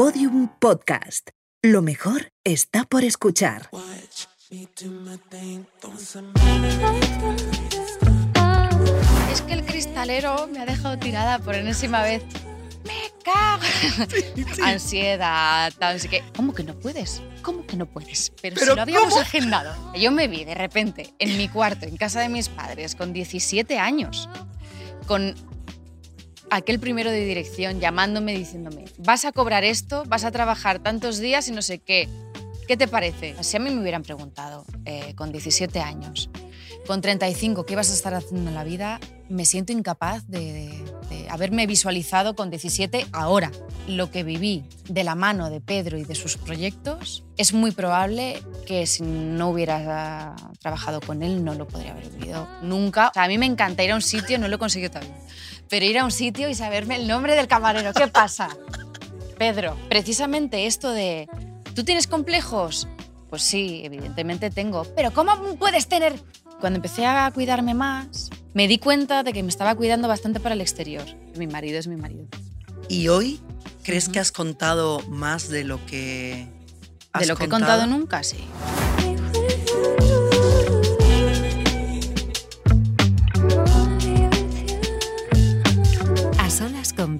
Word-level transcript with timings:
Podium 0.00 0.48
Podcast. 0.58 1.28
Lo 1.60 1.82
mejor 1.82 2.32
está 2.42 2.84
por 2.84 3.04
escuchar. 3.04 3.68
Es 9.30 9.42
que 9.42 9.52
el 9.52 9.66
cristalero 9.66 10.46
me 10.46 10.60
ha 10.60 10.64
dejado 10.64 10.98
tirada 10.98 11.38
por 11.40 11.54
enésima 11.54 12.02
vez. 12.02 12.22
¡Me 12.86 13.12
cago! 13.22 13.62
Ansiedad, 14.64 15.70
tal, 15.78 15.96
así 15.96 16.08
que. 16.08 16.24
¿Cómo 16.34 16.54
que 16.54 16.64
no 16.64 16.78
puedes? 16.78 17.20
¿Cómo 17.42 17.66
que 17.66 17.76
no 17.76 17.84
puedes? 17.84 18.32
Pero, 18.40 18.54
¿Pero 18.54 18.70
si 18.72 18.76
lo 18.76 18.80
habíamos 18.80 19.10
cómo? 19.10 19.20
agendado. 19.20 19.92
Yo 19.94 20.10
me 20.12 20.28
vi 20.28 20.46
de 20.46 20.54
repente 20.54 21.12
en 21.18 21.36
mi 21.36 21.46
cuarto, 21.50 21.84
en 21.84 21.98
casa 21.98 22.20
de 22.20 22.30
mis 22.30 22.48
padres, 22.48 22.94
con 22.94 23.12
17 23.12 23.78
años, 23.78 24.30
con 25.06 25.34
aquel 26.50 26.80
primero 26.80 27.10
de 27.10 27.24
dirección 27.24 27.80
llamándome 27.80 28.36
diciéndome, 28.36 28.84
vas 28.98 29.24
a 29.24 29.32
cobrar 29.32 29.64
esto, 29.64 30.04
vas 30.06 30.24
a 30.24 30.30
trabajar 30.30 30.80
tantos 30.80 31.18
días 31.18 31.48
y 31.48 31.52
no 31.52 31.62
sé 31.62 31.78
qué. 31.78 32.08
¿Qué 32.66 32.76
te 32.76 32.86
parece? 32.86 33.34
Si 33.42 33.56
a 33.56 33.60
mí 33.60 33.70
me 33.70 33.80
hubieran 33.80 34.02
preguntado 34.02 34.64
eh, 34.84 35.14
con 35.16 35.32
17 35.32 35.80
años, 35.80 36.30
con 36.86 37.00
35, 37.00 37.66
¿qué 37.66 37.76
vas 37.76 37.90
a 37.90 37.94
estar 37.94 38.14
haciendo 38.14 38.50
en 38.50 38.54
la 38.54 38.64
vida? 38.64 39.00
Me 39.28 39.44
siento 39.44 39.72
incapaz 39.72 40.26
de, 40.28 40.84
haberme 41.28 41.66
visualizado 41.66 42.34
con 42.34 42.50
17 42.50 43.06
ahora. 43.12 43.50
Lo 43.86 44.10
que 44.10 44.22
viví 44.22 44.64
de 44.88 45.04
la 45.04 45.14
mano 45.14 45.50
de 45.50 45.60
Pedro 45.60 45.98
y 45.98 46.04
de 46.04 46.14
sus 46.14 46.36
proyectos, 46.36 47.24
es 47.36 47.52
muy 47.52 47.72
probable 47.72 48.42
que 48.66 48.86
si 48.86 49.02
no 49.02 49.50
hubiera 49.50 50.36
trabajado 50.60 51.00
con 51.00 51.22
él 51.22 51.44
no 51.44 51.54
lo 51.54 51.66
podría 51.66 51.92
haber 51.92 52.08
vivido 52.10 52.46
nunca. 52.62 53.08
O 53.08 53.14
sea, 53.14 53.24
a 53.24 53.28
mí 53.28 53.38
me 53.38 53.46
encanta 53.46 53.82
ir 53.82 53.92
a 53.92 53.96
un 53.96 54.02
sitio, 54.02 54.38
no 54.38 54.48
lo 54.48 54.56
he 54.56 54.58
conseguido 54.58 54.90
todavía, 54.90 55.16
pero 55.70 55.86
ir 55.86 55.98
a 55.98 56.04
un 56.04 56.10
sitio 56.10 56.50
y 56.50 56.54
saberme 56.54 56.96
el 56.96 57.06
nombre 57.06 57.36
del 57.36 57.46
camarero. 57.46 57.94
¿Qué 57.94 58.08
pasa? 58.08 58.48
Pedro, 59.38 59.76
precisamente 59.88 60.66
esto 60.66 60.90
de, 60.90 61.28
¿tú 61.74 61.84
tienes 61.84 62.06
complejos? 62.08 62.88
Pues 63.30 63.42
sí, 63.42 63.80
evidentemente 63.84 64.50
tengo. 64.50 64.84
Pero 64.96 65.12
¿cómo 65.12 65.32
puedes 65.56 65.86
tener? 65.86 66.20
Cuando 66.60 66.76
empecé 66.76 67.06
a 67.06 67.30
cuidarme 67.32 67.72
más, 67.72 68.28
me 68.52 68.68
di 68.68 68.78
cuenta 68.78 69.22
de 69.22 69.32
que 69.32 69.42
me 69.42 69.48
estaba 69.48 69.74
cuidando 69.76 70.08
bastante 70.08 70.40
para 70.40 70.54
el 70.54 70.60
exterior. 70.60 71.04
Mi 71.36 71.46
marido 71.46 71.78
es 71.78 71.86
mi 71.86 71.96
marido. 71.96 72.26
¿Y 72.88 73.08
hoy 73.08 73.40
crees 73.82 74.08
que 74.08 74.18
has 74.18 74.32
contado 74.32 75.00
más 75.08 75.48
de 75.48 75.64
lo 75.64 75.84
que 75.86 76.48
has 77.12 77.22
De 77.22 77.28
lo 77.28 77.36
que 77.36 77.44
he 77.44 77.48
contado 77.48 77.86
nunca, 77.86 78.22
sí. 78.24 78.44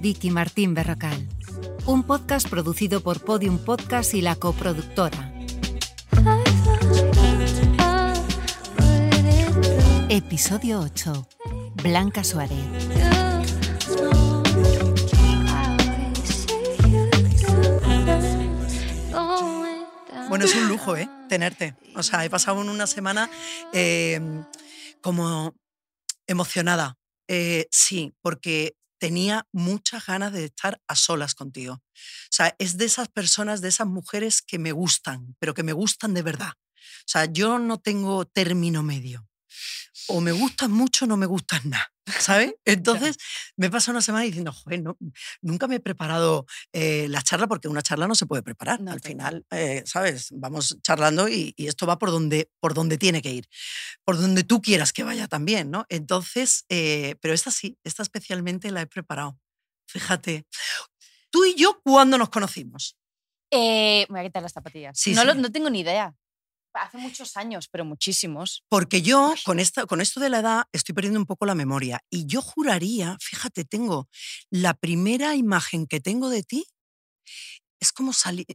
Vicky 0.00 0.30
Martín 0.30 0.72
Berrocal. 0.72 1.28
Un 1.84 2.04
podcast 2.04 2.48
producido 2.48 3.02
por 3.02 3.22
Podium 3.22 3.58
Podcast 3.58 4.14
y 4.14 4.22
la 4.22 4.34
coproductora. 4.34 5.30
Episodio 10.08 10.80
8. 10.80 11.28
Blanca 11.82 12.24
Suárez. 12.24 12.56
Bueno, 20.30 20.46
es 20.46 20.54
un 20.54 20.68
lujo, 20.68 20.96
¿eh? 20.96 21.10
Tenerte. 21.28 21.76
O 21.94 22.02
sea, 22.02 22.24
he 22.24 22.30
pasado 22.30 22.58
una 22.58 22.86
semana 22.86 23.28
eh, 23.74 24.18
como 25.02 25.54
emocionada. 26.26 26.96
Eh, 27.28 27.66
sí, 27.70 28.14
porque 28.22 28.74
tenía 29.00 29.48
muchas 29.50 30.06
ganas 30.06 30.32
de 30.32 30.44
estar 30.44 30.80
a 30.86 30.94
solas 30.94 31.34
contigo. 31.34 31.74
O 31.74 32.30
sea, 32.30 32.54
es 32.58 32.76
de 32.76 32.84
esas 32.84 33.08
personas, 33.08 33.60
de 33.60 33.68
esas 33.68 33.86
mujeres 33.86 34.42
que 34.42 34.58
me 34.58 34.72
gustan, 34.72 35.34
pero 35.40 35.54
que 35.54 35.64
me 35.64 35.72
gustan 35.72 36.14
de 36.14 36.22
verdad. 36.22 36.52
O 36.52 37.06
sea, 37.06 37.24
yo 37.24 37.58
no 37.58 37.78
tengo 37.78 38.26
término 38.26 38.82
medio. 38.82 39.26
O 40.06 40.20
me 40.20 40.32
gustas 40.32 40.68
mucho 40.68 41.06
o 41.06 41.08
no 41.08 41.16
me 41.16 41.26
gustas 41.26 41.64
nada, 41.64 41.92
¿sabes? 42.18 42.54
Entonces 42.64 43.16
me 43.56 43.66
he 43.66 43.70
pasado 43.70 43.92
una 43.96 44.02
semana 44.02 44.24
diciendo, 44.24 44.52
joder, 44.52 44.82
no, 44.82 44.96
nunca 45.42 45.66
me 45.68 45.76
he 45.76 45.80
preparado 45.80 46.46
eh, 46.72 47.06
la 47.08 47.22
charla 47.22 47.46
porque 47.46 47.68
una 47.68 47.82
charla 47.82 48.06
no 48.08 48.14
se 48.14 48.26
puede 48.26 48.42
preparar. 48.42 48.80
No, 48.80 48.92
Al 48.92 49.00
final, 49.00 49.44
eh, 49.50 49.82
¿sabes? 49.86 50.28
Vamos 50.32 50.78
charlando 50.82 51.28
y, 51.28 51.54
y 51.56 51.66
esto 51.68 51.86
va 51.86 51.98
por 51.98 52.10
donde, 52.10 52.50
por 52.60 52.74
donde 52.74 52.98
tiene 52.98 53.22
que 53.22 53.32
ir, 53.32 53.48
por 54.04 54.18
donde 54.20 54.44
tú 54.44 54.60
quieras 54.62 54.92
que 54.92 55.04
vaya 55.04 55.28
también, 55.28 55.70
¿no? 55.70 55.86
Entonces, 55.88 56.64
eh, 56.68 57.16
pero 57.20 57.34
esta 57.34 57.50
sí, 57.50 57.78
esta 57.84 58.02
especialmente 58.02 58.70
la 58.70 58.82
he 58.82 58.86
preparado. 58.86 59.38
Fíjate. 59.88 60.46
Tú 61.30 61.44
y 61.44 61.54
yo, 61.54 61.80
¿cuándo 61.84 62.18
nos 62.18 62.28
conocimos? 62.28 62.96
Eh, 63.52 64.06
me 64.08 64.14
voy 64.14 64.20
a 64.20 64.28
quitar 64.28 64.42
las 64.42 64.52
zapatillas. 64.52 64.98
Sí, 64.98 65.12
no, 65.14 65.24
lo- 65.24 65.34
no 65.34 65.50
tengo 65.50 65.70
ni 65.70 65.80
idea. 65.80 66.14
Hace 66.72 66.98
muchos 66.98 67.36
años, 67.36 67.68
pero 67.68 67.84
muchísimos. 67.84 68.64
Porque 68.68 69.02
yo, 69.02 69.34
con, 69.44 69.58
esta, 69.58 69.86
con 69.86 70.00
esto 70.00 70.20
de 70.20 70.30
la 70.30 70.38
edad, 70.38 70.64
estoy 70.72 70.94
perdiendo 70.94 71.18
un 71.18 71.26
poco 71.26 71.44
la 71.46 71.54
memoria. 71.54 72.00
Y 72.10 72.26
yo 72.26 72.42
juraría, 72.42 73.16
fíjate, 73.20 73.64
tengo 73.64 74.08
la 74.50 74.74
primera 74.74 75.34
imagen 75.34 75.86
que 75.86 76.00
tengo 76.00 76.30
de 76.30 76.42
ti, 76.42 76.64
es 77.80 77.92
como 77.92 78.12
salir... 78.12 78.46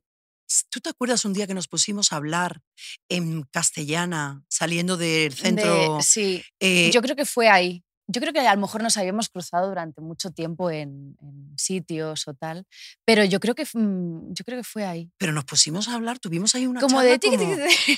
¿Tú 0.70 0.80
te 0.80 0.90
acuerdas 0.90 1.26
un 1.26 1.34
día 1.34 1.48
que 1.48 1.56
nos 1.56 1.68
pusimos 1.68 2.12
a 2.12 2.18
hablar 2.18 2.62
en 3.10 3.44
castellana, 3.52 4.44
saliendo 4.48 4.96
del 4.96 5.34
centro? 5.34 5.98
De- 5.98 6.04
sí, 6.04 6.44
eh, 6.60 6.92
yo 6.94 7.02
creo 7.02 7.16
que 7.16 7.26
fue 7.26 7.50
ahí. 7.50 7.84
Yo 8.08 8.22
creo 8.22 8.34
que 8.34 8.40
a 8.40 8.54
lo 8.54 8.62
mejor 8.62 8.84
nos 8.84 8.98
habíamos 8.98 9.30
cruzado 9.30 9.68
durante 9.68 10.00
mucho 10.00 10.30
tiempo 10.30 10.70
en, 10.70 11.18
en 11.22 11.54
sitios 11.58 12.28
o 12.28 12.34
tal, 12.36 12.66
pero 13.04 13.24
yo 13.26 13.40
creo 13.40 13.56
que 13.56 13.64
mm, 13.74 14.34
yo 14.34 14.46
creo 14.46 14.60
que 14.60 14.64
fue 14.64 14.86
ahí. 14.86 15.10
pero 15.18 15.32
nos 15.34 15.46
pusimos 15.46 15.88
a 15.88 15.96
hablar, 15.96 16.20
tuvimos 16.20 16.54
ahí 16.54 16.68
una 16.68 16.82
Como 16.82 16.98
charla 17.02 17.18
de 17.18 17.20
como, 17.20 17.38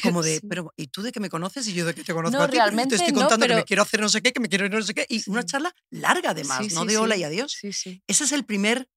como 0.04 0.24
de, 0.24 0.40
Sí. 0.40 0.48
pero 0.48 0.74
¿y 0.78 0.88
tú 0.88 1.02
de 1.02 1.12
qué 1.12 1.20
me 1.20 1.30
conoces? 1.30 1.68
Y 1.68 1.74
yo 1.74 1.86
de 1.86 1.94
qué 1.94 2.04
te 2.04 2.14
conozco 2.14 2.38
No, 2.38 2.44
a 2.44 2.48
ti, 2.48 2.52
pero 2.54 2.64
realmente 2.64 2.96
te 2.98 3.04
estoy 3.04 3.14
no, 3.14 3.22
contando 3.22 3.46
que 3.46 3.50
me 3.54 3.56
pero- 3.58 3.66
quiero 3.66 3.82
hacer 3.84 4.00
no 4.00 4.10
sé 4.10 4.22
qué, 4.22 4.32
que 4.32 4.40
me 4.40 4.48
quiero 4.48 4.66
ir 4.66 4.72
no 4.72 4.82
sé 4.82 4.94
qué, 4.94 5.06
y 5.10 5.22
una 5.30 5.42
Sí. 5.42 5.48
charla 5.48 5.74
larga 5.92 6.30
además, 6.32 6.66
Sí, 6.68 6.74
no 6.74 6.86
de 6.86 6.98
hola 6.98 7.18
y 7.18 7.24
adiós. 7.24 7.52
Sí, 7.60 7.74
sí. 7.74 8.02
Ese 8.08 8.24
es 8.24 8.32
el 8.32 8.46
primer, 8.46 8.88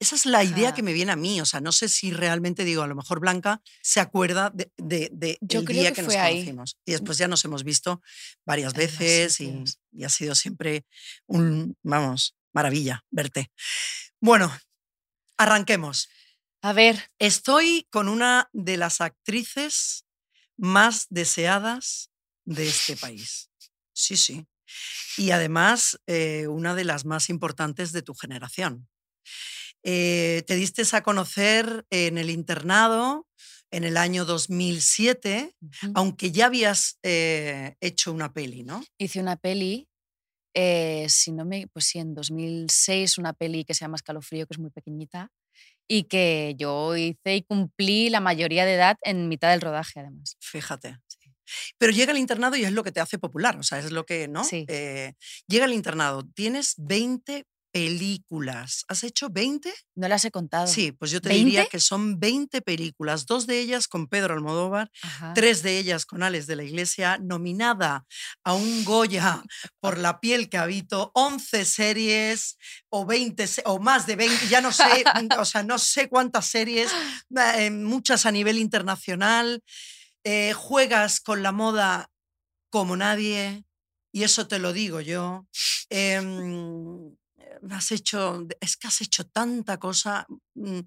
esa 0.00 0.16
es 0.16 0.26
la 0.26 0.42
idea 0.42 0.68
Ajá. 0.68 0.74
que 0.76 0.82
me 0.82 0.92
viene 0.92 1.12
a 1.12 1.16
mí. 1.16 1.40
O 1.40 1.46
sea, 1.46 1.60
no 1.60 1.70
sé 1.70 1.88
si 1.88 2.10
realmente 2.10 2.64
digo, 2.64 2.82
a 2.82 2.86
lo 2.88 2.96
mejor 2.96 3.20
Blanca 3.20 3.60
se 3.82 4.00
acuerda 4.00 4.50
de, 4.52 4.72
de- 4.78 5.10
de 5.12 5.38
Yo 5.40 5.60
el 5.60 5.66
creo 5.66 5.80
día 5.82 5.92
que 5.92 6.02
nos 6.02 6.14
ahí. 6.16 6.38
conocimos. 6.38 6.76
Y 6.84 6.92
después 6.92 7.18
ya 7.18 7.28
nos 7.28 7.44
hemos 7.44 7.62
visto 7.62 8.02
varias 8.44 8.72
más 8.72 8.78
veces 8.78 9.40
y 9.40 10.04
ha 10.04 10.08
sido 10.08 10.34
siempre 10.34 10.84
un, 11.26 11.76
vamos, 11.82 12.34
maravilla 12.52 13.04
verte. 13.10 13.52
Bueno, 14.20 14.50
arranquemos. 15.36 16.08
A 16.62 16.72
ver, 16.72 17.10
Estoy 17.18 17.86
con 17.90 18.08
una 18.08 18.48
de 18.52 18.76
las 18.76 19.00
actrices 19.00 20.04
más 20.56 21.06
deseadas 21.08 22.10
de 22.44 22.68
este 22.68 22.96
país. 22.96 23.50
Sí, 23.92 24.16
sí. 24.16 24.46
Y 25.16 25.30
además, 25.32 25.98
eh, 26.06 26.46
una 26.48 26.74
de 26.74 26.84
las 26.84 27.04
más 27.04 27.28
importantes 27.30 27.92
de 27.92 28.02
tu 28.02 28.14
generación. 28.14 28.88
Eh, 29.82 30.42
te 30.46 30.56
diste 30.56 30.82
a 30.92 31.02
conocer 31.02 31.86
en 31.90 32.18
el 32.18 32.30
internado 32.30 33.26
en 33.70 33.84
el 33.84 33.96
año 33.96 34.24
2007, 34.24 35.54
ujú, 35.62 35.92
aunque 35.94 36.32
ya 36.32 36.46
habías 36.46 36.98
eh, 37.02 37.76
hecho 37.80 38.12
una 38.12 38.32
peli, 38.32 38.64
¿no? 38.64 38.82
hice 38.98 39.20
una 39.20 39.36
peli, 39.36 39.88
eh, 40.54 41.06
si 41.08 41.32
no 41.32 41.44
me, 41.44 41.68
pues 41.68 41.86
sí, 41.86 41.98
en 41.98 42.14
2006 42.14 43.18
una 43.18 43.32
peli 43.32 43.64
que 43.64 43.74
se 43.74 43.84
llama 43.84 43.96
Escalofrío, 43.96 44.46
que 44.46 44.54
es 44.54 44.58
muy 44.58 44.70
pequeñita, 44.70 45.30
y 45.88 46.04
que 46.04 46.54
yo 46.58 46.96
hice 46.96 47.36
y 47.36 47.42
cumplí 47.42 48.10
la 48.10 48.20
mayoría 48.20 48.64
de 48.64 48.74
edad 48.74 48.96
en 49.02 49.28
mitad 49.28 49.50
del 49.50 49.60
rodaje, 49.60 50.00
además. 50.00 50.36
Fíjate. 50.40 50.98
Pero 51.78 51.92
llega 51.92 52.12
el 52.12 52.18
internado 52.18 52.56
y 52.56 52.64
es 52.64 52.72
lo 52.72 52.84
que 52.84 52.92
te 52.92 53.00
hace 53.00 53.18
popular, 53.18 53.56
o 53.58 53.62
sea, 53.62 53.78
es 53.78 53.90
lo 53.90 54.06
que, 54.06 54.28
¿no? 54.28 54.44
Sí. 54.44 54.64
Eh, 54.68 55.14
llega 55.48 55.64
el 55.64 55.72
internado, 55.72 56.24
tienes 56.34 56.74
20 56.78 57.44
películas. 57.72 58.84
¿Has 58.88 59.04
hecho 59.04 59.28
20? 59.30 59.72
No 59.94 60.08
las 60.08 60.24
he 60.24 60.30
contado. 60.30 60.66
Sí, 60.66 60.92
pues 60.92 61.10
yo 61.10 61.20
te 61.20 61.30
diría 61.30 61.64
¿20? 61.64 61.68
que 61.68 61.80
son 61.80 62.18
20 62.18 62.62
películas, 62.62 63.26
dos 63.26 63.46
de 63.46 63.60
ellas 63.60 63.88
con 63.88 64.06
Pedro 64.08 64.34
Almodóvar, 64.34 64.90
Ajá. 65.02 65.32
tres 65.34 65.62
de 65.62 65.78
ellas 65.78 66.06
con 66.06 66.22
Alex 66.22 66.46
de 66.46 66.56
la 66.56 66.64
Iglesia, 66.64 67.18
nominada 67.22 68.04
a 68.44 68.54
un 68.54 68.84
Goya 68.84 69.42
por 69.80 69.98
La 69.98 70.20
piel 70.20 70.48
que 70.48 70.58
habito, 70.58 71.10
11 71.14 71.64
series 71.64 72.56
o 72.88 73.06
20 73.06 73.46
se- 73.46 73.62
o 73.66 73.78
más 73.78 74.06
de 74.06 74.16
20, 74.16 74.48
ya 74.48 74.60
no 74.60 74.72
sé, 74.72 75.04
o 75.38 75.44
sea, 75.44 75.62
no 75.62 75.78
sé 75.78 76.08
cuántas 76.08 76.46
series, 76.46 76.90
eh, 77.56 77.70
muchas 77.70 78.26
a 78.26 78.32
nivel 78.32 78.58
internacional. 78.58 79.62
eh, 80.22 80.52
juegas 80.52 81.18
con 81.18 81.42
la 81.42 81.50
moda 81.50 82.10
como 82.70 82.94
nadie, 82.94 83.64
y 84.12 84.22
eso 84.24 84.46
te 84.48 84.58
lo 84.58 84.74
digo 84.74 85.00
yo. 85.00 85.46
Em, 85.88 87.16
has 87.70 87.92
hecho, 87.92 88.46
es 88.60 88.76
que 88.76 88.88
has 88.88 89.00
hecho 89.00 89.24
tanta 89.26 89.78
cosa. 89.78 90.26
mm, 90.54 90.80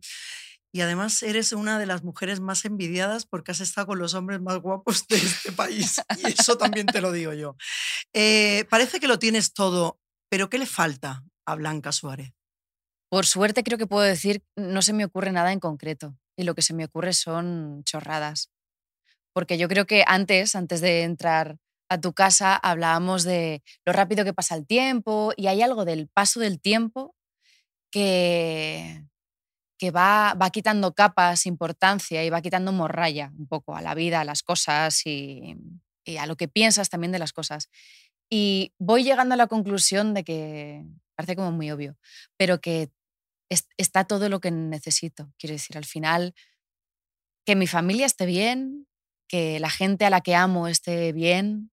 Y 0.75 0.81
además 0.81 1.21
eres 1.23 1.51
una 1.53 1.77
de 1.79 1.85
las 1.85 2.03
mujeres 2.03 2.39
más 2.39 2.65
envidiadas 2.65 3.25
porque 3.27 3.51
has 3.51 3.61
estado 3.61 3.87
con 3.87 3.99
los 3.99 4.15
hombres 4.15 4.41
más 4.41 4.57
guapos 4.59 5.07
de 5.07 5.17
este 5.17 5.51
país. 5.51 6.01
Y 6.17 6.31
eso 6.31 6.57
también 6.57 6.87
te 6.87 7.01
lo 7.01 7.11
digo 7.11 7.33
yo. 7.33 7.55
Eh, 8.13 8.65
parece 8.69 8.99
que 8.99 9.07
lo 9.07 9.19
tienes 9.19 9.53
todo, 9.53 9.99
pero 10.29 10.49
¿qué 10.49 10.57
le 10.57 10.65
falta 10.65 11.23
a 11.45 11.55
Blanca 11.55 11.91
Suárez? 11.91 12.33
Por 13.09 13.25
suerte 13.27 13.63
creo 13.63 13.77
que 13.77 13.87
puedo 13.87 14.03
decir, 14.03 14.43
no 14.55 14.81
se 14.81 14.93
me 14.93 15.05
ocurre 15.05 15.31
nada 15.31 15.51
en 15.51 15.59
concreto 15.59 16.17
y 16.35 16.43
lo 16.43 16.55
que 16.55 16.63
se 16.63 16.73
me 16.73 16.85
ocurre 16.85 17.13
son 17.13 17.83
chorradas. 17.83 18.49
Porque 19.33 19.57
yo 19.57 19.67
creo 19.67 19.85
que 19.85 20.03
antes, 20.07 20.55
antes 20.55 20.81
de 20.81 21.03
entrar 21.03 21.57
a 21.93 22.01
tu 22.01 22.13
casa, 22.13 22.55
hablábamos 22.55 23.23
de 23.23 23.63
lo 23.85 23.93
rápido 23.93 24.25
que 24.25 24.33
pasa 24.33 24.55
el 24.55 24.65
tiempo 24.65 25.33
y 25.37 25.47
hay 25.47 25.61
algo 25.61 25.85
del 25.85 26.07
paso 26.07 26.39
del 26.39 26.59
tiempo 26.59 27.15
que, 27.91 29.03
que 29.77 29.91
va, 29.91 30.33
va 30.33 30.49
quitando 30.49 30.93
capas, 30.93 31.45
importancia 31.45 32.23
y 32.23 32.29
va 32.29 32.41
quitando 32.41 32.71
morralla 32.71 33.31
un 33.37 33.47
poco 33.47 33.75
a 33.75 33.81
la 33.81 33.95
vida, 33.95 34.21
a 34.21 34.25
las 34.25 34.43
cosas 34.43 35.05
y, 35.05 35.55
y 36.05 36.17
a 36.17 36.25
lo 36.25 36.35
que 36.35 36.47
piensas 36.47 36.89
también 36.89 37.11
de 37.11 37.19
las 37.19 37.33
cosas. 37.33 37.69
Y 38.29 38.73
voy 38.79 39.03
llegando 39.03 39.33
a 39.33 39.37
la 39.37 39.47
conclusión 39.47 40.13
de 40.13 40.23
que, 40.23 40.85
parece 41.15 41.35
como 41.35 41.51
muy 41.51 41.71
obvio, 41.71 41.97
pero 42.37 42.59
que 42.59 42.89
está 43.77 44.05
todo 44.05 44.29
lo 44.29 44.39
que 44.39 44.51
necesito. 44.51 45.31
Quiero 45.37 45.53
decir, 45.53 45.77
al 45.77 45.85
final, 45.85 46.33
que 47.45 47.55
mi 47.55 47.67
familia 47.67 48.05
esté 48.05 48.25
bien, 48.25 48.87
que 49.27 49.59
la 49.59 49.69
gente 49.69 50.05
a 50.05 50.09
la 50.09 50.21
que 50.21 50.35
amo 50.35 50.67
esté 50.67 51.11
bien, 51.11 51.71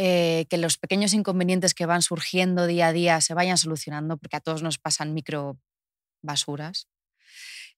eh, 0.00 0.46
que 0.48 0.58
los 0.58 0.78
pequeños 0.78 1.12
inconvenientes 1.12 1.74
que 1.74 1.84
van 1.84 2.02
surgiendo 2.02 2.68
día 2.68 2.86
a 2.86 2.92
día 2.92 3.20
se 3.20 3.34
vayan 3.34 3.58
solucionando, 3.58 4.16
porque 4.16 4.36
a 4.36 4.40
todos 4.40 4.62
nos 4.62 4.78
pasan 4.78 5.12
micro 5.12 5.58
basuras. 6.22 6.86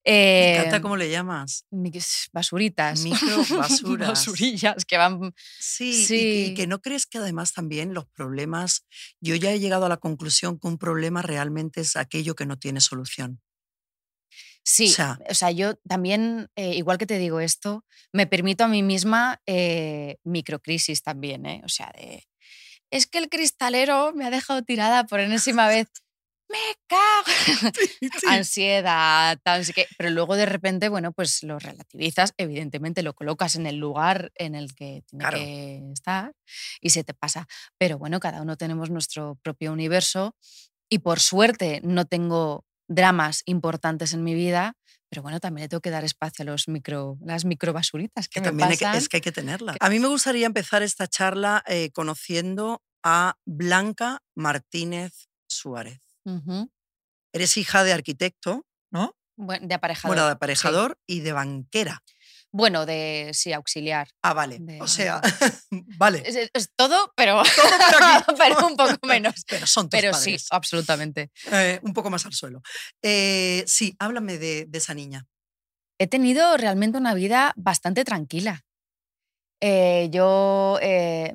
Me 0.05 0.53
encanta 0.53 0.77
em, 0.77 0.81
cómo 0.81 0.97
le 0.97 1.09
llamas. 1.09 1.65
Basuritas. 2.31 3.01
Micro 3.01 3.37
basuras. 3.57 4.09
Basurillas 4.09 4.85
que 4.85 4.97
van. 4.97 5.33
Sí, 5.59 6.05
Y, 6.09 6.53
que 6.53 6.67
no 6.67 6.79
crees 6.79 7.07
que 7.07 7.17
además 7.17 7.53
también 7.53 7.93
los 7.95 8.05
problemas. 8.05 8.85
Yo 9.19 9.35
ya 9.35 9.51
he 9.51 9.59
llegado 9.59 9.85
a 9.85 9.89
la 9.89 9.97
conclusión 9.97 10.59
que 10.59 10.67
un 10.67 10.77
problema 10.77 11.21
realmente 11.23 11.81
es 11.81 11.95
aquello 11.95 12.35
que 12.35 12.45
no 12.45 12.57
tiene 12.57 12.81
solución. 12.81 13.41
Sí, 14.63 14.93
o 15.29 15.33
sea, 15.33 15.51
yo 15.51 15.75
también, 15.87 16.49
eh, 16.55 16.75
igual 16.75 16.97
que 16.97 17.07
te 17.07 17.17
digo 17.17 17.39
esto, 17.39 17.83
me 18.13 18.27
permito 18.27 18.63
a 18.63 18.67
mí 18.67 18.83
misma 18.83 19.41
eh, 19.45 20.17
microcrisis 20.23 21.01
también, 21.01 21.45
¿eh? 21.45 21.61
O 21.65 21.69
sea, 21.69 21.91
de. 21.95 22.23
Es 22.91 23.07
que 23.07 23.17
el 23.17 23.29
cristalero 23.29 24.13
me 24.13 24.25
ha 24.25 24.29
dejado 24.29 24.63
tirada 24.63 25.05
por 25.05 25.19
enésima 25.19 25.67
vez 25.67 25.87
me 26.51 26.57
cago. 26.87 27.23
Ansiedad, 28.27 29.39
tal, 29.43 29.65
que, 29.73 29.87
pero 29.97 30.09
luego 30.09 30.35
de 30.35 30.45
repente, 30.45 30.89
bueno, 30.89 31.11
pues 31.11 31.43
lo 31.43 31.59
relativizas, 31.59 32.33
evidentemente 32.37 33.03
lo 33.03 33.13
colocas 33.13 33.55
en 33.55 33.65
el 33.65 33.77
lugar 33.77 34.31
en 34.35 34.55
el 34.55 34.75
que 34.75 35.03
tiene 35.07 35.25
que 35.29 35.91
estar 35.93 36.33
y 36.81 36.91
se 36.91 37.03
te 37.03 37.13
pasa. 37.13 37.47
Pero 37.77 37.97
bueno, 37.97 38.19
cada 38.19 38.41
uno 38.41 38.57
tenemos 38.57 38.89
nuestro 38.89 39.37
propio 39.41 39.71
universo 39.71 40.35
y 40.89 40.99
por 40.99 41.19
suerte 41.19 41.81
no 41.83 42.05
tengo 42.05 42.65
dramas 42.93 43.43
importantes 43.45 44.13
en 44.13 44.23
mi 44.23 44.33
vida, 44.33 44.75
pero 45.09 45.21
bueno, 45.21 45.39
también 45.39 45.65
le 45.65 45.69
tengo 45.69 45.81
que 45.81 45.89
dar 45.89 46.03
espacio 46.03 46.43
a 46.43 46.45
los 46.45 46.67
micro, 46.67 47.17
las 47.21 47.45
microbasuritas 47.45 48.27
que, 48.27 48.41
que 48.41 48.45
también 48.45 48.71
es 48.71 49.09
que 49.09 49.17
hay 49.17 49.21
que 49.21 49.31
tenerla. 49.31 49.75
A 49.79 49.89
mí 49.89 49.99
me 49.99 50.07
gustaría 50.07 50.45
empezar 50.45 50.83
esta 50.83 51.07
charla 51.07 51.63
eh, 51.67 51.91
conociendo 51.91 52.81
a 53.03 53.35
Blanca 53.45 54.21
Martínez 54.35 55.29
Suárez. 55.49 56.01
Eres 57.33 57.57
hija 57.57 57.83
de 57.83 57.93
arquitecto, 57.93 58.65
¿no? 58.91 59.15
Bueno, 59.37 59.67
de 59.67 59.73
aparejador. 59.73 60.15
Bueno, 60.15 60.25
de 60.27 60.33
aparejador 60.33 60.99
y 61.07 61.21
de 61.21 61.33
banquera. 61.33 62.03
Bueno, 62.53 62.85
de 62.85 63.31
sí, 63.33 63.53
auxiliar. 63.53 64.09
Ah, 64.21 64.33
vale. 64.33 64.59
o 64.81 64.87
sea, 64.87 65.21
vale. 65.97 66.23
Es, 66.25 66.69
todo, 66.75 67.13
pero, 67.15 67.41
pero, 68.37 68.67
un 68.67 68.75
poco 68.75 69.07
menos. 69.07 69.35
pero 69.47 69.65
son 69.65 69.89
tus 69.89 69.99
Pero 69.99 70.13
sí, 70.13 70.35
absolutamente. 70.49 71.31
Eh, 71.51 71.79
un 71.83 71.93
poco 71.93 72.09
más 72.09 72.25
al 72.25 72.33
suelo. 72.33 72.61
Eh, 73.01 73.63
sí, 73.67 73.95
háblame 73.99 74.37
de, 74.37 74.67
esa 74.73 74.93
niña. 74.93 75.25
He 75.97 76.07
tenido 76.07 76.57
realmente 76.57 76.97
una 76.97 77.13
vida 77.13 77.53
bastante 77.55 78.03
tranquila. 78.03 78.61
Eh, 79.61 80.09
yo, 80.11 80.79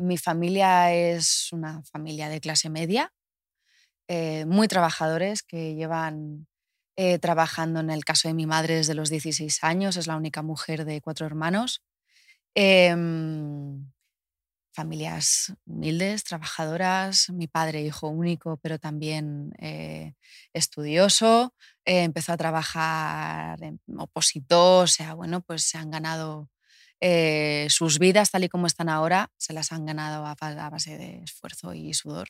mi 0.00 0.19
familia 0.19 0.92
es 0.92 1.48
una 1.52 1.82
familia 1.84 2.28
de 2.28 2.40
clase 2.40 2.69
media, 2.69 3.12
muy 4.08 4.69
trabajadores 4.69 5.42
que 5.42 5.74
llevan 5.76 6.46
eh, 6.96 7.19
trabajando 7.19 7.81
en 7.81 7.90
el 7.90 8.04
caso 8.04 8.28
de 8.28 8.34
mi 8.34 8.46
madre 8.46 8.76
desde 8.76 8.94
los 8.94 9.10
16 9.10 9.62
años, 9.64 9.96
es 9.96 10.06
la 10.06 10.16
única 10.16 10.43
mujer 10.43 10.84
de 10.84 11.00
cuatro 11.00 11.26
hermanos. 11.26 11.82
Em, 12.54 13.93
familias 14.72 15.54
humildes, 15.66 16.25
trabajadoras, 16.25 17.31
mi 17.31 17.48
padre 17.48 17.82
hijo 17.82 18.08
único, 18.08 18.58
pero 18.58 18.78
también 18.78 19.52
eh, 19.58 20.14
estudioso, 20.52 21.54
empezó 21.84 22.32
a 22.32 22.37
trabajar 22.37 23.62
en 23.62 23.81
opositor, 23.98 24.84
o 24.84 24.87
sea, 24.87 25.14
bueno, 25.14 25.40
pues 25.43 25.62
se 25.64 25.78
han 25.78 25.90
ganado 25.90 26.50
sus 27.69 27.98
vidas 27.98 28.31
tal 28.31 28.44
y 28.44 28.48
como 28.48 28.66
están 28.66 28.88
ahora, 28.88 29.31
se 29.37 29.52
las 29.52 29.70
han 29.72 29.87
ganado 29.87 30.26
a 30.26 30.34
base 30.70 30.98
de 30.98 31.22
esfuerzo 31.22 31.75
y 31.75 31.94
sudor. 31.94 32.28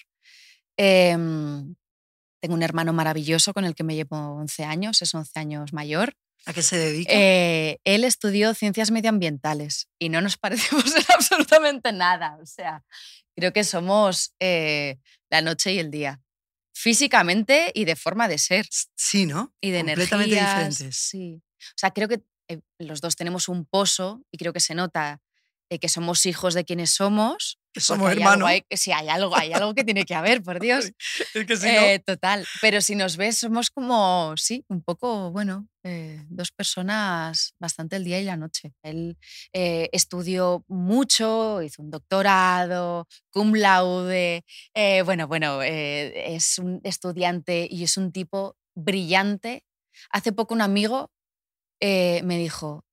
Tengo 2.46 2.54
un 2.54 2.62
hermano 2.62 2.92
maravilloso 2.92 3.52
con 3.52 3.64
el 3.64 3.74
que 3.74 3.82
me 3.82 3.96
llevo 3.96 4.16
11 4.36 4.62
años, 4.62 5.02
es 5.02 5.12
11 5.12 5.36
años 5.40 5.72
mayor. 5.72 6.16
¿A 6.44 6.52
qué 6.52 6.62
se 6.62 6.78
dedica? 6.78 7.12
Eh, 7.12 7.80
él 7.82 8.04
estudió 8.04 8.54
ciencias 8.54 8.92
medioambientales 8.92 9.88
y 9.98 10.10
no 10.10 10.20
nos 10.20 10.36
parecemos 10.38 10.94
en 10.94 11.02
absolutamente 11.12 11.90
nada. 11.90 12.38
O 12.40 12.46
sea, 12.46 12.84
creo 13.34 13.52
que 13.52 13.64
somos 13.64 14.32
eh, 14.38 15.00
la 15.28 15.42
noche 15.42 15.72
y 15.72 15.80
el 15.80 15.90
día. 15.90 16.20
Físicamente 16.72 17.72
y 17.74 17.84
de 17.84 17.96
forma 17.96 18.28
de 18.28 18.38
ser. 18.38 18.68
Sí, 18.94 19.26
¿no? 19.26 19.52
Y 19.60 19.72
de 19.72 19.80
Completamente 19.80 20.36
diferentes. 20.36 20.96
Sí. 20.96 21.42
O 21.58 21.74
sea, 21.78 21.90
creo 21.90 22.06
que 22.06 22.22
eh, 22.46 22.60
los 22.78 23.00
dos 23.00 23.16
tenemos 23.16 23.48
un 23.48 23.64
pozo 23.64 24.22
y 24.30 24.38
creo 24.38 24.52
que 24.52 24.60
se 24.60 24.76
nota 24.76 25.20
que 25.68 25.88
somos 25.88 26.26
hijos 26.26 26.54
de 26.54 26.64
quienes 26.64 26.90
somos 26.90 27.58
somos 27.80 28.12
hermanos. 28.12 28.48
sí, 28.70 28.92
hay 28.92 29.08
algo, 29.08 29.36
hay 29.36 29.52
algo 29.52 29.74
que 29.74 29.84
tiene 29.84 30.04
que 30.04 30.14
haber, 30.14 30.42
por 30.42 30.60
Dios. 30.60 30.92
es 31.34 31.46
que 31.46 31.56
si 31.56 31.68
eh, 31.68 32.02
Total. 32.04 32.46
Pero 32.60 32.80
si 32.80 32.94
nos 32.94 33.16
ves, 33.16 33.38
somos 33.38 33.70
como, 33.70 34.34
sí, 34.36 34.64
un 34.68 34.82
poco, 34.82 35.30
bueno, 35.30 35.68
eh, 35.82 36.24
dos 36.28 36.50
personas 36.50 37.54
bastante 37.58 37.96
el 37.96 38.04
día 38.04 38.20
y 38.20 38.24
la 38.24 38.36
noche. 38.36 38.72
Él 38.82 39.18
eh, 39.52 39.88
estudió 39.92 40.64
mucho, 40.68 41.62
hizo 41.62 41.82
un 41.82 41.90
doctorado, 41.90 43.06
cum 43.30 43.54
laude. 43.54 44.44
bueno, 45.04 45.28
bueno, 45.28 45.62
es 45.62 46.58
un 46.58 46.80
estudiante 46.84 47.68
y 47.70 47.84
es 47.84 47.96
un 47.96 48.12
tipo 48.12 48.56
brillante. 48.74 49.64
Hace 50.10 50.32
poco 50.32 50.54
un 50.54 50.62
amigo 50.62 51.10
me 51.80 52.38
dijo, 52.38 52.85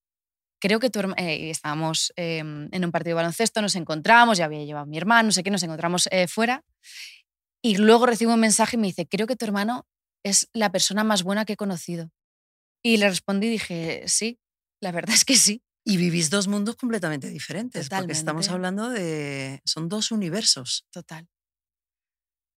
creo 0.64 0.80
que 0.80 0.90
tu 0.90 1.02
eh, 1.18 1.50
estábamos 1.50 2.14
em, 2.16 2.70
en 2.72 2.86
un 2.86 2.92
partido 2.92 3.18
de 3.18 3.24
baloncesto, 3.24 3.62
nos 3.62 3.76
encontramos, 3.76 4.38
ya 4.38 4.46
había 4.46 4.64
llevado 4.64 4.84
a 4.84 4.88
mi 4.88 4.98
hermano, 4.98 5.28
no 5.28 5.32
sé 5.34 5.44
qué, 5.44 5.52
nos 5.52 5.62
encontramos 5.62 6.08
eh, 6.10 6.30
fuera. 6.30 6.64
Y 7.62 7.76
luego 7.76 8.06
recibo 8.06 8.34
un 8.34 8.40
mensaje 8.40 8.78
y 8.78 8.80
me 8.80 8.88
dice, 8.88 9.06
creo 9.06 9.28
que 9.28 9.36
tu 9.36 9.44
hermano 9.44 9.86
es 10.24 10.48
la 10.54 10.72
persona 10.72 11.04
más 11.04 11.24
buena 11.24 11.44
que 11.44 11.54
he 11.54 11.58
conocido. 11.58 12.12
Y 12.82 12.96
le 12.96 13.10
respondí 13.10 13.48
y 13.48 13.50
dije, 13.50 14.04
sí, 14.08 14.40
la 14.82 14.94
verdad 14.94 15.16
es 15.16 15.26
que 15.26 15.36
sí. 15.36 15.62
Y 15.86 15.98
vivís 15.98 16.30
dos 16.30 16.48
mundos 16.48 16.78
completamente 16.78 17.30
diferentes, 17.30 17.90
porque 17.90 18.14
estamos 18.14 18.48
hablando 18.48 18.90
de... 18.90 19.62
son 19.66 19.90
dos 19.90 20.12
universos. 20.12 20.88
Total. 20.92 21.28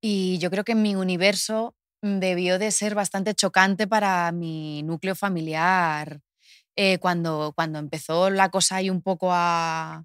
Y 0.00 0.38
yo 0.38 0.48
creo 0.50 0.62
que 0.62 0.76
mi 0.76 0.94
universo 0.94 1.74
debió 2.02 2.60
de 2.60 2.70
ser 2.70 2.94
bastante 2.94 3.34
chocante 3.34 3.88
para 3.88 4.30
mi 4.30 4.84
núcleo 4.84 5.16
familiar 5.16 6.20
eh, 6.76 6.98
cuando, 6.98 7.52
cuando 7.56 7.78
empezó 7.78 8.30
la 8.30 8.50
cosa 8.50 8.76
ahí 8.76 8.90
un 8.90 9.02
poco 9.02 9.30
a, 9.32 10.04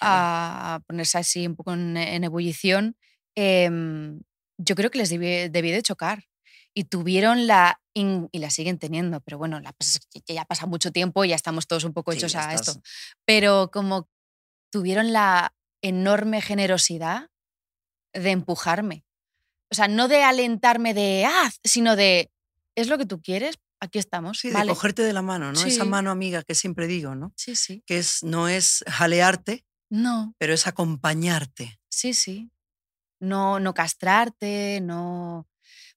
a 0.00 0.80
ponerse 0.86 1.18
así 1.18 1.46
un 1.46 1.56
poco 1.56 1.72
en, 1.72 1.96
ebullición, 1.96 2.96
em, 3.34 4.20
yo 4.58 4.74
creo 4.76 4.90
que 4.90 4.98
les 4.98 5.10
debí, 5.10 5.70
de 5.70 5.82
chocar. 5.82 6.24
Y 6.76 6.84
tuvieron 6.84 7.46
la, 7.46 7.80
y 7.94 8.38
la 8.38 8.50
siguen 8.50 8.78
teniendo, 8.78 9.20
pero 9.20 9.38
bueno, 9.38 9.60
la, 9.60 9.74
ya 10.26 10.44
pasa 10.44 10.66
mucho 10.66 10.90
tiempo 10.90 11.24
y 11.24 11.28
ya 11.28 11.36
estamos 11.36 11.68
todos 11.68 11.84
un 11.84 11.92
poco 11.92 12.12
hechos 12.12 12.34
a 12.34 12.52
esto. 12.52 12.80
Pero 13.24 13.70
como 13.72 14.08
tuvieron 14.72 15.12
la 15.12 15.54
enorme 15.82 16.40
generosidad 16.40 17.28
de 18.12 18.30
empujarme. 18.30 19.04
O 19.70 19.74
sea, 19.76 19.86
no 19.86 20.08
de 20.08 20.24
alentarme 20.24 20.94
de 20.94 21.26
haz, 21.26 21.60
sino 21.62 21.94
de 21.94 22.30
es 22.74 22.88
lo 22.88 22.98
que 22.98 23.06
tú 23.06 23.22
quieres, 23.22 23.56
aquí 23.84 23.98
estamos. 23.98 24.38
Sí, 24.38 24.50
de 24.50 24.66
cogerte 24.66 25.02
de 25.02 25.12
la 25.12 25.22
mano, 25.22 25.52
¿no? 25.52 25.62
Esa 25.62 25.84
mano 25.84 26.10
amiga 26.10 26.42
que 26.42 26.54
siempre 26.54 26.86
digo, 26.86 27.14
¿no? 27.14 27.32
Sí, 27.36 27.56
sí. 27.56 27.82
Que 27.86 27.98
es, 27.98 28.22
no 28.22 28.48
es 28.48 28.84
jalearte, 28.86 29.64
no. 29.90 30.34
pero 30.38 30.54
es 30.54 30.66
acompañarte. 30.66 31.78
Sí, 31.88 32.14
sí. 32.14 32.50
No, 33.20 33.60
no 33.60 33.74
castrarte, 33.74 34.80
no. 34.82 35.48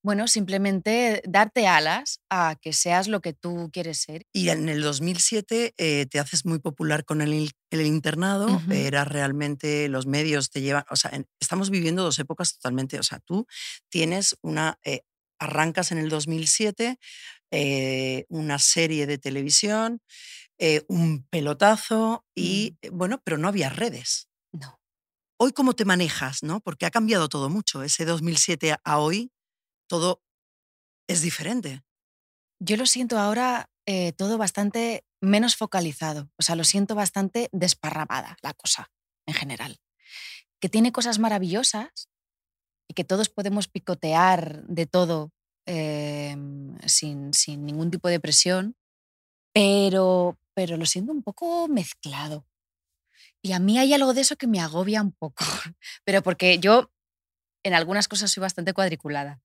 Bueno, 0.03 0.27
simplemente 0.27 1.21
darte 1.27 1.67
alas 1.67 2.21
a 2.29 2.55
que 2.61 2.71
seas 2.71 3.07
lo 3.07 3.19
que 3.19 3.33
tú 3.33 3.69
quieres 3.73 3.97
ser. 3.99 4.25
Y 4.31 4.49
en 4.49 4.69
el 4.69 4.81
2007 4.81 5.73
eh, 5.77 6.05
te 6.05 6.19
haces 6.19 6.45
muy 6.45 6.59
popular 6.59 7.03
con 7.03 7.21
el, 7.21 7.51
el 7.71 7.85
internado, 7.85 8.61
era 8.71 9.03
realmente, 9.03 9.89
los 9.89 10.05
medios 10.05 10.49
te 10.49 10.61
llevan, 10.61 10.85
o 10.89 10.95
sea, 10.95 11.11
estamos 11.41 11.69
viviendo 11.69 12.03
dos 12.03 12.19
épocas 12.19 12.53
totalmente, 12.53 12.99
o 12.99 13.03
sea, 13.03 13.19
tú 13.19 13.47
tienes 13.89 14.37
una 14.41 14.79
eh, 14.85 15.01
arrancas 15.39 15.91
en 15.91 15.97
el 15.97 16.09
2007 16.09 16.99
eh, 17.51 18.25
una 18.29 18.59
serie 18.59 19.05
de 19.07 19.17
televisión, 19.17 20.01
eh, 20.59 20.83
un 20.87 21.25
pelotazo 21.29 22.25
y, 22.35 22.71
Mm. 22.71 22.77
eh, 22.85 22.89
bueno, 22.91 23.21
pero 23.23 23.37
no 23.37 23.47
había 23.47 23.69
redes. 23.69 24.29
No. 24.51 24.79
Hoy, 25.39 25.51
¿cómo 25.53 25.73
te 25.73 25.85
manejas? 25.85 26.43
¿no? 26.43 26.59
Porque 26.61 26.85
ha 26.85 26.91
cambiado 26.91 27.29
todo 27.29 27.49
mucho. 27.49 27.83
Ese 27.83 28.05
2007 28.05 28.71
a- 28.73 28.81
a 28.83 28.99
hoy, 28.99 29.31
todo 29.87 30.23
es 31.07 31.21
diferente. 31.21 31.83
Yo 32.59 32.75
lo 32.77 32.85
siento 32.85 33.19
ahora 33.19 33.69
eh, 33.89 34.11
todo 34.13 34.37
bastante 34.37 35.05
menos 35.21 35.55
focalizado. 35.55 36.29
O 36.37 36.43
sea, 36.43 36.55
lo 36.57 36.65
siento 36.65 36.93
bastante 36.95 37.47
desparramada 37.53 38.35
la 38.41 38.53
cosa, 38.53 38.91
en 39.25 39.33
general. 39.33 39.77
Que 40.59 40.67
tiene 40.69 40.91
cosas 40.91 41.19
maravillosas 41.19 42.09
y 42.89 42.95
que 42.95 43.05
todos 43.05 43.29
podemos 43.29 43.69
picotear 43.69 44.63
de 44.67 44.85
todo 44.87 45.31
eh, 45.67 46.35
sin, 46.85 47.33
sin 47.33 47.65
ningún 47.65 47.91
tipo 47.91 48.07
de 48.07 48.19
presión, 48.19 48.75
pero, 49.53 50.39
pero 50.55 50.77
lo 50.77 50.85
siento 50.85 51.11
un 51.11 51.21
poco 51.21 51.67
mezclado. 51.67 52.47
Y 53.41 53.51
a 53.51 53.59
mí 53.59 53.77
hay 53.77 53.93
algo 53.93 54.13
de 54.13 54.21
eso 54.21 54.35
que 54.35 54.47
me 54.47 54.59
agobia 54.59 55.01
un 55.01 55.11
poco, 55.11 55.45
pero 56.03 56.23
porque 56.23 56.57
yo 56.57 56.91
en 57.63 57.73
algunas 57.73 58.07
cosas 58.07 58.31
soy 58.31 58.41
bastante 58.41 58.73
cuadriculada. 58.73 59.41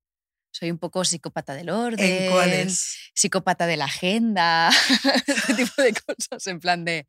Soy 0.54 0.70
un 0.70 0.78
poco 0.78 1.02
psicópata 1.04 1.54
del 1.54 1.70
orden, 1.70 2.24
¿En 2.24 2.30
cuáles? 2.30 3.10
psicópata 3.14 3.66
de 3.66 3.78
la 3.78 3.86
agenda, 3.86 4.70
este 5.26 5.54
tipo 5.54 5.80
de 5.80 5.94
cosas, 5.94 6.46
en 6.46 6.60
plan 6.60 6.84
de, 6.84 7.06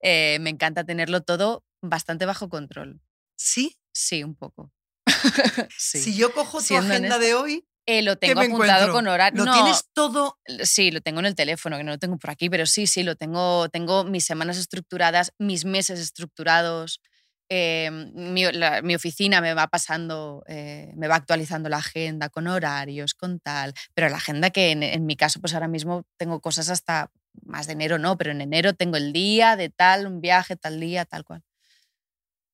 eh, 0.00 0.38
me 0.40 0.48
encanta 0.50 0.84
tenerlo 0.84 1.22
todo 1.22 1.62
bastante 1.82 2.24
bajo 2.24 2.48
control. 2.48 3.00
Sí. 3.36 3.76
Sí, 3.92 4.22
un 4.24 4.34
poco. 4.34 4.72
sí. 5.78 6.00
Si 6.00 6.16
yo 6.16 6.32
cojo 6.32 6.62
tu 6.62 6.76
agenda 6.76 6.96
honesta, 6.96 7.18
de 7.18 7.34
hoy, 7.34 7.66
Eh, 7.88 8.02
lo 8.02 8.18
¿qué 8.18 8.28
tengo 8.28 8.40
apuntado 8.40 8.92
con 8.92 9.06
horario. 9.06 9.38
Lo 9.38 9.44
no, 9.44 9.52
tienes 9.52 9.84
todo. 9.92 10.38
Sí, 10.64 10.90
lo 10.90 11.00
tengo 11.00 11.20
en 11.20 11.26
el 11.26 11.34
teléfono, 11.36 11.76
que 11.76 11.84
no 11.84 11.92
lo 11.92 11.98
tengo 11.98 12.18
por 12.18 12.30
aquí, 12.30 12.50
pero 12.50 12.66
sí, 12.66 12.86
sí, 12.88 13.04
lo 13.04 13.14
tengo, 13.14 13.68
tengo 13.68 14.02
mis 14.04 14.24
semanas 14.24 14.58
estructuradas, 14.58 15.32
mis 15.38 15.64
meses 15.64 16.00
estructurados. 16.00 17.00
eh, 17.48 17.88
mi, 17.92 18.42
la- 18.50 18.82
mi 18.82 18.96
oficina 18.96 19.40
me 19.40 19.54
va 19.54 19.68
pasando, 19.68 20.42
eh, 20.48 20.90
me 20.96 21.06
va 21.06 21.14
actualizando 21.14 21.68
la 21.68 21.76
agenda 21.76 22.28
con 22.28 22.48
horarios, 22.48 23.14
con 23.14 23.38
tal. 23.38 23.72
Pero 23.94 24.08
la 24.08 24.16
agenda 24.16 24.50
que 24.50 24.72
en, 24.72 24.82
en 24.82 25.06
mi 25.06 25.14
caso, 25.14 25.40
pues 25.40 25.54
ahora 25.54 25.68
mismo 25.68 26.04
tengo 26.16 26.40
cosas 26.40 26.70
hasta 26.70 27.12
más 27.44 27.68
de 27.68 27.74
enero, 27.74 27.98
no, 27.98 28.16
pero 28.16 28.32
en 28.32 28.40
enero 28.40 28.72
tengo 28.74 28.96
el 28.96 29.12
día 29.12 29.54
de 29.54 29.68
tal, 29.70 30.08
un 30.08 30.20
viaje, 30.20 30.56
tal 30.56 30.80
día, 30.80 31.04
tal 31.04 31.22
cual. 31.22 31.44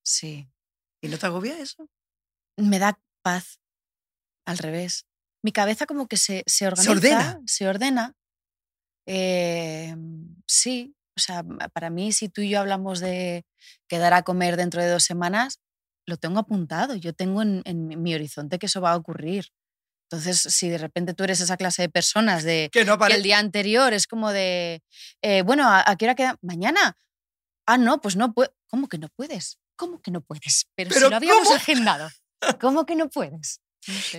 Sí. 0.03 0.47
¿Y 1.01 1.07
no 1.07 1.17
te 1.17 1.25
agobia 1.25 1.57
eso? 1.59 1.89
Me 2.57 2.77
da 2.77 2.99
paz. 3.23 3.59
Al 4.45 4.57
revés. 4.59 5.05
Mi 5.43 5.51
cabeza 5.51 5.85
como 5.85 6.07
que 6.07 6.17
se, 6.17 6.43
se 6.47 6.67
organiza. 6.67 6.91
ordena. 6.91 7.39
Se 7.45 7.67
ordena. 7.67 8.13
Eh, 9.05 9.95
sí. 10.47 10.95
O 11.15 11.19
sea, 11.19 11.43
para 11.73 11.89
mí, 11.89 12.11
si 12.11 12.29
tú 12.29 12.41
y 12.41 12.49
yo 12.49 12.59
hablamos 12.59 12.99
de 12.99 13.45
quedar 13.87 14.13
a 14.13 14.23
comer 14.23 14.57
dentro 14.57 14.81
de 14.81 14.89
dos 14.89 15.03
semanas, 15.03 15.59
lo 16.07 16.17
tengo 16.17 16.39
apuntado. 16.39 16.95
Yo 16.95 17.13
tengo 17.13 17.41
en, 17.41 17.61
en 17.65 18.01
mi 18.01 18.15
horizonte 18.15 18.57
que 18.57 18.65
eso 18.65 18.81
va 18.81 18.93
a 18.93 18.97
ocurrir. 18.97 19.49
Entonces, 20.09 20.41
si 20.41 20.69
de 20.69 20.77
repente 20.77 21.13
tú 21.13 21.23
eres 21.23 21.39
esa 21.41 21.57
clase 21.57 21.83
de 21.83 21.89
personas 21.89 22.43
de 22.43 22.69
Que 22.71 22.85
no 22.85 22.97
que 22.97 23.13
el 23.13 23.23
día 23.23 23.39
anterior 23.39 23.93
es 23.93 24.05
como 24.07 24.31
de, 24.31 24.81
eh, 25.21 25.41
bueno, 25.43 25.67
¿a, 25.67 25.83
a 25.89 25.95
qué 25.95 26.05
hora 26.05 26.15
queda? 26.15 26.37
¿Mañana? 26.41 26.97
Ah, 27.65 27.77
no, 27.77 27.99
pues 28.01 28.15
no 28.15 28.33
puedo. 28.33 28.53
¿Cómo 28.67 28.87
que 28.87 28.97
no 28.97 29.09
puedes? 29.09 29.59
¿Cómo 29.75 30.01
que 30.01 30.11
no 30.11 30.21
puedes? 30.21 30.67
Pero, 30.75 30.89
¿Pero 30.93 31.05
si 31.07 31.09
lo 31.11 31.15
habíamos 31.15 31.43
cómo? 31.45 31.55
agendado. 31.55 32.09
¿Cómo 32.59 32.85
que 32.85 32.95
no 32.95 33.09
puedes? 33.09 33.59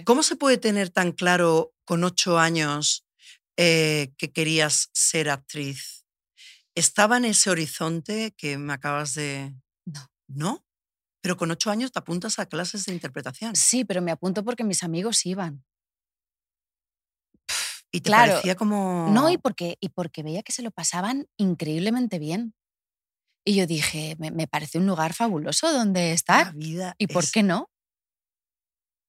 ¿Cómo 0.04 0.22
se 0.22 0.36
puede 0.36 0.58
tener 0.58 0.90
tan 0.90 1.12
claro 1.12 1.72
con 1.84 2.04
ocho 2.04 2.38
años 2.38 3.06
eh, 3.56 4.12
que 4.18 4.32
querías 4.32 4.90
ser 4.92 5.30
actriz? 5.30 6.04
¿Estaba 6.74 7.16
en 7.16 7.26
ese 7.26 7.50
horizonte 7.50 8.32
que 8.36 8.58
me 8.58 8.72
acabas 8.72 9.14
de...? 9.14 9.54
No. 9.86 10.10
¿No? 10.26 10.66
Pero 11.20 11.36
con 11.36 11.50
ocho 11.50 11.70
años 11.70 11.92
te 11.92 11.98
apuntas 11.98 12.38
a 12.38 12.46
clases 12.46 12.84
de 12.84 12.92
interpretación. 12.92 13.54
Sí, 13.56 13.84
pero 13.84 14.02
me 14.02 14.10
apunto 14.10 14.44
porque 14.44 14.64
mis 14.64 14.82
amigos 14.82 15.24
iban. 15.24 15.64
Y 17.90 18.00
te 18.00 18.10
claro. 18.10 18.32
parecía 18.32 18.56
como... 18.56 19.08
No, 19.10 19.30
y 19.30 19.38
porque, 19.38 19.76
y 19.80 19.90
porque 19.90 20.22
veía 20.24 20.42
que 20.42 20.52
se 20.52 20.62
lo 20.62 20.72
pasaban 20.72 21.28
increíblemente 21.36 22.18
bien. 22.18 22.54
Y 23.46 23.54
yo 23.54 23.66
dije, 23.66 24.16
me, 24.18 24.32
me 24.32 24.48
parece 24.48 24.78
un 24.78 24.86
lugar 24.86 25.14
fabuloso 25.14 25.72
donde 25.72 26.08
La 26.08 26.12
estar. 26.12 26.54
vida 26.54 26.94
¿Y 26.98 27.06
por 27.06 27.30
qué 27.30 27.42
no? 27.42 27.70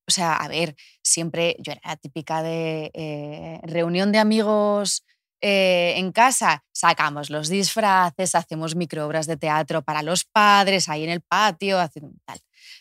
O 0.07 0.12
sea, 0.12 0.35
a 0.35 0.47
ver, 0.47 0.75
siempre 1.03 1.55
yo 1.59 1.71
era 1.74 1.95
típica 1.97 2.43
de 2.43 2.91
eh, 2.93 3.59
reunión 3.63 4.12
de 4.12 4.19
amigos 4.19 5.03
eh, 5.41 5.93
en 5.97 6.12
casa, 6.12 6.63
sacamos 6.74 7.29
los 7.29 7.50
disfraces, 7.50 8.35
hacemos 8.35 8.75
microobras 8.75 9.27
de 9.27 9.38
teatro 9.38 9.81
para 9.83 10.01
los 10.03 10.24
padres 10.25 10.89
ahí 10.89 11.03
en 11.03 11.09
el 11.09 11.21
patio, 11.21 11.77
tal. 12.25 12.39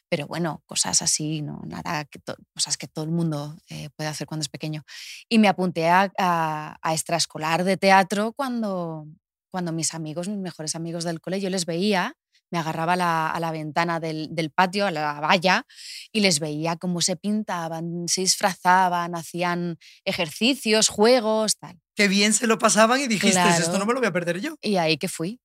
Pero 0.09 0.27
bueno, 0.27 0.63
cosas 0.67 1.03
así, 1.03 1.43
no 1.43 1.61
nada, 1.67 2.05
que 2.07 2.21
cosas 2.55 2.77
que 2.77 2.87
todo 2.89 3.05
el 3.05 3.11
mundo 3.11 3.57
eh, 3.69 3.91
puede 3.97 4.09
hacer 4.09 4.27
cuando 4.27 4.43
es 4.43 4.49
pequeño. 4.49 4.83
Y 5.29 5.39
me 5.39 5.49
apunté 5.49 5.89
a, 5.89 6.11
a- 6.19 6.77
a 6.83 6.93
extraescolar 6.95 7.65
de 7.65 7.77
teatro 7.77 8.33
cuando, 8.33 9.07
cuando 9.51 9.73
mis 9.73 9.95
amigos, 9.95 10.29
mis 10.29 10.39
mejores 10.39 10.75
amigos 10.75 11.05
del 11.05 11.21
cole, 11.21 11.41
yo 11.41 11.51
les 11.51 11.67
veía, 11.67 12.15
me 12.55 12.61
agarraba 12.61 12.93
a 12.93 12.97
la, 12.97 13.31
a 13.31 13.41
la 13.41 13.51
ventana 13.51 13.99
del, 13.99 14.29
del 14.31 14.53
patio, 14.53 14.87
a 14.87 14.93
la 14.93 15.19
valla, 15.19 15.67
y 16.13 16.21
les 16.21 16.39
veía 16.39 16.77
cómo 16.77 17.01
se 17.01 17.17
pintaban, 17.17 18.07
se 18.07 18.21
disfrazaban, 18.21 19.17
hacían 19.17 19.77
ejercicios, 20.05 20.89
juegos, 20.89 21.59
tal. 21.59 21.81
Qué 21.97 22.07
bien 22.07 22.33
se 22.33 22.47
lo 22.47 22.57
pasaban 22.57 23.01
y 23.01 23.09
dijiste, 23.09 23.41
esto 23.59 23.77
no 23.77 23.87
me 23.87 23.93
lo 23.93 23.99
voy 23.99 24.07
a 24.07 24.13
perder 24.13 24.41
yo. 24.41 24.57
Y 24.63 24.77
ahí 24.77 24.99
que 24.99 25.09
fui. 25.09 25.41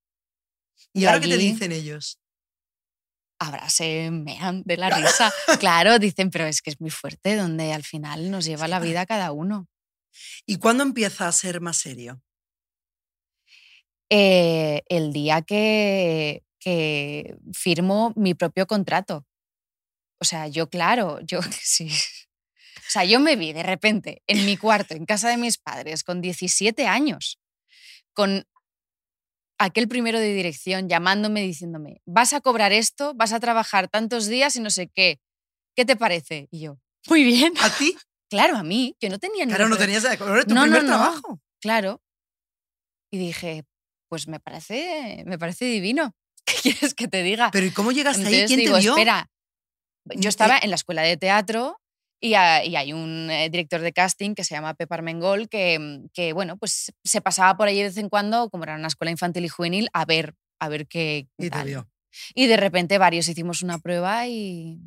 ¿Y, 0.93 1.01
Y 1.01 1.05
ahora 1.07 1.19
qué 1.19 1.29
te 1.29 1.37
dicen 1.37 1.71
ellos? 1.71 2.19
Ahora 3.39 3.67
se 3.71 4.11
mean 4.11 4.61
de 4.65 4.77
la 4.77 4.89
risa. 4.95 5.33
claro, 5.59 5.97
dicen, 5.97 6.29
pero 6.29 6.45
es 6.45 6.61
que 6.61 6.69
es 6.69 6.79
muy 6.79 6.91
fuerte, 6.91 7.35
donde 7.35 7.73
al 7.73 7.83
final 7.83 8.29
nos 8.29 8.45
lleva 8.45 8.67
la 8.67 8.79
vida 8.79 9.07
cada 9.07 9.31
uno. 9.31 9.67
¿Y 10.45 10.57
cuándo 10.57 10.83
empieza 10.83 11.27
a 11.27 11.31
ser 11.31 11.59
más 11.59 11.77
serio? 11.77 12.21
Eh, 14.11 14.83
el 14.89 15.11
día 15.11 15.41
que, 15.41 16.43
que 16.59 17.35
firmo 17.53 18.13
mi 18.15 18.33
propio 18.33 18.67
contrato. 18.67 19.25
O 20.21 20.25
sea, 20.25 20.47
yo, 20.47 20.69
claro, 20.69 21.19
yo 21.21 21.39
sí. 21.51 21.89
O 22.77 22.91
sea, 22.91 23.03
yo 23.05 23.19
me 23.19 23.35
vi 23.35 23.53
de 23.53 23.63
repente 23.63 24.23
en 24.27 24.45
mi 24.45 24.57
cuarto, 24.57 24.95
en 24.95 25.05
casa 25.05 25.29
de 25.29 25.37
mis 25.37 25.57
padres, 25.57 26.03
con 26.03 26.21
17 26.21 26.87
años, 26.87 27.39
con 28.13 28.45
aquel 29.59 29.87
primero 29.87 30.19
de 30.19 30.33
dirección 30.33 30.87
llamándome 30.89 31.41
diciéndome, 31.41 32.01
vas 32.05 32.33
a 32.33 32.41
cobrar 32.41 32.71
esto, 32.71 33.13
vas 33.13 33.33
a 33.33 33.39
trabajar 33.39 33.89
tantos 33.89 34.27
días 34.27 34.55
y 34.55 34.61
no 34.61 34.69
sé 34.69 34.87
qué. 34.87 35.19
¿Qué 35.75 35.85
te 35.85 35.95
parece? 35.95 36.47
Y 36.51 36.61
yo, 36.61 36.79
muy 37.07 37.23
bien. 37.23 37.53
¿A 37.61 37.69
ti? 37.69 37.95
Claro, 38.31 38.57
a 38.57 38.63
mí, 38.63 38.95
yo 39.01 39.09
no 39.09 39.17
tenía 39.17 39.47
Claro, 39.47 39.67
no 39.69 39.75
tenías... 39.75 40.03
Era 40.05 40.15
tu 40.43 40.53
No, 40.53 40.61
no, 40.61 40.61
primer 40.65 40.83
no. 40.83 40.87
trabajo. 40.89 41.41
Claro. 41.59 41.99
Y 43.11 43.17
dije, 43.17 43.63
pues 44.07 44.27
me 44.27 44.39
parece, 44.39 45.23
me 45.25 45.39
parece 45.39 45.65
divino. 45.65 46.15
¿Qué 46.51 46.61
quieres 46.73 46.93
que 46.93 47.07
te 47.07 47.23
diga? 47.23 47.49
Pero 47.51 47.65
¿y 47.65 47.71
cómo 47.71 47.91
llegaste 47.91 48.21
ahí? 48.27 48.33
Entonces 48.35 48.47
¿Quién 48.49 48.59
digo, 48.61 48.75
te 48.75 48.81
vio? 48.81 48.95
espera, 48.97 49.29
yo 50.15 50.29
estaba 50.29 50.57
en 50.61 50.69
la 50.69 50.75
escuela 50.75 51.01
de 51.01 51.17
teatro 51.17 51.77
y, 52.21 52.33
ha- 52.33 52.63
y 52.65 52.75
hay 52.75 52.93
un 52.93 53.29
eh, 53.31 53.49
director 53.49 53.81
de 53.81 53.93
casting 53.93 54.33
que 54.35 54.43
se 54.43 54.55
llama 54.55 54.73
Pep 54.73 54.91
Armengol 54.91 55.47
que, 55.49 55.77
mm, 55.79 56.07
que, 56.13 56.33
bueno, 56.33 56.57
pues 56.57 56.91
se 57.03 57.21
pasaba 57.21 57.55
por 57.57 57.67
allí 57.67 57.77
de 57.77 57.83
vez 57.85 57.97
en 57.97 58.09
cuando, 58.09 58.49
como 58.49 58.63
era 58.63 58.75
una 58.75 58.87
escuela 58.87 59.11
infantil 59.11 59.45
y 59.45 59.49
juvenil, 59.49 59.89
a 59.93 60.05
ver, 60.05 60.35
a 60.59 60.67
ver 60.69 60.87
qué 60.87 61.27
Y 61.37 61.43
te 61.43 61.49
tal. 61.49 61.67
vio. 61.67 61.89
Y 62.33 62.47
de 62.47 62.57
repente 62.57 62.97
varios 62.97 63.27
hicimos 63.29 63.61
una 63.61 63.77
prueba 63.77 64.27
y, 64.27 64.79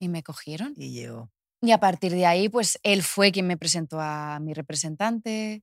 y 0.00 0.08
me 0.08 0.22
cogieron. 0.22 0.72
Y 0.76 0.90
llegó. 0.92 1.30
Y 1.62 1.70
a 1.72 1.78
partir 1.78 2.12
de 2.12 2.26
ahí, 2.26 2.48
pues 2.48 2.78
él 2.82 3.02
fue 3.02 3.30
quien 3.32 3.46
me 3.46 3.56
presentó 3.56 4.00
a 4.00 4.38
mi 4.40 4.52
representante. 4.54 5.62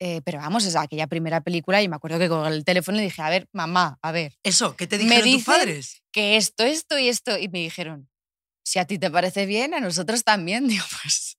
Eh, 0.00 0.20
pero 0.24 0.38
vamos, 0.38 0.64
es 0.64 0.74
aquella 0.76 1.06
primera 1.06 1.40
película 1.40 1.80
y 1.82 1.88
me 1.88 1.96
acuerdo 1.96 2.18
que 2.18 2.28
con 2.28 2.44
el 2.52 2.64
teléfono 2.64 2.96
le 2.98 3.04
dije, 3.04 3.22
a 3.22 3.30
ver, 3.30 3.48
mamá, 3.52 3.98
a 4.02 4.12
ver, 4.12 4.36
Eso, 4.42 4.76
¿qué 4.76 4.86
te 4.86 4.98
Me 4.98 5.04
dijeron 5.04 5.22
tus 5.24 5.32
dicen- 5.32 5.44
padres? 5.54 6.02
que 6.12 6.36
esto, 6.36 6.64
esto 6.64 6.98
y 6.98 7.08
esto. 7.08 7.38
Y 7.38 7.48
me 7.48 7.60
dijeron, 7.60 8.08
si 8.64 8.78
a 8.78 8.86
ti 8.86 8.98
te 8.98 9.10
parece 9.10 9.46
bien, 9.46 9.72
a 9.74 9.80
nosotros 9.80 10.24
también. 10.24 10.66
Digo, 10.68 10.84
pues, 11.02 11.36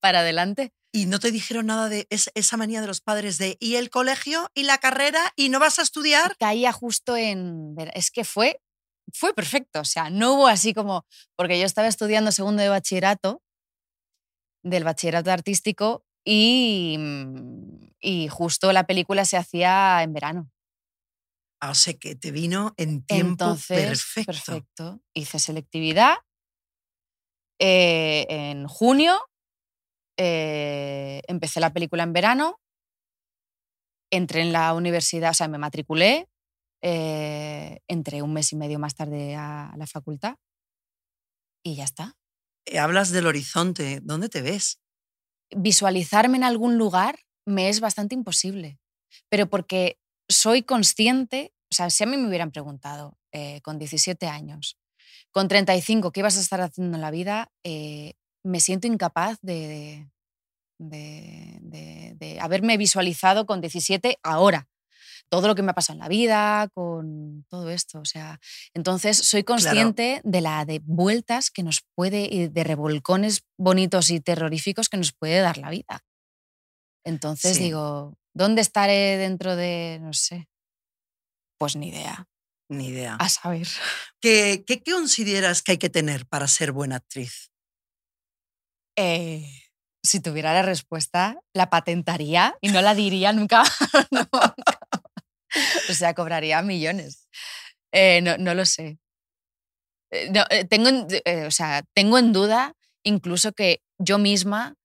para 0.00 0.20
adelante. 0.20 0.72
Y 0.92 1.06
no 1.06 1.18
te 1.20 1.30
dijeron 1.30 1.66
nada 1.66 1.88
de 1.88 2.06
es- 2.10 2.30
esa 2.34 2.56
manía 2.56 2.80
de 2.80 2.86
los 2.86 3.00
padres 3.00 3.38
de 3.38 3.56
y 3.60 3.74
el 3.76 3.90
colegio 3.90 4.50
y 4.54 4.62
la 4.64 4.78
carrera 4.78 5.32
y 5.36 5.48
no 5.48 5.58
vas 5.60 5.78
a 5.78 5.82
estudiar. 5.82 6.36
Caía 6.38 6.72
justo 6.72 7.16
en... 7.16 7.74
Es 7.94 8.10
que 8.10 8.24
fue, 8.24 8.60
fue 9.12 9.34
perfecto. 9.34 9.80
O 9.80 9.84
sea, 9.84 10.10
no 10.10 10.34
hubo 10.34 10.46
así 10.48 10.74
como... 10.74 11.04
Porque 11.36 11.58
yo 11.60 11.66
estaba 11.66 11.88
estudiando 11.88 12.32
segundo 12.32 12.62
de 12.62 12.68
bachillerato, 12.70 13.42
del 14.64 14.84
bachillerato 14.84 15.30
artístico, 15.30 16.04
y, 16.24 16.96
mm, 16.98 17.79
y 18.00 18.28
justo 18.28 18.72
la 18.72 18.84
película 18.84 19.24
se 19.24 19.36
hacía 19.36 20.02
en 20.02 20.12
verano. 20.12 20.50
Ah, 21.60 21.70
O 21.70 21.74
sea 21.74 21.94
que 21.94 22.14
te 22.16 22.30
vino 22.30 22.72
en 22.76 23.04
tiempo 23.04 23.44
Entonces, 23.44 23.76
perfecto. 23.76 24.26
perfecto. 24.32 25.00
Hice 25.14 25.38
selectividad 25.38 26.14
eh, 27.58 28.26
en 28.30 28.66
junio, 28.66 29.20
eh, 30.16 31.20
empecé 31.28 31.60
la 31.60 31.72
película 31.72 32.02
en 32.04 32.14
verano, 32.14 32.58
entré 34.10 34.40
en 34.40 34.52
la 34.52 34.72
universidad, 34.72 35.30
o 35.30 35.34
sea, 35.34 35.48
me 35.48 35.58
matriculé, 35.58 36.28
eh, 36.82 37.80
entré 37.86 38.22
un 38.22 38.32
mes 38.32 38.52
y 38.52 38.56
medio 38.56 38.78
más 38.78 38.94
tarde 38.94 39.36
a 39.36 39.74
la 39.76 39.86
facultad 39.86 40.36
y 41.62 41.76
ya 41.76 41.84
está. 41.84 42.14
Hablas 42.78 43.10
del 43.10 43.26
horizonte. 43.26 44.00
¿Dónde 44.02 44.28
te 44.28 44.40
ves? 44.40 44.80
Visualizarme 45.54 46.38
en 46.38 46.44
algún 46.44 46.78
lugar 46.78 47.18
me 47.50 47.68
es 47.68 47.80
bastante 47.80 48.14
imposible, 48.14 48.78
pero 49.28 49.48
porque 49.48 49.98
soy 50.28 50.62
consciente, 50.62 51.52
o 51.70 51.74
sea, 51.74 51.90
si 51.90 52.04
a 52.04 52.06
mí 52.06 52.16
me 52.16 52.28
hubieran 52.28 52.50
preguntado 52.50 53.18
eh, 53.32 53.60
con 53.62 53.78
17 53.78 54.26
años, 54.26 54.78
con 55.32 55.48
35, 55.48 56.12
¿qué 56.12 56.20
ibas 56.20 56.36
a 56.36 56.40
estar 56.40 56.60
haciendo 56.60 56.96
en 56.96 57.02
la 57.02 57.10
vida? 57.10 57.50
Eh, 57.64 58.14
me 58.44 58.60
siento 58.60 58.86
incapaz 58.86 59.38
de, 59.42 60.08
de, 60.78 61.58
de- 61.60 62.14
de 62.18 62.40
haberme 62.40 62.76
visualizado 62.76 63.46
con 63.46 63.60
17 63.60 64.18
ahora. 64.22 64.68
Todo 65.28 65.46
lo 65.46 65.54
que 65.54 65.62
me 65.62 65.70
ha 65.70 65.74
pasado 65.74 65.94
en 65.96 66.00
la 66.00 66.08
vida, 66.08 66.68
con 66.74 67.44
todo 67.48 67.70
esto. 67.70 68.00
O 68.00 68.04
sea, 68.04 68.40
entonces 68.74 69.16
soy 69.18 69.44
consciente 69.44 70.20
de 70.24 70.40
la 70.40 70.64
de 70.64 70.80
vueltas 70.84 71.50
que 71.50 71.62
nos 71.62 71.82
puede, 71.94 72.28
y 72.30 72.48
de 72.48 72.64
revolcones 72.64 73.42
bonitos 73.56 74.10
y 74.10 74.20
terroríficos 74.20 74.88
que 74.88 74.96
nos 74.96 75.12
puede 75.12 75.38
dar 75.40 75.58
la 75.58 75.70
vida. 75.70 76.00
Entonces 77.10 77.56
Sí. 77.56 77.64
digo, 77.64 78.16
¿dónde 78.34 78.62
estaré 78.62 79.16
dentro 79.18 79.56
de, 79.56 79.98
no 80.00 80.12
sé? 80.12 80.48
Pues 81.58 81.74
ni 81.76 81.88
idea. 81.88 82.26
Ni 82.68 82.86
idea. 82.86 83.16
A 83.16 83.28
saber. 83.28 83.66
¿Qué, 84.20 84.62
qué 84.64 84.80
consideras 84.82 85.62
que 85.62 85.72
hay 85.72 85.78
que 85.78 85.90
tener 85.90 86.26
para 86.26 86.46
ser 86.46 86.70
buena 86.72 86.96
actriz? 86.96 87.50
Eh, 88.96 89.44
si 90.04 90.20
tuviera 90.20 90.54
la 90.54 90.62
respuesta, 90.62 91.36
la 91.52 91.68
patentaría 91.68 92.54
y 92.60 92.68
no 92.68 92.80
la 92.80 92.94
diría 92.94 93.32
nunca. 93.32 93.64
nunca. 94.12 94.54
O 95.90 95.92
sea, 95.94 96.14
cobraría 96.14 96.62
millones. 96.62 97.28
Eh, 97.92 98.20
no, 98.22 98.38
no 98.38 98.54
lo 98.54 98.64
sé. 98.64 98.98
Eh, 100.12 100.30
no, 100.32 100.44
tengo, 100.68 100.88
en, 100.88 101.46
o 101.46 101.50
sea, 101.50 101.82
tengo 101.92 102.18
en 102.18 102.32
duda 102.32 102.74
incluso 103.04 103.52
que 103.52 103.82
yo 103.98 104.18
misma 104.18 104.76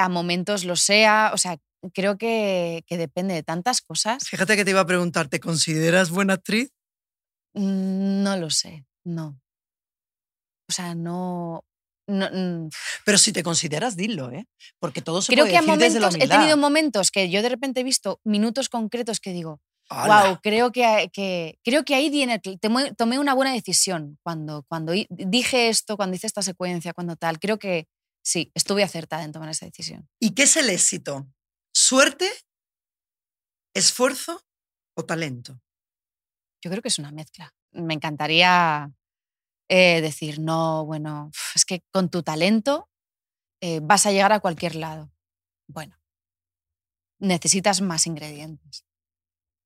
a 0.00 0.08
momentos 0.08 0.64
lo 0.64 0.76
sea. 0.76 1.30
O 1.34 1.38
sea, 1.38 1.58
creo 1.94 2.18
que, 2.18 2.84
que 2.86 2.96
depende 2.96 3.34
de 3.34 3.42
tantas 3.42 3.80
cosas. 3.80 4.28
Fíjate 4.28 4.56
que 4.56 4.64
te 4.64 4.70
iba 4.72 4.80
a 4.80 4.86
preguntar, 4.86 5.28
¿te 5.28 5.40
consideras 5.40 6.10
buena 6.10 6.34
actriz? 6.34 6.70
Mm, 7.54 8.22
No 8.22 8.36
lo 8.36 8.50
sé, 8.50 8.84
no. 9.04 9.40
O 10.68 10.72
sea, 10.72 10.94
no... 10.94 11.64
no 12.06 12.28
mm, 12.30 12.68
Pero 13.04 13.18
si 13.18 13.32
te 13.32 13.42
consideras, 13.42 13.96
dilo, 13.96 14.30
¿eh? 14.30 14.46
Porque 14.78 15.02
todo 15.02 15.20
se 15.22 15.32
creo 15.32 15.44
puede 15.44 15.52
que 15.52 15.58
a 15.58 15.62
decir 15.62 15.78
desde 15.78 16.00
la 16.00 16.06
momentos 16.06 16.28
he 16.28 16.30
tenido 16.30 16.56
momentos 16.56 17.10
que 17.10 17.30
yo 17.30 17.42
de 17.42 17.48
repente 17.48 17.80
he 17.80 17.84
visto 17.84 18.20
minutos 18.24 18.68
concretos 18.68 19.18
que 19.18 19.32
digo, 19.32 19.60
wow, 19.90 20.38
creo 20.42 20.70
que, 20.70 21.10
que, 21.12 21.58
creo 21.64 21.84
que 21.84 21.94
ahí 21.96 22.10
viene, 22.10 22.40
tomé, 22.96 23.18
una 23.18 23.34
buena 23.34 23.52
decisión 23.52 24.18
cuando, 24.22 24.64
cuando 24.68 24.92
dije 25.08 25.68
esto, 25.68 25.96
cuando 25.96 26.14
hice 26.14 26.28
esta 26.28 26.42
secuencia, 26.42 26.92
cuando 26.92 27.16
tal. 27.16 27.40
Creo 27.40 27.58
que 27.58 27.88
sí, 28.22 28.50
estuve 28.54 28.82
acertada 28.82 29.24
en 29.24 29.32
tomar 29.32 29.48
esa 29.50 29.66
decisión. 29.66 30.08
¿Y 30.20 30.34
qué 30.34 30.44
es 30.44 30.56
el 30.56 30.70
éxito? 30.70 31.26
¿Suerte? 31.74 32.30
¿Esfuerzo 33.74 34.42
o 34.96 35.04
talento? 35.04 35.60
Yo 36.62 36.70
creo 36.70 36.82
que 36.82 36.88
es 36.88 36.98
una 36.98 37.12
mezcla. 37.12 37.54
Me 37.72 37.94
encantaría 37.94 38.92
eh, 39.68 40.00
decir, 40.00 40.40
no, 40.40 40.84
bueno, 40.84 41.30
es 41.54 41.64
que 41.64 41.82
con 41.92 42.10
tu 42.10 42.22
talento 42.22 42.90
eh, 43.62 43.80
vas 43.82 44.06
a 44.06 44.10
llegar 44.12 44.32
a 44.32 44.40
cualquier 44.40 44.74
lado. 44.74 45.12
Bueno, 45.68 45.96
necesitas 47.20 47.80
más 47.80 48.06
ingredientes. 48.06 48.84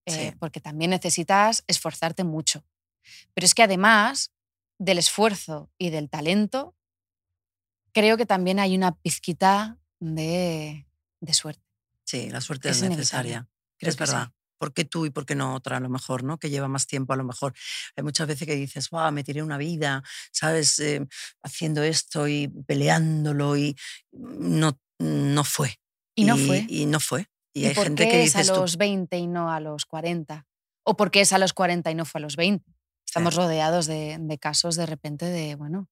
eh, 0.06 0.30
Sí. 0.30 0.36
Porque 0.38 0.60
también 0.60 0.90
necesitas 0.90 1.64
esforzarte 1.66 2.24
mucho. 2.24 2.62
Pero 3.32 3.46
es 3.46 3.54
que 3.54 3.62
además 3.62 4.32
del 4.78 4.98
esfuerzo 4.98 5.70
y 5.78 5.88
del 5.90 6.10
talento, 6.10 6.76
creo 7.94 8.18
que 8.18 8.26
también 8.26 8.58
hay 8.58 8.76
una 8.76 8.92
pizquita 8.92 9.78
de, 10.00 10.86
de 11.20 11.32
suerte. 11.32 11.62
Sí, 12.04 12.28
la 12.28 12.42
suerte 12.42 12.68
Es 12.68 12.82
es, 12.82 12.90
necesaria. 12.90 13.48
Es 13.78 13.86
que 13.86 13.92
sí. 13.92 13.98
verdad. 13.98 14.32
¿Por 14.58 14.72
qué 14.72 14.84
tú 14.84 15.04
y 15.04 15.10
por 15.10 15.26
qué 15.26 15.34
no 15.34 15.54
otra 15.54 15.78
a 15.78 15.80
lo 15.80 15.88
mejor, 15.88 16.22
no? 16.22 16.38
Que 16.38 16.50
lleva 16.50 16.68
más 16.68 16.86
tiempo 16.86 17.12
a 17.12 17.16
lo 17.16 17.24
mejor. 17.24 17.54
Hay 17.96 18.04
muchas 18.04 18.26
veces 18.26 18.46
que 18.46 18.54
dices, 18.54 18.90
wow, 18.90 19.10
me 19.12 19.24
tiré 19.24 19.42
una 19.42 19.58
vida, 19.58 20.02
¿sabes? 20.32 20.78
Eh, 20.78 21.06
haciendo 21.42 21.82
esto 21.82 22.28
y 22.28 22.48
peleándolo 22.48 23.56
y 23.56 23.76
no, 24.12 24.78
no 24.98 25.44
fue. 25.44 25.78
Y 26.14 26.24
no 26.24 26.36
fue. 26.36 26.66
Y 26.68 26.86
no 26.86 27.00
fue. 27.00 27.28
Y, 27.52 27.62
¿Y 27.62 27.66
hay 27.66 27.74
por 27.74 27.84
gente 27.84 28.04
qué 28.04 28.10
que 28.10 28.22
es 28.24 28.36
a 28.36 28.40
dices 28.40 28.54
tú, 28.54 28.60
los 28.60 28.76
20 28.76 29.18
y 29.18 29.26
no 29.26 29.50
a 29.50 29.60
los 29.60 29.86
40? 29.86 30.46
¿O 30.84 30.96
por 30.96 31.10
qué 31.10 31.20
es 31.22 31.32
a 31.32 31.38
los 31.38 31.52
40 31.52 31.90
y 31.90 31.94
no 31.94 32.04
fue 32.04 32.20
a 32.20 32.22
los 32.22 32.36
20? 32.36 32.64
Estamos 33.06 33.34
rodeados 33.34 33.86
de, 33.86 34.16
de 34.18 34.38
casos 34.38 34.76
de 34.76 34.86
repente 34.86 35.26
de, 35.26 35.56
bueno, 35.56 35.88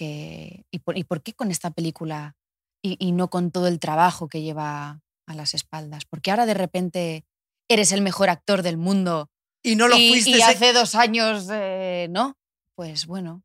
que... 0.00 0.64
¿y 0.70 0.78
por, 0.78 0.96
y 0.96 1.04
por 1.04 1.22
qué 1.22 1.34
con 1.34 1.50
esta 1.50 1.70
película 1.70 2.36
y, 2.82 2.96
y 2.98 3.12
no 3.12 3.28
con 3.28 3.50
todo 3.50 3.66
el 3.68 3.78
trabajo 3.78 4.28
que 4.28 4.40
lleva 4.40 5.02
a 5.26 5.34
las 5.34 5.52
espaldas? 5.54 6.04
Porque 6.08 6.30
ahora 6.30 6.46
de 6.46 6.54
repente 6.54 7.24
eres 7.68 7.92
el 7.92 8.00
mejor 8.00 8.30
actor 8.30 8.62
del 8.62 8.78
mundo 8.78 9.28
y 9.62 9.76
no 9.76 9.88
lo 9.88 9.96
y, 9.98 10.08
fuiste. 10.08 10.30
y 10.30 10.40
hace 10.40 10.72
dos 10.72 10.94
años 10.94 11.46
eh, 11.52 12.08
no. 12.10 12.38
Pues 12.74 13.06
bueno, 13.06 13.42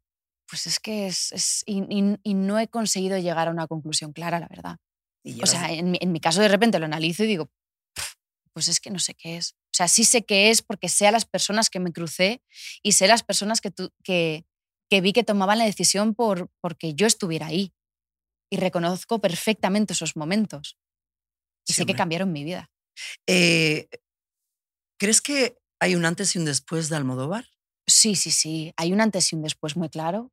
pues 0.50 0.66
es 0.68 0.80
que 0.80 1.08
es... 1.08 1.32
es- 1.34 1.64
y, 1.66 1.82
no 2.34 2.58
he 2.60 2.68
conseguido 2.70 3.18
llegar 3.18 3.50
a 3.50 3.52
una 3.52 3.68
conclusión 3.68 4.14
clara, 4.14 4.40
la 4.40 4.48
verdad. 4.48 4.78
O 5.44 5.46
sea, 5.48 5.72
en 5.72 5.92
mi, 5.92 5.98
en 6.02 6.12
mi 6.12 6.20
caso 6.22 6.40
de 6.40 6.48
repente 6.48 6.80
lo 6.80 6.86
analizo 6.86 7.24
y 7.24 7.28
digo, 7.28 7.50
"Pf, 7.96 8.14
pues 8.54 8.68
es 8.70 8.80
que 8.80 8.92
no 8.92 9.00
sé 9.00 9.14
qué 9.16 9.36
es. 9.38 9.52
O 9.54 9.76
sea, 9.76 9.88
sí 9.90 10.06
sé 10.06 10.24
qué 10.24 10.50
es 10.52 10.62
porque 10.62 10.88
sé 10.88 11.08
a 11.08 11.12
las 11.12 11.26
personas 11.26 11.70
que 11.70 11.80
me 11.82 11.92
crucé 11.92 12.42
y 12.82 12.94
sé 12.94 13.08
las 13.08 13.24
personas 13.24 13.60
que, 13.60 13.72
tu- 13.72 13.92
que, 14.04 14.46
que 14.90 15.02
vi 15.02 15.14
que 15.14 15.24
tomaban 15.24 15.58
la 15.60 15.66
decisión 15.66 16.14
por, 16.14 16.50
porque 16.62 16.94
yo 16.94 17.08
estuviera 17.08 17.48
ahí. 17.48 17.74
Y 18.52 18.58
reconozco 18.58 19.20
perfectamente 19.20 19.94
esos 19.94 20.16
momentos. 20.16 20.78
Y 21.68 21.74
Sí, 21.74 21.80
sé 21.80 21.86
que 21.86 21.96
cambiaron 21.96 22.32
mi 22.32 22.44
vida. 22.44 22.70
Eh, 23.28 23.88
¿Crees 25.00 25.22
que 25.22 25.58
hay 25.80 25.96
un 25.96 26.06
antes 26.06 26.36
y 26.36 26.40
un 26.40 26.46
después 26.46 26.90
de 26.90 26.96
Almodóvar? 26.96 27.46
Sí, 27.88 28.16
sí, 28.16 28.32
sí. 28.32 28.74
Hay 28.78 28.94
un 28.94 29.02
antes 29.02 29.32
y 29.32 29.36
un 29.36 29.42
después 29.42 29.76
muy 29.76 29.90
claro. 29.90 30.32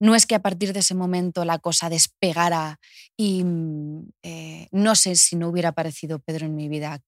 No 0.00 0.14
es 0.14 0.26
que 0.26 0.34
a 0.34 0.42
partir 0.42 0.72
de 0.72 0.80
ese 0.80 0.94
momento 0.94 1.44
la 1.44 1.58
cosa 1.58 1.88
despegara 1.88 2.80
y 3.16 3.44
mm, 3.44 4.10
eh, 4.24 4.68
no 4.72 4.94
sé 4.96 5.14
si 5.14 5.36
no 5.36 5.48
hubiera 5.48 5.70
aparecido 5.70 6.18
Pedro 6.18 6.46
en 6.46 6.56
mi 6.56 6.68
vida, 6.68 7.00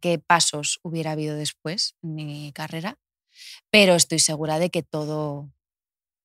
qué 0.00 0.18
pasos 0.20 0.78
hubiera 0.82 1.12
habido 1.12 1.36
después 1.36 1.96
en 2.02 2.14
mi 2.14 2.52
carrera, 2.52 2.98
pero 3.70 3.94
estoy 3.94 4.20
segura 4.20 4.58
de 4.58 4.70
que 4.70 4.82
todo, 4.82 5.50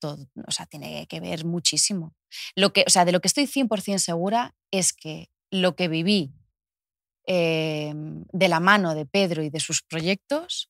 todo 0.01 0.27
o 0.45 0.51
sea, 0.51 0.65
tiene 0.65 1.07
que 1.07 1.21
ver 1.21 1.45
muchísimo. 1.45 2.13
Lo 2.55 2.73
que, 2.73 2.83
o 2.85 2.89
sea, 2.89 3.05
de 3.05 3.13
lo 3.13 3.21
que 3.21 3.29
estoy 3.29 3.45
100% 3.45 3.99
segura 3.99 4.53
es 4.71 4.91
que 4.91 5.29
lo 5.51 5.75
que 5.75 5.87
viví 5.87 6.33
eh, 7.27 7.93
de 7.95 8.47
la 8.49 8.59
mano 8.59 8.95
de 8.95 9.05
Pedro 9.05 9.43
y 9.43 9.49
de 9.49 9.59
sus 9.59 9.83
proyectos, 9.83 10.69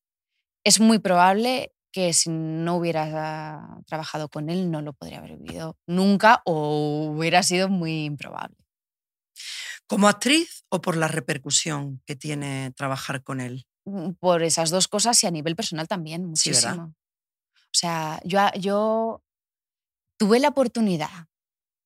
es 0.63 0.79
muy 0.79 0.99
probable 0.99 1.73
que 1.91 2.13
si 2.13 2.29
no 2.29 2.75
hubiera 2.75 3.79
trabajado 3.85 4.29
con 4.29 4.49
él 4.49 4.71
no 4.71 4.81
lo 4.81 4.93
podría 4.93 5.19
haber 5.19 5.37
vivido 5.37 5.77
nunca 5.87 6.41
o 6.45 7.11
hubiera 7.15 7.43
sido 7.43 7.69
muy 7.69 8.05
improbable. 8.05 8.55
¿Como 9.87 10.07
actriz 10.07 10.63
o 10.69 10.81
por 10.81 10.95
la 10.95 11.07
repercusión 11.07 12.01
que 12.05 12.15
tiene 12.15 12.71
trabajar 12.77 13.23
con 13.23 13.41
él? 13.41 13.65
Mm, 13.85 14.11
Por 14.19 14.43
esas 14.43 14.69
dos 14.69 14.87
cosas 14.87 15.21
y 15.23 15.27
a 15.27 15.31
nivel 15.31 15.55
personal 15.55 15.87
también, 15.87 16.25
muchísimo. 16.25 16.93
O 17.73 17.77
sea, 17.77 18.21
yo, 18.25 19.23
tuve 20.17 20.39
la 20.39 20.49
oportunidad 20.49 21.27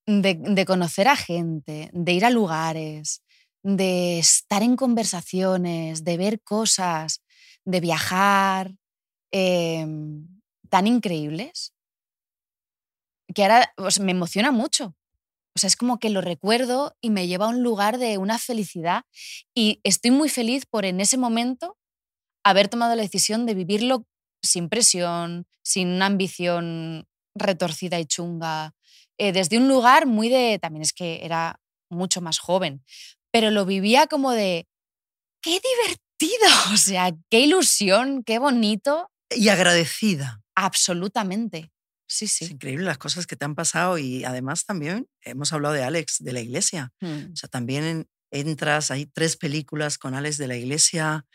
de, 0.06 0.66
conocer 0.66 1.08
a 1.08 1.16
gente, 1.16 1.90
de 1.94 2.12
ir 2.12 2.26
a 2.26 2.30
lugares, 2.30 3.24
de 3.64 4.20
estar 4.20 4.62
en 4.64 4.76
conversaciones, 4.76 6.04
de 6.04 6.18
ver 6.18 6.42
cosas, 6.42 7.22
de 7.66 7.80
viajar, 7.80 8.76
em, 9.32 10.28
tan 10.70 10.88
increíbles, 10.88 11.74
que 13.34 13.44
ahora 13.44 13.74
me 14.02 14.12
emociona 14.12 14.52
mucho. 14.52 14.96
O 15.56 15.60
sea, 15.60 15.68
es 15.68 15.78
como 15.78 16.00
que 16.00 16.10
lo 16.10 16.22
recuerdo 16.22 16.96
y 17.02 17.10
me 17.10 17.28
lleva 17.28 17.46
a 17.46 17.50
un 17.50 17.64
lugar 17.64 17.98
de 17.98 18.18
una 18.18 18.38
felicidad 18.38 19.04
y 19.56 19.80
estoy 19.84 20.12
muy 20.12 20.30
feliz 20.30 20.66
por 20.66 20.86
en 20.86 21.00
ese 21.00 21.18
momento 21.18 21.78
haber 22.44 22.68
tomado 22.68 22.96
la 22.96 23.02
decisión 23.02 23.46
de 23.46 23.56
vivirlo 23.56 24.06
sin 24.46 24.70
presión, 24.70 25.46
sin 25.64 25.90
una 25.90 26.06
ambición 26.08 27.08
retorcida 27.36 28.00
y 28.00 28.06
chunga, 28.06 28.74
eh, 29.18 29.32
desde 29.32 29.58
un 29.58 29.68
lugar 29.68 30.06
muy 30.06 30.30
de, 30.30 30.60
también 30.62 30.82
es 30.84 30.94
que 30.94 31.26
era 31.26 31.60
mucho 31.90 32.22
más 32.22 32.40
joven, 32.40 32.84
pero 33.32 33.52
lo 33.52 33.66
vivía 33.66 34.08
como 34.08 34.32
de, 34.32 34.68
qué 35.42 35.60
divertido, 35.60 36.48
o 36.74 36.78
sea, 36.78 37.12
qué 37.30 37.42
ilusión, 37.42 38.24
qué 38.24 38.40
bonito, 38.40 39.12
Y 39.30 39.50
agradecida. 39.50 40.42
absolutamente. 40.56 41.72
O 41.72 42.08
Sí, 42.08 42.26
Es 42.26 42.32
sí. 42.34 42.46
increíble 42.46 42.86
las 42.86 43.00
cosas 43.00 43.26
que 43.26 43.36
te 43.36 43.46
han 43.46 43.56
pasado 43.56 43.98
y 43.98 44.24
además 44.24 44.64
también 44.66 45.08
hemos 45.22 45.52
hablado 45.54 45.74
de 45.74 45.84
Alex 45.84 46.18
de 46.20 46.34
la 46.34 46.40
iglesia. 46.42 46.92
Mm. 47.02 47.32
O 47.34 47.36
sea, 47.36 47.50
también 47.50 47.84
en- 47.84 48.08
entras, 48.32 48.92
hay 48.92 49.08
tres 49.08 49.38
películas 49.38 49.98
con 49.98 50.14
Alex 50.14 50.38
de 50.38 50.48
la 50.48 50.56
iglesia. 50.56 51.26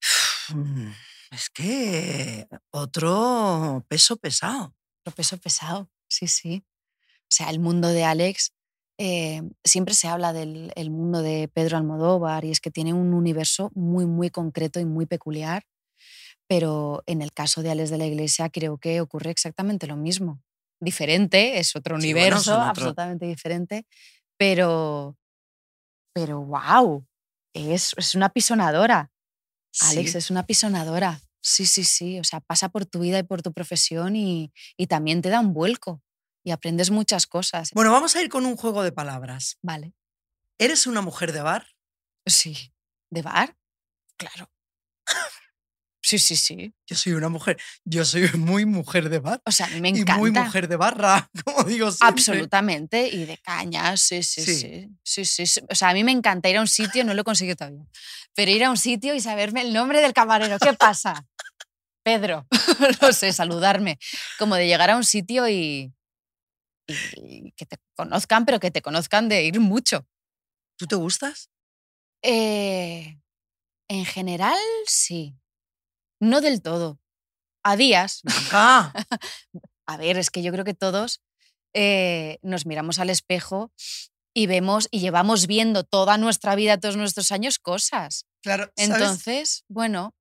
Es 1.30 1.50
que 1.50 2.46
otro 2.70 3.84
peso 3.88 4.16
pesado. 4.16 4.74
Lo 5.04 5.12
peso 5.12 5.36
pesado, 5.38 5.90
sí, 6.08 6.26
sí. 6.26 6.64
O 7.10 7.30
sea, 7.30 7.50
el 7.50 7.60
mundo 7.60 7.88
de 7.88 8.04
Alex, 8.04 8.52
eh, 8.98 9.42
siempre 9.64 9.94
se 9.94 10.08
habla 10.08 10.32
del 10.32 10.72
el 10.76 10.90
mundo 10.90 11.22
de 11.22 11.48
Pedro 11.52 11.76
Almodóvar 11.76 12.44
y 12.44 12.50
es 12.50 12.60
que 12.60 12.70
tiene 12.70 12.94
un 12.94 13.14
universo 13.14 13.70
muy, 13.74 14.06
muy 14.06 14.30
concreto 14.30 14.80
y 14.80 14.84
muy 14.86 15.06
peculiar, 15.06 15.64
pero 16.48 17.02
en 17.06 17.22
el 17.22 17.32
caso 17.32 17.62
de 17.62 17.70
Alex 17.70 17.90
de 17.90 17.98
la 17.98 18.06
Iglesia 18.06 18.50
creo 18.50 18.78
que 18.78 19.00
ocurre 19.00 19.30
exactamente 19.30 19.86
lo 19.86 19.96
mismo. 19.96 20.42
Diferente, 20.80 21.58
es 21.58 21.76
otro 21.76 21.98
Sí, 22.00 22.12
bueno, 22.12 22.36
universo, 22.36 22.52
otro- 22.54 22.68
absolutamente 22.68 23.26
diferente, 23.26 23.86
pero, 24.38 25.16
pero 26.14 26.40
wow, 26.42 27.06
es, 27.54 27.94
es 27.96 28.14
una 28.14 28.30
pisonadora. 28.30 29.10
Alex 29.80 30.14
es 30.14 30.30
una 30.30 30.46
pisonadora. 30.46 31.20
Sí, 31.40 31.66
sí, 31.66 31.84
sí. 31.84 32.18
O 32.18 32.24
sea, 32.24 32.40
pasa 32.40 32.68
por 32.68 32.84
tu 32.86 33.00
vida 33.00 33.18
y 33.18 33.22
por 33.22 33.42
tu 33.42 33.52
profesión 33.52 34.16
y, 34.16 34.52
y 34.76 34.86
también 34.86 35.22
te 35.22 35.28
da 35.28 35.40
un 35.40 35.54
vuelco 35.54 36.02
y 36.44 36.50
aprendes 36.50 36.90
muchas 36.90 37.26
cosas. 37.26 37.70
Bueno, 37.72 37.92
vamos 37.92 38.16
a 38.16 38.22
ir 38.22 38.28
con 38.28 38.46
un 38.46 38.56
juego 38.56 38.82
de 38.82 38.92
palabras. 38.92 39.58
Vale. 39.62 39.94
¿Eres 40.58 40.86
una 40.86 41.02
mujer 41.02 41.32
de 41.32 41.42
bar? 41.42 41.66
Sí. 42.26 42.72
¿De 43.10 43.22
bar? 43.22 43.56
Claro. 44.16 44.50
Sí, 46.08 46.18
sí, 46.18 46.36
sí. 46.36 46.72
Yo 46.86 46.96
soy 46.96 47.12
una 47.12 47.28
mujer. 47.28 47.58
Yo 47.84 48.02
soy 48.06 48.22
muy 48.38 48.64
mujer 48.64 49.10
de 49.10 49.18
bar. 49.18 49.42
O 49.44 49.52
sea, 49.52 49.66
a 49.66 49.68
mí 49.68 49.80
me 49.82 49.90
Y 49.90 49.92
encanta. 50.00 50.16
muy 50.16 50.30
mujer 50.30 50.66
de 50.66 50.76
barra, 50.76 51.28
como 51.44 51.64
digo 51.64 51.90
siempre. 51.90 52.08
Absolutamente. 52.08 53.08
Y 53.08 53.26
de 53.26 53.36
cañas, 53.36 54.00
sí, 54.00 54.22
sí, 54.22 54.40
Sí. 54.42 54.54
sí, 54.54 54.88
sí. 55.04 55.24
sí, 55.26 55.46
sí. 55.46 55.60
O 55.68 55.74
sea, 55.74 55.90
a 55.90 55.92
mí 55.92 56.04
me 56.04 56.12
encanta 56.12 56.48
ir 56.48 56.56
a 56.56 56.62
un 56.62 56.66
sitio, 56.68 57.04
no 57.04 57.12
lo 57.12 57.20
he 57.20 57.24
conseguido 57.24 57.56
todavía, 57.56 57.84
pero 58.34 58.50
ir 58.50 58.64
a 58.64 58.70
un 58.70 58.78
sitio 58.78 59.14
y 59.14 59.20
saberme 59.20 59.60
el 59.60 59.74
nombre 59.74 60.00
del 60.00 60.14
camarero. 60.14 60.58
¿Qué 60.58 60.72
pasa? 60.72 61.26
Pedro. 62.02 62.46
no 63.02 63.12
sé, 63.12 63.34
saludarme. 63.34 63.98
Como 64.38 64.54
de 64.54 64.66
llegar 64.66 64.88
a 64.88 64.96
un 64.96 65.04
sitio 65.04 65.46
y, 65.46 65.92
y 67.16 67.52
que 67.52 67.66
te 67.66 67.76
conozcan, 67.94 68.46
pero 68.46 68.60
que 68.60 68.70
te 68.70 68.80
conozcan 68.80 69.28
de 69.28 69.42
ir 69.44 69.60
mucho. 69.60 70.06
¿Tú 70.78 70.86
te 70.86 70.96
gustas? 70.96 71.50
Eh, 72.22 73.18
en 73.88 74.04
general, 74.06 74.56
sí. 74.86 75.34
No 76.20 76.40
del 76.40 76.62
todo. 76.62 76.98
A 77.62 77.76
días. 77.76 78.22
Ah, 78.52 78.92
A 79.86 79.96
ver, 79.96 80.18
es 80.18 80.30
que 80.30 80.42
yo 80.42 80.52
creo 80.52 80.66
que 80.66 80.74
todos 80.74 81.22
eh, 81.72 82.38
nos 82.42 82.66
miramos 82.66 82.98
al 82.98 83.08
espejo 83.08 83.72
y 84.34 84.46
vemos 84.46 84.86
y 84.90 85.00
llevamos 85.00 85.46
viendo 85.46 85.82
toda 85.82 86.18
nuestra 86.18 86.54
vida, 86.54 86.78
todos 86.78 86.98
nuestros 86.98 87.32
años, 87.32 87.58
cosas. 87.58 88.26
claro. 88.42 88.70
¿sabes? 88.76 88.90
Entonces, 88.90 89.64
bueno, 89.68 90.14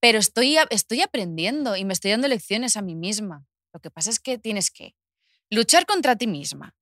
pero 0.00 0.18
estoy, 0.18 0.58
estoy 0.68 1.00
aprendiendo 1.00 1.76
y 1.76 1.86
me 1.86 1.94
estoy 1.94 2.10
dando 2.10 2.28
lecciones 2.28 2.76
a 2.76 2.82
mí 2.82 2.94
misma. 2.94 3.46
Lo 3.72 3.80
que 3.80 3.90
pasa 3.90 4.10
es 4.10 4.20
que 4.20 4.36
tienes 4.36 4.70
que 4.70 4.94
luchar 5.50 5.86
contra 5.86 6.16
ti 6.16 6.26
misma, 6.26 6.74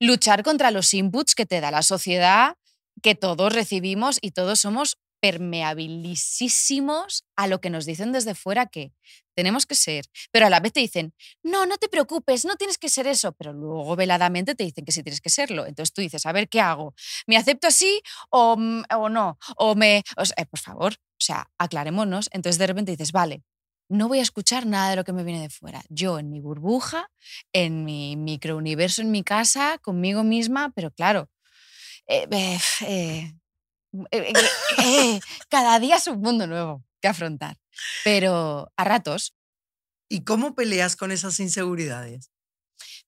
luchar 0.00 0.42
contra 0.42 0.72
los 0.72 0.92
inputs 0.94 1.36
que 1.36 1.46
te 1.46 1.60
da 1.60 1.70
la 1.70 1.82
sociedad, 1.82 2.56
que 3.02 3.14
todos 3.14 3.52
recibimos 3.52 4.18
y 4.20 4.32
todos 4.32 4.58
somos 4.60 4.98
permeabilisísimos 5.20 7.24
a 7.36 7.46
lo 7.46 7.60
que 7.60 7.70
nos 7.70 7.86
dicen 7.86 8.12
desde 8.12 8.34
fuera 8.34 8.66
que 8.66 8.92
tenemos 9.34 9.66
que 9.66 9.74
ser. 9.74 10.06
Pero 10.32 10.46
a 10.46 10.50
la 10.50 10.60
vez 10.60 10.72
te 10.72 10.80
dicen, 10.80 11.14
no, 11.42 11.66
no 11.66 11.76
te 11.76 11.88
preocupes, 11.88 12.44
no 12.44 12.56
tienes 12.56 12.78
que 12.78 12.88
ser 12.88 13.06
eso. 13.06 13.32
Pero 13.32 13.52
luego 13.52 13.96
veladamente 13.96 14.54
te 14.54 14.64
dicen 14.64 14.84
que 14.84 14.92
sí 14.92 15.02
tienes 15.02 15.20
que 15.20 15.30
serlo. 15.30 15.66
Entonces 15.66 15.92
tú 15.92 16.00
dices, 16.00 16.26
a 16.26 16.32
ver, 16.32 16.48
¿qué 16.48 16.60
hago? 16.60 16.94
¿Me 17.26 17.36
acepto 17.36 17.68
así 17.68 18.00
o, 18.30 18.56
mm, 18.56 18.84
o 18.96 19.08
no? 19.08 19.38
O 19.56 19.74
me... 19.74 20.02
o 20.16 20.24
sea, 20.24 20.34
eh, 20.38 20.46
por 20.46 20.60
favor, 20.60 20.94
o 20.94 21.20
sea, 21.20 21.48
aclarémonos. 21.58 22.28
Entonces 22.32 22.58
de 22.58 22.66
repente 22.66 22.92
dices, 22.92 23.12
vale, 23.12 23.42
no 23.88 24.08
voy 24.08 24.18
a 24.18 24.22
escuchar 24.22 24.66
nada 24.66 24.90
de 24.90 24.96
lo 24.96 25.04
que 25.04 25.12
me 25.12 25.24
viene 25.24 25.42
de 25.42 25.50
fuera. 25.50 25.82
Yo 25.88 26.18
en 26.18 26.30
mi 26.30 26.40
burbuja, 26.40 27.10
en 27.52 27.84
mi 27.84 28.16
microuniverso 28.16 29.02
en 29.02 29.10
mi 29.10 29.22
casa, 29.22 29.78
conmigo 29.78 30.24
misma, 30.24 30.72
pero 30.74 30.90
claro, 30.90 31.30
eh, 32.06 32.26
eh, 32.86 33.32
eh, 34.10 34.18
eh, 34.18 34.32
eh, 34.32 35.14
eh, 35.16 35.20
cada 35.48 35.78
día 35.78 35.96
es 35.96 36.06
un 36.06 36.20
mundo 36.20 36.46
nuevo 36.46 36.84
que 37.00 37.08
afrontar. 37.08 37.56
Pero 38.04 38.72
a 38.76 38.84
ratos, 38.84 39.34
¿Y 40.10 40.24
cómo 40.24 40.54
peleas 40.54 40.96
con 40.96 41.12
esas 41.12 41.38
inseguridades? 41.40 42.30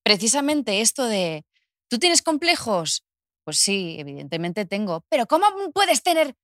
precisamente 0.02 0.80
esto 0.80 1.04
de, 1.06 1.44
¿tú 1.88 1.98
tienes 1.98 2.22
complejos? 2.22 3.04
Pues 3.44 3.58
sí, 3.58 3.96
evidentemente 3.98 4.66
tengo, 4.66 5.04
pero 5.08 5.26
¿cómo 5.26 5.46
puedes 5.72 6.02
tener? 6.02 6.34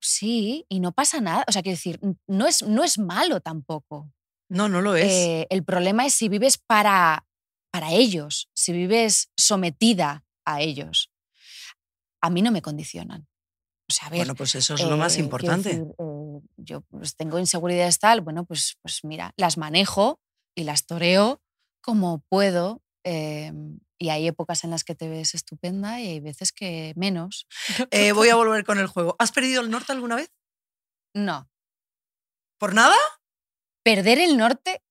Sí, 0.00 0.64
y 0.68 0.80
no 0.80 0.92
pasa 0.92 1.20
nada. 1.20 1.44
O 1.46 1.52
sea, 1.52 1.62
quiero 1.62 1.76
decir, 1.76 2.00
no 2.26 2.46
es, 2.46 2.62
no 2.62 2.82
es 2.84 2.98
malo 2.98 3.40
tampoco. 3.40 4.10
No, 4.48 4.68
no 4.68 4.80
lo 4.80 4.96
es. 4.96 5.12
Eh, 5.12 5.46
el 5.50 5.64
problema 5.64 6.06
es 6.06 6.14
si 6.14 6.28
vives 6.28 6.58
para, 6.58 7.26
para 7.70 7.92
ellos, 7.92 8.48
si 8.54 8.72
vives 8.72 9.30
sometida 9.36 10.24
a 10.46 10.62
ellos. 10.62 11.10
A 12.22 12.30
mí 12.30 12.42
no 12.42 12.50
me 12.50 12.62
condicionan. 12.62 13.28
A 14.02 14.08
ver, 14.08 14.18
bueno, 14.18 14.34
pues 14.34 14.54
eso 14.54 14.74
es 14.74 14.82
lo 14.82 14.96
más 14.96 15.16
eh, 15.16 15.20
importante. 15.20 15.68
decir, 15.70 15.84
eh, 15.98 16.40
yo 16.56 16.80
pues, 16.82 17.16
tengo 17.16 17.38
inseguridades 17.38 17.98
tal, 17.98 18.22
bueno, 18.22 18.44
pues, 18.44 18.78
pues 18.82 19.04
mira, 19.04 19.34
las 19.36 19.58
manejo 19.58 20.20
y 20.54 20.64
las 20.64 20.86
toreo 20.86 21.40
como 21.82 22.20
puedo. 22.28 22.82
eh, 23.04 23.52
y 24.02 24.08
hay 24.08 24.26
épocas 24.26 24.64
en 24.64 24.70
las 24.70 24.82
que 24.82 24.94
te 24.94 25.10
ves 25.10 25.34
estupenda 25.34 26.00
y 26.00 26.06
hay 26.06 26.20
veces 26.20 26.52
que 26.52 26.94
menos. 26.96 27.46
Voy 28.14 28.30
a 28.30 28.34
volver 28.34 28.64
con 28.64 28.78
el 28.78 28.86
juego. 28.86 29.14
¿Has 29.18 29.30
perdido 29.30 29.60
el 29.60 29.68
norte 29.68 29.92
alguna 29.92 30.16
vez? 30.16 30.32
No. 31.14 31.50
¿Por 32.58 32.72
nada? 32.72 32.96
Perder 33.82 34.18
el 34.18 34.38
norte, 34.38 34.82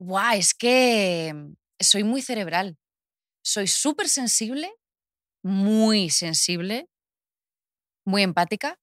guau, 0.00 0.36
es 0.36 0.54
que 0.54 1.34
soy 1.80 2.02
muy 2.02 2.22
cerebral. 2.22 2.78
Soy 3.44 3.68
súper 3.68 4.08
sensible, 4.08 4.72
muy 5.44 6.10
sensible, 6.10 6.88
muy 8.06 8.22
empática. 8.22 8.78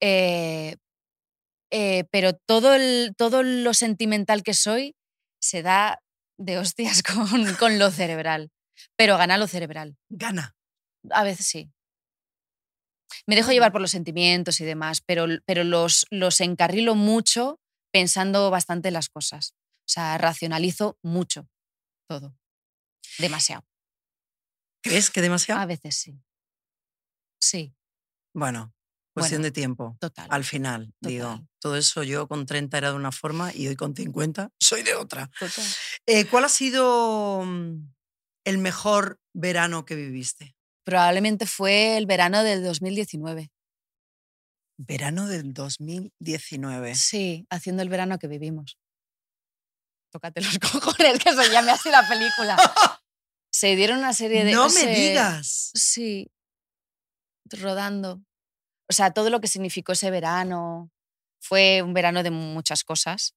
eh, 0.00 0.76
eh, 1.72 2.04
pero 2.10 2.34
todo, 2.34 2.74
el- 2.74 3.14
todo 3.16 3.42
lo 3.42 3.74
sentimental 3.74 4.42
que 4.42 4.54
soy 4.54 4.94
se 5.40 5.62
da 5.62 6.00
de 6.38 6.58
hostias 6.58 7.02
con, 7.30 7.54
con 7.56 7.78
lo 7.78 7.90
cerebral. 7.90 8.50
Pero 8.96 9.16
gana 9.16 9.38
lo 9.38 9.46
cerebral. 9.46 9.96
Gana. 10.10 10.54
A 11.10 11.24
veces 11.24 11.46
sí. 11.46 11.70
Me 13.26 13.36
dejo 13.36 13.52
llevar 13.52 13.72
por 13.72 13.80
los 13.80 13.90
sentimientos 13.92 14.60
y 14.60 14.64
demás, 14.64 15.00
pero, 15.00 15.26
pero 15.46 15.64
los, 15.64 16.06
los 16.10 16.40
encarrilo 16.40 16.94
mucho 16.94 17.60
pensando 17.92 18.50
bastante 18.50 18.88
en 18.88 18.94
las 18.94 19.08
cosas. 19.08 19.54
O 19.86 19.88
sea, 19.88 20.18
racionalizo 20.18 20.98
mucho 21.02 21.48
todo. 22.08 22.36
Demasiado. 23.18 23.64
¿Crees 24.82 25.10
que 25.10 25.22
demasiado? 25.22 25.60
A 25.60 25.66
veces 25.66 25.96
sí. 25.96 26.20
Sí, 27.40 27.74
Bueno, 28.34 28.74
cuestión 29.14 29.38
Bueno, 29.40 29.44
de 29.44 29.52
tiempo. 29.52 29.96
total. 30.00 30.26
Al 30.30 30.44
final, 30.44 30.92
digo, 31.00 31.40
todo 31.60 31.76
eso 31.76 32.02
yo 32.02 32.26
con 32.28 32.46
30 32.46 32.76
era 32.76 32.90
de 32.90 32.96
una 32.96 33.12
forma 33.12 33.54
y 33.54 33.68
hoy 33.68 33.76
con 33.76 33.94
50 33.94 34.50
soy 34.60 34.82
de 34.82 34.94
otra. 34.94 35.30
total. 35.38 35.64
Eh, 36.06 36.26
¿Cuál 36.26 36.44
ha 36.44 36.48
sido 36.48 37.42
mm, 37.44 37.92
el 38.44 38.58
mejor 38.58 39.20
verano 39.32 39.84
que 39.84 39.94
viviste? 39.94 40.56
Probablemente 40.84 41.46
fue 41.46 41.96
el 41.96 42.06
verano 42.06 42.42
del 42.42 42.62
2019. 42.62 43.50
Verano 44.76 45.28
del 45.28 45.54
2019. 45.54 46.94
Sí, 46.96 47.46
haciendo 47.48 47.82
el 47.82 47.88
verano 47.88 48.18
que 48.18 48.26
vivimos. 48.26 48.76
Tócate 50.10 50.40
los 50.42 50.58
cojones 50.58 51.18
que 51.22 51.32
se 51.32 51.50
llame 51.50 51.70
así 51.70 51.90
la 51.90 52.06
película. 52.08 52.56
Se 53.52 53.76
dieron 53.76 53.98
una 53.98 54.12
serie 54.12 54.42
de... 54.44 54.50
No 54.50 54.68
me 54.68 54.84
digas. 54.96 55.70
Sí, 55.74 56.28
rodando. 57.50 58.20
O 58.88 58.92
sea, 58.92 59.12
todo 59.12 59.30
lo 59.30 59.40
que 59.40 59.48
significó 59.48 59.92
ese 59.92 60.10
verano. 60.10 60.90
Fue 61.40 61.82
un 61.82 61.92
verano 61.94 62.22
de 62.22 62.30
muchas 62.30 62.84
cosas. 62.84 63.34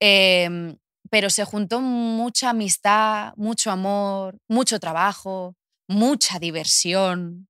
Em, 0.00 0.76
pero 1.10 1.30
se 1.30 1.44
juntó 1.44 1.80
mucha 1.80 2.50
amistad, 2.50 3.32
mucho 3.36 3.70
amor, 3.70 4.38
mucho 4.48 4.78
trabajo, 4.80 5.56
mucha 5.88 6.38
diversión. 6.38 7.48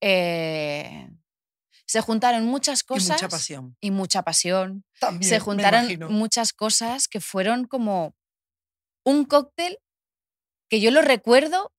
eh, 0.00 1.08
se 1.86 2.00
juntaron 2.00 2.46
muchas 2.46 2.80
Y 2.80 2.86
cosas 2.86 3.16
mucha 3.16 3.28
pasión. 3.28 3.76
y 3.80 3.90
mucha 3.90 4.22
pasión. 4.22 4.84
También, 4.98 5.28
se 5.28 5.38
juntaron 5.40 5.86
muchas 6.10 6.52
cosas 6.54 7.06
que 7.06 7.20
fueron 7.20 7.66
como 7.66 8.14
un 9.04 9.24
cóctel 9.26 9.78
que 10.70 10.80
yo 10.80 10.90
lo 10.90 11.02
recuerdo 11.02 11.70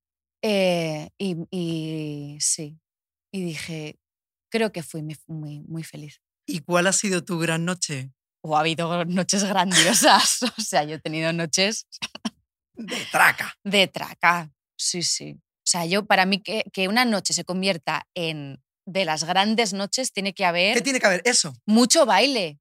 eh, 0.43 1.09
y, 1.17 1.35
y 1.49 2.37
sí. 2.41 2.79
Y 3.33 3.41
dije, 3.43 3.99
creo 4.51 4.71
que 4.71 4.83
fui 4.83 5.01
muy, 5.27 5.61
muy, 5.61 5.83
feliz. 5.83 6.21
¿Y 6.45 6.59
cuál 6.59 6.85
ha 6.87 6.93
sido 6.93 7.23
tu 7.23 7.39
gran 7.39 7.65
noche? 7.65 8.13
O 8.41 8.55
ha 8.55 8.59
habido 8.59 9.05
noches 9.05 9.43
grandiosas. 9.43 10.39
O 10.57 10.61
sea, 10.61 10.83
yo 10.83 10.95
he 10.95 10.99
tenido 10.99 11.33
noches 11.33 11.87
De 12.75 13.05
traca. 13.11 13.55
de 13.63 13.87
traca. 13.87 14.51
Sí, 14.77 15.01
sí. 15.01 15.31
O 15.33 15.65
sea, 15.65 15.85
yo, 15.85 16.05
para 16.05 16.25
mí, 16.25 16.41
que, 16.43 16.63
que 16.73 16.87
una 16.87 17.05
noche 17.05 17.33
se 17.33 17.43
convierta 17.45 18.07
en 18.13 18.61
de 18.85 19.05
las 19.05 19.23
grandes 19.23 19.73
noches, 19.73 20.11
tiene 20.11 20.33
que 20.33 20.45
haber 20.45 20.75
¿Qué 20.75 20.81
tiene 20.81 20.99
que 20.99 21.07
haber? 21.07 21.21
Eso. 21.25 21.55
mucho 21.65 22.05
baile. 22.05 22.59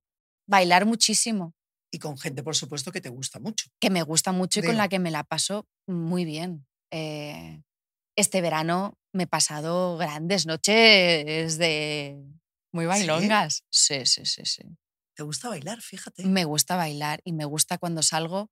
Bailar 0.48 0.86
muchísimo. 0.86 1.54
Y 1.90 1.98
con 1.98 2.16
gente, 2.16 2.42
por 2.42 2.56
supuesto, 2.56 2.92
que 2.92 3.00
te 3.00 3.10
gusta 3.10 3.38
mucho. 3.40 3.68
que 3.80 3.90
me 3.90 4.02
gusta 4.02 4.32
mucho 4.32 4.60
y 4.60 4.62
con 4.62 4.76
la 4.76 4.88
que 4.88 4.98
me 4.98 5.10
la 5.10 5.24
paso 5.24 5.66
muy 5.86 6.24
bien. 6.24 6.66
Eh, 6.90 7.62
este 8.16 8.40
verano 8.40 8.98
me 9.12 9.24
he 9.24 9.26
pasado 9.26 9.96
grandes 9.96 10.46
noches 10.46 11.58
de 11.58 12.22
muy 12.72 12.86
bailongas. 12.86 13.64
Sí, 13.70 14.06
sí, 14.06 14.24
sí, 14.24 14.42
sí. 14.44 14.62
¿Te 15.14 15.22
gusta 15.22 15.48
bailar? 15.48 15.80
Fíjate. 15.80 16.24
Me 16.24 16.44
gusta 16.44 16.76
bailar 16.76 17.20
y 17.24 17.32
me 17.32 17.44
gusta 17.44 17.78
cuando 17.78 18.02
salgo. 18.02 18.50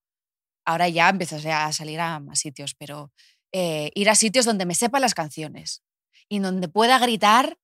Ahora 0.66 0.88
ya 0.88 1.08
empiezo 1.08 1.36
a 1.50 1.72
salir 1.72 2.00
a 2.00 2.20
más 2.20 2.40
sitios, 2.40 2.74
pero 2.74 3.10
eh, 3.52 3.90
ir 3.94 4.10
a 4.10 4.14
sitios 4.14 4.44
donde 4.44 4.66
me 4.66 4.74
sepa 4.74 5.00
las 5.00 5.14
canciones 5.14 5.82
y 6.28 6.38
donde 6.38 6.68
pueda 6.68 6.98
gritar 6.98 7.58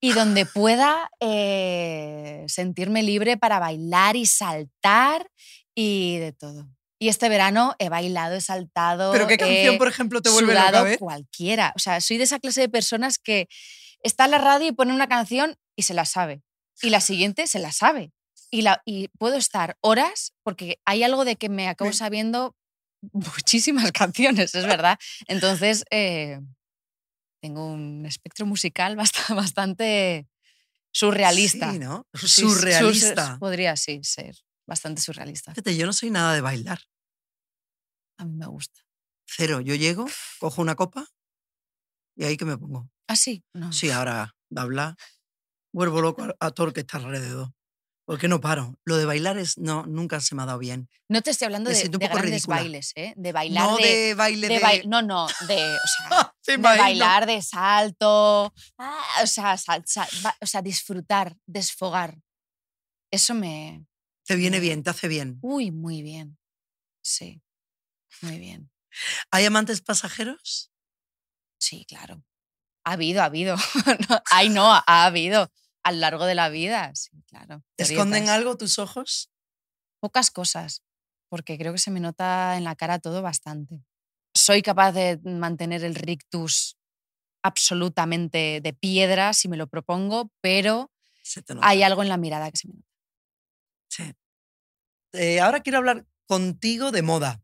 y 0.00 0.12
donde 0.12 0.44
pueda 0.46 1.10
eh, 1.20 2.44
sentirme 2.48 3.02
libre 3.02 3.38
para 3.38 3.58
bailar 3.58 4.16
y 4.16 4.26
saltar 4.26 5.30
y 5.74 6.18
de 6.18 6.32
todo. 6.32 6.68
Y 7.02 7.08
este 7.08 7.28
verano 7.28 7.74
he 7.80 7.88
bailado, 7.88 8.36
he 8.36 8.40
saltado. 8.40 9.10
¿Pero 9.10 9.26
qué 9.26 9.36
canción, 9.36 9.76
por 9.76 9.88
ejemplo, 9.88 10.22
te 10.22 10.30
vuelve 10.30 10.54
loca? 10.54 10.78
A 10.78 10.82
ver. 10.84 11.00
cualquiera. 11.00 11.72
O 11.74 11.80
sea, 11.80 12.00
soy 12.00 12.16
de 12.16 12.22
esa 12.22 12.38
clase 12.38 12.60
de 12.60 12.68
personas 12.68 13.18
que 13.18 13.48
está 14.04 14.26
en 14.26 14.30
la 14.30 14.38
radio 14.38 14.68
y 14.68 14.72
pone 14.72 14.94
una 14.94 15.08
canción 15.08 15.56
y 15.74 15.82
se 15.82 15.94
la 15.94 16.04
sabe. 16.04 16.44
Y 16.80 16.90
la 16.90 17.00
siguiente 17.00 17.48
se 17.48 17.58
la 17.58 17.72
sabe. 17.72 18.12
Y, 18.52 18.62
la, 18.62 18.82
y 18.84 19.08
puedo 19.18 19.34
estar 19.34 19.76
horas 19.80 20.32
porque 20.44 20.78
hay 20.84 21.02
algo 21.02 21.24
de 21.24 21.34
que 21.34 21.48
me 21.48 21.66
acabo 21.66 21.92
sabiendo 21.92 22.54
muchísimas 23.12 23.90
canciones, 23.92 24.54
es 24.54 24.64
verdad. 24.64 24.96
Entonces, 25.26 25.84
eh, 25.90 26.38
tengo 27.40 27.66
un 27.66 28.06
espectro 28.06 28.46
musical 28.46 28.94
bastante, 28.94 29.34
bastante 29.34 30.28
surrealista. 30.92 31.72
Sí, 31.72 31.80
¿no? 31.80 32.06
Sí, 32.14 32.28
Surrealista. 32.28 33.38
Podría, 33.40 33.76
sí, 33.76 33.98
ser 34.04 34.36
bastante 34.66 35.02
surrealista. 35.02 35.52
Fíjate, 35.52 35.76
yo 35.76 35.86
no 35.86 35.92
soy 35.92 36.10
nada 36.10 36.32
de 36.34 36.40
bailar. 36.40 36.80
A 38.22 38.24
mí 38.24 38.36
me 38.36 38.46
gusta. 38.46 38.80
Cero. 39.26 39.60
Yo 39.60 39.74
llego, 39.74 40.06
cojo 40.38 40.62
una 40.62 40.76
copa 40.76 41.06
y 42.16 42.24
ahí 42.24 42.36
que 42.36 42.44
me 42.44 42.56
pongo. 42.56 42.88
¿Ah, 43.08 43.16
sí? 43.16 43.42
No. 43.52 43.72
Sí, 43.72 43.90
ahora 43.90 44.36
de 44.48 44.60
hablar, 44.60 44.94
vuelvo 45.72 46.00
loco 46.00 46.22
a, 46.22 46.36
a 46.38 46.50
todo 46.52 46.68
el 46.68 46.72
que 46.72 46.80
está 46.80 46.98
alrededor. 46.98 47.52
Porque 48.04 48.28
no 48.28 48.40
paro. 48.40 48.78
Lo 48.84 48.96
de 48.96 49.06
bailar 49.06 49.38
es, 49.38 49.58
no, 49.58 49.86
nunca 49.86 50.20
se 50.20 50.34
me 50.36 50.42
ha 50.42 50.46
dado 50.46 50.58
bien. 50.60 50.88
No 51.08 51.20
te 51.22 51.30
estoy 51.30 51.46
hablando 51.46 51.70
Me 51.70 51.76
de, 51.76 51.88
de 51.88 51.98
grandes 51.98 52.22
ridícula. 52.24 52.56
bailes, 52.58 52.92
¿eh? 52.94 53.14
De 53.16 53.32
bailar 53.32 53.70
no 53.70 53.76
de, 53.76 53.82
de, 53.88 54.14
baile 54.14 54.48
de 54.48 54.54
de... 54.54 54.60
bail- 54.60 54.86
no, 54.88 55.02
no, 55.02 55.26
de, 55.48 55.74
o 55.74 55.86
sea, 56.08 56.34
de 56.46 56.56
bailar 56.58 57.26
de 57.26 57.42
salto, 57.42 58.52
ah, 58.78 59.04
o, 59.22 59.26
sea, 59.26 59.56
sal- 59.56 59.84
sal- 59.86 60.08
ba- 60.22 60.36
o 60.40 60.46
sea, 60.46 60.62
disfrutar, 60.62 61.36
desfogar. 61.46 62.18
Eso 63.10 63.34
me... 63.34 63.84
Te 64.26 64.36
viene 64.36 64.58
me- 64.58 64.60
bien, 64.62 64.82
te 64.84 64.90
hace 64.90 65.08
bien. 65.08 65.38
Uy, 65.42 65.70
muy 65.72 66.02
bien. 66.02 66.38
Sí, 67.04 67.41
muy 68.22 68.38
bien. 68.38 68.70
¿Hay 69.30 69.44
amantes 69.44 69.80
pasajeros? 69.80 70.70
Sí, 71.58 71.84
claro. 71.86 72.24
Ha 72.84 72.92
habido, 72.92 73.22
ha 73.22 73.26
habido. 73.26 73.56
No, 74.08 74.22
Ay, 74.30 74.48
no, 74.48 74.72
ha 74.72 75.04
habido. 75.04 75.50
A 75.84 75.92
lo 75.92 75.98
largo 75.98 76.26
de 76.26 76.34
la 76.34 76.48
vida, 76.48 76.92
sí, 76.94 77.10
claro. 77.26 77.64
te 77.76 77.82
¿Esconden 77.82 78.28
algo 78.28 78.56
tus 78.56 78.78
ojos? 78.78 79.30
Pocas 80.00 80.30
cosas, 80.30 80.82
porque 81.28 81.58
creo 81.58 81.72
que 81.72 81.78
se 81.78 81.90
me 81.90 81.98
nota 81.98 82.56
en 82.56 82.64
la 82.64 82.76
cara 82.76 83.00
todo 83.00 83.20
bastante. 83.20 83.84
Soy 84.34 84.62
capaz 84.62 84.92
de 84.92 85.20
mantener 85.24 85.82
el 85.82 85.96
rictus 85.96 86.76
absolutamente 87.42 88.60
de 88.62 88.72
piedra 88.72 89.32
si 89.32 89.48
me 89.48 89.56
lo 89.56 89.66
propongo, 89.66 90.30
pero 90.40 90.92
hay 91.60 91.82
algo 91.82 92.02
en 92.02 92.08
la 92.08 92.16
mirada 92.16 92.50
que 92.50 92.56
se 92.56 92.68
me 92.68 92.74
nota. 92.74 92.88
Sí. 93.88 94.14
Eh, 95.14 95.40
ahora 95.40 95.60
quiero 95.60 95.78
hablar 95.78 96.06
contigo 96.26 96.92
de 96.92 97.02
moda 97.02 97.42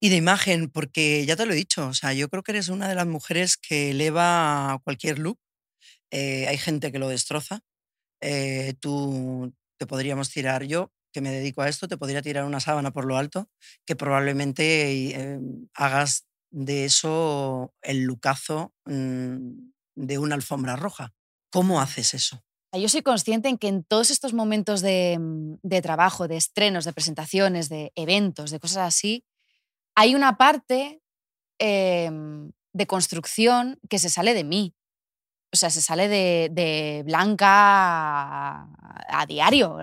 Y 0.00 0.08
de 0.08 0.16
imagen, 0.16 0.68
porque 0.68 1.24
ya 1.26 1.36
te 1.36 1.46
lo 1.46 1.52
he 1.52 1.56
dicho, 1.56 1.86
o 1.86 1.94
sea, 1.94 2.12
yo 2.12 2.28
creo 2.28 2.42
que 2.42 2.52
eres 2.52 2.68
una 2.68 2.88
de 2.88 2.96
las 2.96 3.06
mujeres 3.06 3.56
que 3.56 3.90
eleva 3.90 4.80
cualquier 4.84 5.18
look. 5.20 5.38
Eh, 6.10 6.46
hay 6.48 6.58
gente 6.58 6.92
que 6.92 6.98
lo 6.98 7.08
destroza. 7.08 7.60
Eh, 8.20 8.74
tú 8.80 9.54
te 9.78 9.86
podríamos 9.86 10.30
tirar, 10.30 10.64
yo 10.64 10.92
que 11.12 11.20
me 11.20 11.30
dedico 11.30 11.62
a 11.62 11.68
esto, 11.68 11.88
te 11.88 11.98
podría 11.98 12.22
tirar 12.22 12.44
una 12.44 12.60
sábana 12.60 12.90
por 12.90 13.04
lo 13.04 13.16
alto, 13.16 13.48
que 13.86 13.96
probablemente 13.96 15.10
eh, 15.10 15.38
hagas 15.74 16.26
de 16.50 16.84
eso 16.86 17.74
el 17.82 18.02
lucazo 18.04 18.72
mm, 18.86 19.70
de 19.94 20.18
una 20.18 20.34
alfombra 20.34 20.76
roja. 20.76 21.14
¿Cómo 21.50 21.80
haces 21.80 22.14
eso? 22.14 22.42
Yo 22.72 22.88
soy 22.88 23.02
consciente 23.02 23.48
en 23.48 23.58
que 23.58 23.68
en 23.68 23.84
todos 23.84 24.10
estos 24.10 24.32
momentos 24.32 24.80
de, 24.80 25.18
mm, 25.20 25.56
de 25.62 25.82
trabajo, 25.82 26.26
de 26.26 26.36
estrenos, 26.36 26.84
de 26.84 26.92
presentaciones, 26.92 27.68
de 27.68 27.92
eventos, 27.96 28.50
de 28.50 28.60
cosas 28.60 28.78
así, 28.78 29.24
hay 29.94 30.14
una 30.14 30.36
parte 30.38 31.00
em, 31.58 32.50
de 32.72 32.86
construcción 32.86 33.78
que 33.88 33.98
se 33.98 34.08
sale 34.08 34.34
de 34.34 34.42
mí. 34.44 34.74
O 35.52 35.56
sea, 35.56 35.70
se 35.70 35.82
sale 35.82 36.08
de, 36.08 37.02
Blanca 37.04 37.46
a, 37.48 38.68
a 39.08 39.26
diario. 39.26 39.78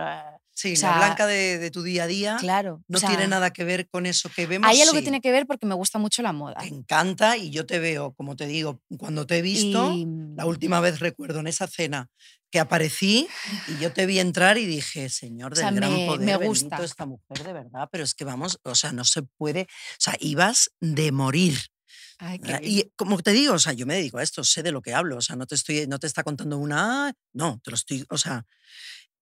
Sí, 0.60 0.74
O 0.74 0.76
sea, 0.76 0.92
la 0.92 0.98
blanca 0.98 1.26
de, 1.26 1.58
de 1.58 1.72
tu 1.72 1.84
día 1.84 2.04
a 2.04 2.08
día 2.08 2.36
Claro. 2.38 2.84
no 2.90 2.98
o 2.98 3.00
sea, 3.00 3.08
tiene 3.08 3.30
nada 3.30 3.52
que 3.52 3.64
ver 3.64 3.88
con 3.88 4.06
eso 4.06 4.30
que 4.36 4.46
vemos. 4.46 4.68
Hay 4.70 4.82
algo 4.82 4.92
que 4.92 5.00
sí, 5.00 5.04
tiene 5.06 5.22
que 5.22 5.32
ver 5.32 5.48
porque 5.48 5.66
me 5.66 5.74
gusta 5.74 6.00
mucho 6.00 6.22
la 6.22 6.34
moda. 6.34 6.56
Te 6.60 6.68
encanta 6.68 7.38
y 7.38 7.50
yo 7.50 7.66
te 7.66 7.80
veo, 7.80 8.14
como 8.14 8.36
te 8.36 8.46
digo, 8.46 8.82
cuando 8.98 9.26
te 9.26 9.38
he 9.38 9.42
visto, 9.42 9.94
Y, 9.94 10.06
la 10.36 10.46
última 10.46 10.82
vez 10.82 11.00
recuerdo 11.00 11.40
en 11.40 11.48
esa 11.48 11.66
cena 11.68 12.10
que 12.52 12.60
aparecí 12.60 13.28
y 13.70 13.82
yo 13.82 13.94
te 13.94 14.06
vi 14.06 14.20
entrar 14.20 14.58
y 14.58 14.66
dije, 14.66 15.08
señor 15.08 15.54
O 15.54 15.56
del 15.56 15.64
sea, 15.64 15.72
gran 15.72 15.94
me- 15.94 16.06
poder, 16.08 16.20
me 16.26 16.38
bendito 16.38 16.50
gusta. 16.50 16.84
esta 16.84 17.06
mujer 17.06 17.42
de 17.46 17.54
verdad, 17.54 17.88
pero 17.90 18.04
es 18.04 18.14
que 18.14 18.26
vamos, 18.26 18.60
o 18.64 18.76
sea, 18.76 18.92
no 18.92 19.06
se 19.06 19.22
puede, 19.24 19.62
o 19.62 19.98
sea, 20.00 20.16
ibas 20.20 20.72
de 20.82 21.14
morir. 21.14 21.58
Ay. 22.18 22.40
Y 22.64 22.92
como 22.98 23.18
te 23.22 23.32
digo, 23.32 23.54
o 23.54 23.60
sea, 23.60 23.72
yo 23.72 23.86
me 23.86 23.96
dedico 23.96 24.18
a 24.18 24.24
esto, 24.24 24.44
sé 24.44 24.62
de 24.62 24.74
lo 24.74 24.82
que 24.82 24.94
hablo, 24.94 25.16
o 25.18 25.22
sea, 25.22 25.38
no 25.38 25.46
te 25.46 25.56
estoy, 25.56 25.88
no 25.88 26.00
te 26.00 26.08
está 26.08 26.22
contando 26.24 26.58
una, 26.58 27.14
no, 27.34 27.62
te 27.64 27.72
lo 27.72 27.76
estoy, 27.76 28.06
o 28.10 28.18
sea, 28.18 28.46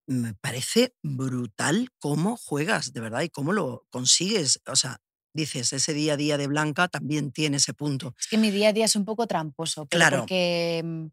me 0.08 0.34
parece 0.34 0.94
brutal 1.04 1.90
cómo 2.00 2.38
juegas, 2.38 2.94
de 2.94 3.02
verdad, 3.02 3.22
y 3.22 3.30
cómo 3.30 3.54
lo 3.54 3.86
consigues, 3.90 4.62
o 4.68 4.76
sea, 4.76 5.00
dices, 5.34 5.74
ese 5.74 5.94
día 5.94 6.14
a 6.14 6.18
día 6.18 6.38
de 6.38 6.48
Blanca 6.48 6.88
también 6.88 7.32
tiene 7.32 7.58
ese 7.58 7.74
punto. 7.74 8.16
Es 8.20 8.28
que 8.28 8.38
mi 8.38 8.50
día 8.50 8.70
a 8.70 8.74
día 8.74 8.86
es 8.86 8.96
un 8.96 9.06
poco 9.06 9.28
tramposo, 9.28 9.86
pero 9.86 10.00
Claro. 10.00 10.20
porque 10.22 10.82
mm, 10.84 11.06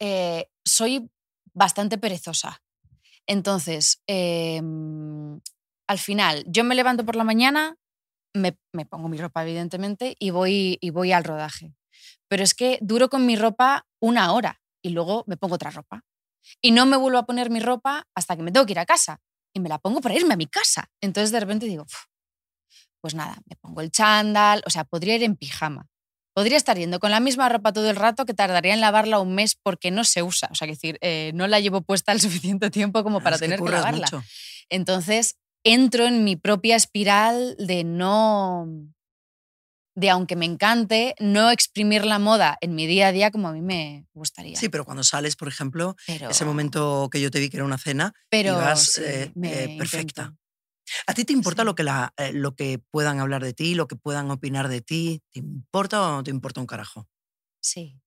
eh, 0.00 0.46
soy 0.64 1.10
bastante 1.52 1.98
perezosa. 1.98 2.62
Entonces, 3.26 4.02
eh, 4.06 4.60
mm, 4.62 5.38
al 5.88 5.98
final, 5.98 6.44
yo 6.46 6.64
me 6.64 6.74
levanto 6.74 7.04
por 7.04 7.16
la 7.16 7.24
mañana, 7.24 7.76
me, 8.34 8.58
me 8.72 8.86
pongo 8.86 9.08
mi 9.08 9.18
ropa, 9.18 9.42
evidentemente, 9.42 10.16
y 10.18 10.30
voy, 10.30 10.78
y 10.80 10.90
voy 10.90 11.12
al 11.12 11.24
rodaje. 11.24 11.74
Pero 12.28 12.42
es 12.44 12.54
que 12.54 12.78
duro 12.82 13.08
con 13.08 13.26
mi 13.26 13.36
ropa 13.36 13.86
una 14.00 14.32
hora 14.32 14.60
y 14.82 14.90
luego 14.90 15.24
me 15.26 15.36
pongo 15.36 15.56
otra 15.56 15.70
ropa. 15.70 16.04
Y 16.60 16.70
no 16.72 16.86
me 16.86 16.96
vuelvo 16.96 17.18
a 17.18 17.26
poner 17.26 17.50
mi 17.50 17.60
ropa 17.60 18.06
hasta 18.14 18.36
que 18.36 18.42
me 18.42 18.50
tengo 18.52 18.66
que 18.66 18.72
ir 18.72 18.78
a 18.78 18.86
casa. 18.86 19.20
Y 19.54 19.60
me 19.60 19.68
la 19.68 19.78
pongo 19.78 20.00
para 20.00 20.14
irme 20.14 20.34
a 20.34 20.36
mi 20.36 20.46
casa. 20.46 20.88
Entonces 21.00 21.32
de 21.32 21.40
repente 21.40 21.66
digo, 21.66 21.84
"Uf, 21.84 22.04
pues 23.00 23.14
nada, 23.14 23.38
me 23.46 23.56
pongo 23.56 23.80
el 23.80 23.90
chándal, 23.90 24.62
o 24.66 24.70
sea, 24.70 24.84
podría 24.84 25.14
ir 25.14 25.22
en 25.22 25.36
pijama. 25.36 25.86
Podría 26.34 26.56
estar 26.56 26.76
yendo 26.78 27.00
con 27.00 27.10
la 27.10 27.20
misma 27.20 27.48
ropa 27.48 27.72
todo 27.72 27.90
el 27.90 27.96
rato 27.96 28.24
que 28.24 28.34
tardaría 28.34 28.72
en 28.74 28.80
lavarla 28.80 29.18
un 29.18 29.34
mes 29.34 29.56
porque 29.60 29.90
no 29.90 30.04
se 30.04 30.22
usa. 30.22 30.48
O 30.52 30.54
sea, 30.54 30.66
que 30.66 30.74
decir, 30.74 30.98
eh, 31.00 31.32
no 31.34 31.46
la 31.48 31.58
llevo 31.60 31.80
puesta 31.82 32.12
el 32.12 32.20
suficiente 32.20 32.70
tiempo 32.70 33.02
como 33.02 33.20
para 33.20 33.36
Es 33.36 33.40
que 33.40 33.46
tener 33.46 33.58
que, 33.58 33.64
curras 33.64 33.80
lavarla. 33.80 34.06
mucho. 34.12 34.22
Entonces 34.68 35.36
entro 35.64 36.06
en 36.06 36.22
mi 36.24 36.36
propia 36.36 36.76
espiral 36.76 37.56
de 37.58 37.82
no, 37.84 38.66
de 39.98 40.10
aunque 40.10 40.36
me 40.36 40.44
encante, 40.44 41.16
no 41.18 41.50
exprimir 41.50 42.04
la 42.04 42.20
moda 42.20 42.56
en 42.60 42.76
mi 42.76 42.86
día 42.86 43.08
a 43.08 43.12
día 43.12 43.32
como 43.32 43.48
a 43.48 43.52
mí 43.52 43.62
me 43.62 44.06
gustaría. 44.14 44.56
Sí, 44.56 44.68
pero 44.68 44.84
cuando 44.84 45.02
sales, 45.02 45.34
por 45.34 45.48
ejemplo, 45.48 45.96
pero, 46.06 46.30
ese 46.30 46.44
momento 46.44 47.08
que 47.10 47.20
yo 47.20 47.32
te 47.32 47.40
vi 47.40 47.50
que 47.50 47.56
era 47.56 47.64
una 47.64 47.78
cena, 47.78 48.14
pero 48.28 48.52
ibas 48.52 48.92
sí, 48.92 49.02
eh, 49.02 49.32
eh, 49.42 49.76
perfecta. 49.76 50.22
intento. 50.22 50.38
¿A 51.08 51.14
ti 51.14 51.24
te 51.24 51.32
importa 51.32 51.62
Sí. 51.62 51.66
lo, 51.66 51.74
que 51.74 51.82
la, 51.82 52.14
eh, 52.16 52.32
lo 52.32 52.54
que 52.54 52.78
puedan 52.78 53.18
hablar 53.18 53.42
de 53.42 53.54
ti, 53.54 53.74
lo 53.74 53.88
que 53.88 53.96
puedan 53.96 54.30
opinar 54.30 54.68
de 54.68 54.82
ti? 54.82 55.20
¿Te 55.32 55.40
importa 55.40 56.00
o 56.00 56.10
no 56.12 56.22
te 56.22 56.30
importa 56.30 56.60
un 56.60 56.68
carajo? 56.68 57.08
Sí, 57.60 58.00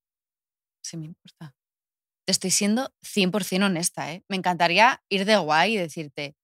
sí 0.82 0.96
me 0.96 1.08
importa. 1.08 1.56
Te 2.26 2.32
estoy 2.32 2.52
siendo 2.52 2.94
100% 3.02 3.66
honesta, 3.66 4.14
¿eh? 4.14 4.24
Me 4.30 4.38
encantaría 4.38 5.04
ir 5.10 5.26
de 5.26 5.36
guay 5.36 5.74
y 5.74 5.78
decirte, 5.78 6.38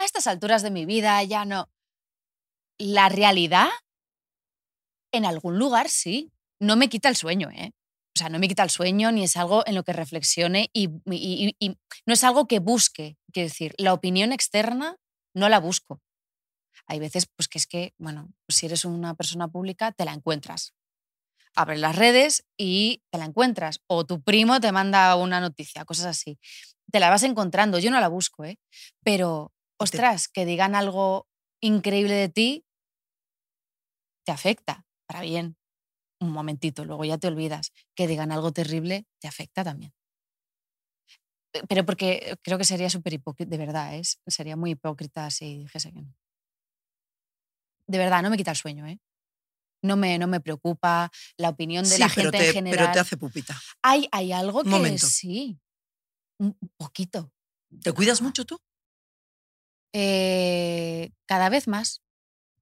a 0.00 0.04
estas 0.04 0.26
alturas 0.26 0.62
de 0.62 0.72
mi 0.72 0.86
vida 0.86 1.22
ya 1.22 1.44
no. 1.44 1.70
La 2.78 3.08
realidad, 3.08 3.68
en 5.12 5.24
algún 5.24 5.58
lugar 5.58 5.88
sí, 5.90 6.32
no 6.60 6.76
me 6.76 6.88
quita 6.88 7.08
el 7.08 7.16
sueño, 7.16 7.50
¿eh? 7.50 7.72
O 8.16 8.18
sea, 8.18 8.28
no 8.30 8.38
me 8.38 8.48
quita 8.48 8.64
el 8.64 8.70
sueño 8.70 9.12
ni 9.12 9.24
es 9.24 9.36
algo 9.36 9.62
en 9.66 9.74
lo 9.76 9.84
que 9.84 9.92
reflexione 9.92 10.70
y, 10.72 10.88
y- 11.06 11.54
y- 11.60 11.66
y 11.68 11.76
no 12.06 12.14
es 12.14 12.24
algo 12.24 12.46
que 12.48 12.58
busque. 12.58 13.16
Quiero 13.32 13.48
decir, 13.48 13.74
la 13.78 13.92
opinión 13.94 14.32
externa 14.32 14.96
no 15.34 15.48
la 15.48 15.60
busco. 15.60 16.00
Hay 16.86 16.98
veces 17.00 17.26
pues 17.36 17.48
que 17.48 17.58
es 17.58 17.66
que, 17.66 17.94
bueno, 17.98 18.30
si 18.48 18.66
eres 18.66 18.84
una 18.84 19.14
persona 19.14 19.48
pública, 19.48 19.92
te 19.92 20.04
la 20.04 20.12
encuentras. 20.14 20.74
Abres 21.56 21.80
las 21.80 21.96
redes 21.96 22.44
y 22.58 23.02
te 23.10 23.18
la 23.18 23.24
encuentras. 23.26 23.80
O 23.88 24.06
tu 24.06 24.22
primo 24.22 24.60
te 24.60 24.72
manda 24.72 25.14
una 25.16 25.40
noticia, 25.40 25.84
cosas 25.84 26.06
así. 26.06 26.38
Te 26.92 27.00
la 27.00 27.10
vas 27.10 27.24
encontrando. 27.24 27.78
Yo 27.78 27.90
no 27.90 28.00
la 28.00 28.08
busco, 28.08 28.44
¿eh? 28.44 28.58
Pero, 29.04 29.52
ostras, 29.78 30.28
que 30.28 30.46
digan 30.46 30.74
algo 30.74 31.26
increíble 31.60 32.14
de 32.14 32.28
ti, 32.28 32.64
te 34.24 34.32
afecta, 34.32 34.84
para 35.08 35.22
bien. 35.22 35.56
Un 36.20 36.30
momentito, 36.32 36.84
luego 36.84 37.04
ya 37.04 37.16
te 37.18 37.28
olvidas. 37.28 37.72
Que 37.94 38.06
digan 38.06 38.30
algo 38.32 38.52
terrible, 38.52 39.06
te 39.20 39.28
afecta 39.28 39.64
también. 39.64 39.92
Pero 41.68 41.84
porque 41.86 42.36
creo 42.42 42.58
que 42.58 42.64
sería 42.64 42.90
súper 42.90 43.14
hipócrita, 43.14 43.50
de 43.50 43.56
verdad, 43.58 43.96
¿eh? 43.96 44.02
sería 44.26 44.54
muy 44.56 44.72
hipócrita 44.72 45.30
si 45.30 45.58
dijese 45.58 45.92
que 45.92 46.02
no. 46.02 46.14
De 47.86 47.98
verdad, 47.98 48.22
no 48.22 48.30
me 48.30 48.36
quita 48.36 48.50
el 48.50 48.56
sueño, 48.56 48.86
¿eh? 48.86 49.00
No 49.82 49.96
me, 49.96 50.18
no 50.18 50.26
me 50.26 50.40
preocupa 50.40 51.10
la 51.36 51.48
opinión 51.50 51.84
de 51.84 51.90
Sí, 51.90 52.00
la 52.00 52.08
pero 52.08 52.30
gente 52.30 52.38
te, 52.38 52.48
en 52.48 52.52
general. 52.52 52.78
pero 52.86 52.92
te 52.92 52.98
hace 52.98 53.16
pupita. 53.16 53.58
hay, 53.82 54.08
hay 54.12 54.32
algo 54.32 54.62
que 54.62 54.68
momento. 54.68 55.06
sí, 55.06 55.58
un 56.38 56.56
poquito. 56.76 57.32
¿Te 57.82 57.92
cuidas 57.92 58.20
mucho 58.20 58.44
tú? 58.44 58.60
Eh, 59.94 61.12
cada 61.26 61.48
vez 61.48 61.68
más. 61.68 62.02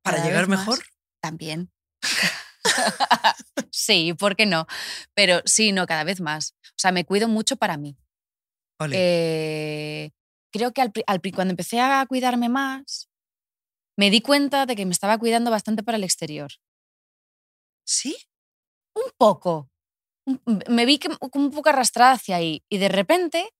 ¿Para 0.03 0.25
llegar 0.25 0.47
más. 0.47 0.61
mejor? 0.61 0.79
También. 1.21 1.73
sí, 3.71 4.15
¿por 4.15 4.37
qué 4.37 4.47
no? 4.47 4.67
Pero 5.15 5.41
sí, 5.45 5.73
no, 5.73 5.87
cada 5.87 6.05
vez 6.05 6.21
más. 6.21 6.55
O 6.71 6.79
sea, 6.79 6.93
me 6.93 7.05
cuido 7.05 7.29
mucho 7.29 7.57
para 7.57 7.77
mí. 7.77 7.97
Eh, 8.93 10.11
creo 10.53 10.73
que 10.73 10.83
al 10.83 10.93
al 11.07 11.21
cuando 11.35 11.53
empecé 11.53 11.81
a 11.81 12.05
cuidarme 12.09 12.49
más, 12.49 13.09
me 13.99 14.11
di 14.11 14.21
cuenta 14.23 14.67
de 14.67 14.77
que 14.77 14.87
me 14.87 14.93
estaba 14.93 15.19
cuidando 15.19 15.51
bastante 15.51 15.83
para 15.83 15.99
el 15.99 16.05
exterior. 16.05 16.51
¿Sí? 17.87 18.17
Un 18.95 19.11
poco. 19.19 19.71
Me 20.69 20.87
vi 20.87 20.99
que, 20.99 21.09
un 21.35 21.51
poco 21.53 21.69
arrastrada 21.71 22.13
hacia 22.13 22.37
ahí. 22.37 22.65
Y 22.71 22.79
de 22.79 22.89
repente, 22.89 23.51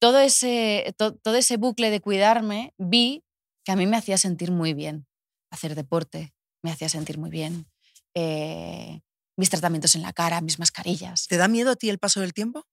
todo 0.00 0.20
ese, 0.20 0.94
to- 0.98 1.16
todo 1.16 1.36
ese 1.36 1.58
bucle 1.58 1.90
de 1.90 2.00
cuidarme, 2.02 2.74
vi 2.78 3.24
que 3.64 3.72
a 3.72 3.76
mí 3.76 3.86
me 3.86 3.98
hacía 3.98 4.18
sentir 4.18 4.52
muy 4.52 4.74
bien. 4.74 5.06
Hacer 5.52 5.76
deporte 5.76 6.33
me 6.64 6.72
hacía 6.72 6.88
sentir 6.88 7.18
muy 7.18 7.30
bien. 7.30 7.66
Eh, 8.14 9.00
mis 9.36 9.50
tratamientos 9.50 9.94
en 9.94 10.02
la 10.02 10.12
cara, 10.12 10.40
mis 10.40 10.58
mascarillas. 10.58 11.26
¿Te 11.28 11.36
da 11.36 11.46
miedo 11.46 11.72
a 11.72 11.76
ti 11.76 11.90
el 11.90 11.98
paso 11.98 12.20
del 12.20 12.32
tiempo? 12.32 12.66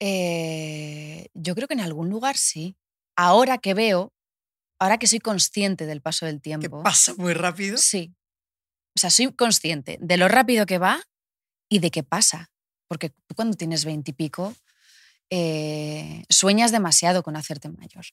Eh, 0.00 1.28
yo 1.34 1.54
creo 1.54 1.68
que 1.68 1.74
en 1.74 1.80
algún 1.80 2.10
lugar 2.10 2.36
sí. 2.36 2.76
Ahora 3.16 3.58
que 3.58 3.72
veo, 3.72 4.12
ahora 4.80 4.98
que 4.98 5.06
soy 5.06 5.20
consciente 5.20 5.86
del 5.86 6.02
paso 6.02 6.26
del 6.26 6.36
Que 6.36 6.40
tiempo. 6.42 6.82
pasa 6.82 7.14
muy 7.16 7.32
rápido. 7.34 7.76
Sí. 7.78 8.14
O 8.96 9.00
sea, 9.00 9.10
soy 9.10 9.32
consciente 9.32 9.98
de 10.00 10.16
lo 10.16 10.28
rápido 10.28 10.66
que 10.66 10.78
va 10.78 11.02
y 11.70 11.78
de 11.78 11.90
qué 11.90 12.02
pasa. 12.02 12.50
Porque 12.88 13.10
tú 13.10 13.34
cuando 13.34 13.56
tienes 13.56 13.84
veintipico, 13.84 14.54
eh, 15.30 16.24
sueñas 16.28 16.72
demasiado 16.72 17.22
con 17.22 17.36
hacerte 17.36 17.68
mayor. 17.68 18.04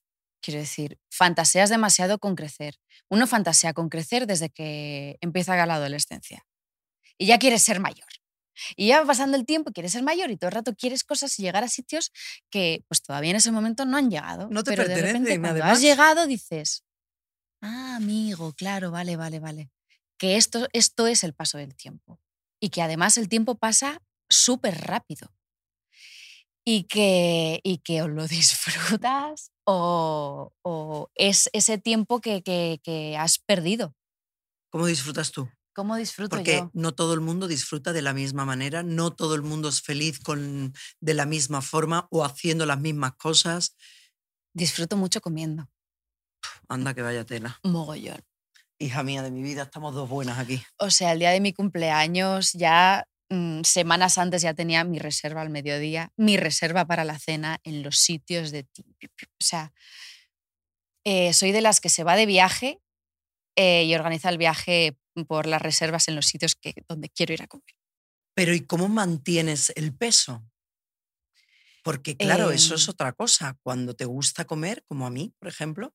Quiero 0.44 0.60
decir, 0.60 1.00
fantaseas 1.10 1.70
demasiado 1.70 2.20
con 2.20 2.36
crecer. 2.36 2.76
Uno 3.10 3.28
fantasea 3.28 3.74
con 3.74 3.88
crecer 3.88 4.28
desde 4.28 4.50
que 4.50 5.18
empieza 5.22 5.66
la 5.66 5.76
adolescencia. 5.76 6.46
Y 7.18 7.28
ya 7.28 7.40
quieres 7.40 7.64
ser 7.64 7.80
mayor. 7.80 8.10
Y 8.76 8.88
ya 8.88 9.06
pasando 9.06 9.38
el 9.38 9.46
tiempo, 9.46 9.72
quieres 9.72 9.94
ser 9.94 10.04
mayor 10.04 10.32
y 10.32 10.36
todo 10.38 10.50
el 10.50 10.56
rato 10.56 10.76
quieres 10.76 11.06
cosas 11.06 11.40
y 11.40 11.44
llegar 11.44 11.64
a 11.64 11.70
sitios 11.70 12.12
que 12.50 12.84
pues 12.90 13.02
todavía 13.02 13.32
en 13.32 13.38
ese 13.38 13.54
momento 13.54 13.86
no 13.86 13.96
han 13.96 14.12
llegado. 14.12 14.50
No 14.52 14.66
te 14.66 14.72
pero 14.72 14.86
de 14.86 15.02
repente 15.02 15.40
cuando 15.40 15.50
además. 15.50 15.78
has 15.78 15.82
llegado 15.82 16.28
dices, 16.28 16.84
ah, 17.62 17.96
amigo, 17.96 18.52
claro, 18.52 18.92
vale, 18.92 19.16
vale, 19.16 19.40
vale. 19.40 19.72
Que 20.18 20.36
esto, 20.36 20.68
esto 20.74 21.08
es 21.08 21.24
el 21.24 21.34
paso 21.34 21.58
del 21.58 21.74
tiempo. 21.74 22.20
Y 22.60 22.70
que 22.70 22.82
además 22.82 23.18
el 23.18 23.30
tiempo 23.30 23.56
pasa 23.56 24.02
súper 24.30 24.78
rápido. 24.82 25.34
Y 26.66 26.84
que, 26.86 27.60
y 27.64 27.80
que 27.80 28.02
o 28.02 28.08
lo 28.08 28.28
disfrutas 28.28 29.52
o, 29.66 30.54
o 30.64 31.10
es 31.16 31.50
ese 31.54 31.78
tiempo 31.78 32.22
que, 32.22 32.42
que- 32.42 32.80
que 32.84 33.18
has 33.18 33.40
perdido. 33.40 33.96
¿Cómo 34.72 34.86
disfrutas 34.88 35.32
tú? 35.32 35.50
¿Cómo 35.76 35.96
disfruto 35.96 36.36
Porque 36.36 36.58
yo? 36.58 36.72
no 36.74 36.94
todo 36.94 37.14
el 37.16 37.20
mundo 37.22 37.48
disfruta 37.48 37.94
de 37.94 38.02
la 38.04 38.14
misma 38.14 38.46
manera, 38.46 38.84
no 38.84 39.12
todo 39.16 39.34
el 39.36 39.42
mundo 39.42 39.70
es 39.70 39.82
feliz 39.82 40.20
con, 40.20 40.74
de 41.02 41.14
la 41.16 41.26
misma 41.26 41.62
forma 41.62 42.08
o 42.12 42.24
haciendo 42.24 42.66
las 42.66 42.80
mismas 42.80 43.14
cosas. 43.16 43.76
Disfruto 44.54 44.98
mucho 44.98 45.20
comiendo. 45.20 45.68
Anda 46.70 46.94
que 46.94 47.02
vaya 47.02 47.26
tela. 47.26 47.60
Mogollón. 47.64 48.22
Hija 48.80 49.02
mía 49.04 49.22
de 49.24 49.32
mi 49.32 49.42
vida, 49.42 49.64
estamos 49.64 49.94
dos 49.96 50.10
buenas 50.10 50.38
aquí. 50.38 50.64
O 50.78 50.90
sea, 50.92 51.14
el 51.14 51.20
día 51.20 51.32
de 51.32 51.40
mi 51.40 51.54
cumpleaños 51.54 52.52
ya 52.54 53.06
semanas 53.64 54.18
antes 54.18 54.42
ya 54.42 54.54
tenía 54.54 54.84
mi 54.84 55.00
reserva 55.00 55.42
al 55.42 55.50
mediodía, 55.50 56.12
mi 56.18 56.38
reserva 56.38 56.86
para 56.86 57.04
la 57.04 57.18
cena 57.20 57.60
en 57.64 57.84
los 57.84 57.98
sitios 58.00 58.52
de... 58.52 58.64
ti- 58.64 58.84
O 59.02 59.44
sea, 59.44 59.74
eh, 61.06 61.34
soy 61.34 61.52
de 61.52 61.62
las 61.62 61.80
que 61.82 61.90
se 61.90 62.04
va 62.04 62.16
de 62.16 62.26
viaje 62.26 62.80
eh, 63.56 63.84
y 63.86 63.94
organiza 63.96 64.30
el 64.30 64.38
viaje 64.38 64.98
por 65.28 65.46
las 65.48 65.62
reservas 65.62 66.08
en 66.08 66.16
los 66.16 66.26
sitios 66.26 66.56
que, 66.56 66.74
donde 66.88 67.10
quiero 67.10 67.34
ir 67.34 67.44
a 67.44 67.48
comer. 67.48 67.76
Pero 68.36 68.54
¿y 68.54 68.62
cómo 68.66 68.88
mantienes 68.90 69.72
el 69.76 69.94
peso? 69.96 70.44
Porque 71.84 72.16
claro, 72.16 72.52
eso 72.52 72.76
es 72.76 72.88
Em. 72.88 72.92
otra 72.92 73.12
cosa. 73.14 73.58
Cuando 73.62 73.94
te 73.94 74.06
gusta 74.06 74.46
comer, 74.46 74.84
como 74.88 75.06
a 75.06 75.10
mí, 75.10 75.34
por 75.38 75.50
ejemplo, 75.50 75.94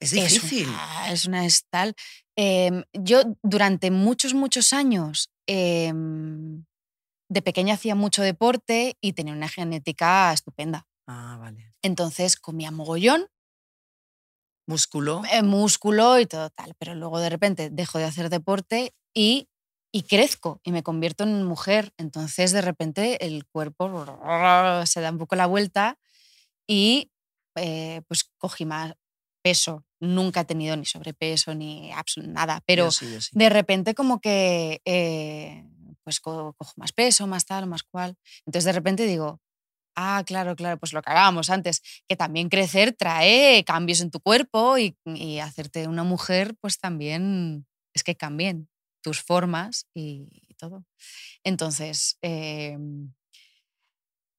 es 0.00 0.12
difícil. 0.12 0.68
una, 0.68 1.10
es 1.12 1.24
una 1.24 1.46
es 1.46 1.64
tal. 1.70 1.94
Em, 2.36 2.84
yo 2.92 3.22
durante 3.42 3.90
muchos, 3.90 4.34
muchos 4.34 4.72
años 4.72 5.30
em, 5.48 6.64
de 7.30 7.42
pequeña 7.42 7.74
hacía 7.74 7.96
mucho 7.96 8.22
deporte 8.22 8.96
y 9.02 9.14
tenía 9.14 9.34
una 9.34 9.48
genética 9.48 10.32
estupenda. 10.32 10.86
Ah, 11.08 11.38
vale. 11.40 11.74
Entonces 11.82 12.36
comía 12.36 12.70
mogollón, 12.70 13.28
Músculo. 14.66 15.22
eh, 15.32 15.42
músculo 15.42 16.18
y 16.20 16.26
todo 16.26 16.50
tal. 16.50 16.74
Pero 16.78 16.94
luego 16.94 17.20
de 17.20 17.30
repente 17.30 17.70
dejo 17.70 17.98
de 17.98 18.04
hacer 18.04 18.28
deporte 18.28 18.92
y, 19.14 19.48
y 19.92 20.02
crezco 20.02 20.60
y 20.62 20.72
me 20.72 20.82
convierto 20.82 21.24
en 21.24 21.42
mujer. 21.44 21.92
Entonces 21.96 22.52
de 22.52 22.60
repente 22.60 23.24
el 23.26 23.46
cuerpo 23.46 24.04
se 24.86 25.00
da 25.00 25.10
un 25.10 25.18
poco 25.18 25.36
la 25.36 25.46
vuelta 25.46 25.98
y 26.68 27.10
eh, 27.56 28.02
pues 28.08 28.24
cogí 28.38 28.66
más 28.66 28.94
peso. 29.42 29.84
Nunca 30.00 30.40
he 30.40 30.44
tenido 30.44 30.76
ni 30.76 30.84
sobrepeso 30.84 31.54
ni 31.54 31.90
nada, 32.28 32.62
pero 32.66 32.84
Yo 32.86 32.90
sí, 32.92 33.12
yo 33.12 33.20
sí. 33.20 33.30
de 33.32 33.48
repente 33.48 33.94
como 33.94 34.20
que 34.20 34.80
eh, 34.84 35.64
pues 36.04 36.20
co- 36.20 36.54
cojo 36.56 36.72
más 36.76 36.92
peso, 36.92 37.26
más 37.26 37.44
tal, 37.44 37.66
más 37.66 37.82
cual. 37.82 38.16
Entonces 38.46 38.64
de 38.64 38.72
repente 38.72 39.06
digo, 39.06 39.40
ah, 39.96 40.22
claro, 40.26 40.54
claro, 40.56 40.78
pues 40.78 40.92
lo 40.92 41.02
que 41.02 41.10
hablábamos 41.10 41.50
antes, 41.50 41.82
que 42.08 42.16
también 42.16 42.48
crecer 42.48 42.94
trae 42.94 43.64
cambios 43.64 44.00
en 44.00 44.10
tu 44.10 44.20
cuerpo 44.20 44.78
y, 44.78 44.96
y 45.04 45.40
hacerte 45.40 45.88
una 45.88 46.04
mujer, 46.04 46.54
pues 46.60 46.78
también 46.78 47.66
es 47.94 48.04
que 48.04 48.14
cambien 48.16 48.68
tus 49.02 49.20
formas 49.22 49.86
y, 49.94 50.28
todo. 50.58 50.84
Entonces, 51.44 52.18
eh, 52.22 52.76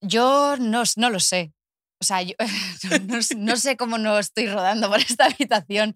yo 0.01 0.55
no, 0.57 0.83
no 0.97 1.09
lo 1.09 1.19
sé. 1.19 1.53
O 2.01 2.05
sea, 2.05 2.21
yo 2.21 2.35
no, 3.37 3.57
sé 3.57 3.77
cómo 3.77 3.97
no 3.97 4.17
estoy 4.19 4.47
rodando 4.47 4.89
por 4.89 4.99
esta 4.99 5.25
habitación. 5.25 5.95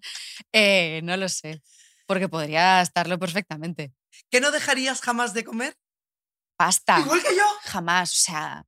Eh, 0.52 1.00
no 1.04 1.16
lo 1.16 1.28
sé. 1.28 1.62
Porque 2.06 2.28
podría 2.28 2.82
estarlo 2.82 3.18
perfectamente. 3.18 3.92
¿Qué 4.30 4.40
no 4.40 4.50
dejarías 4.50 5.00
jamás 5.00 5.32
de 5.32 5.44
comer? 5.44 5.76
Pasta. 6.56 7.00
Igual 7.00 7.22
que 7.22 7.34
yo. 7.34 7.44
Jamás. 7.62 8.12
O 8.12 8.16
sea, 8.16 8.66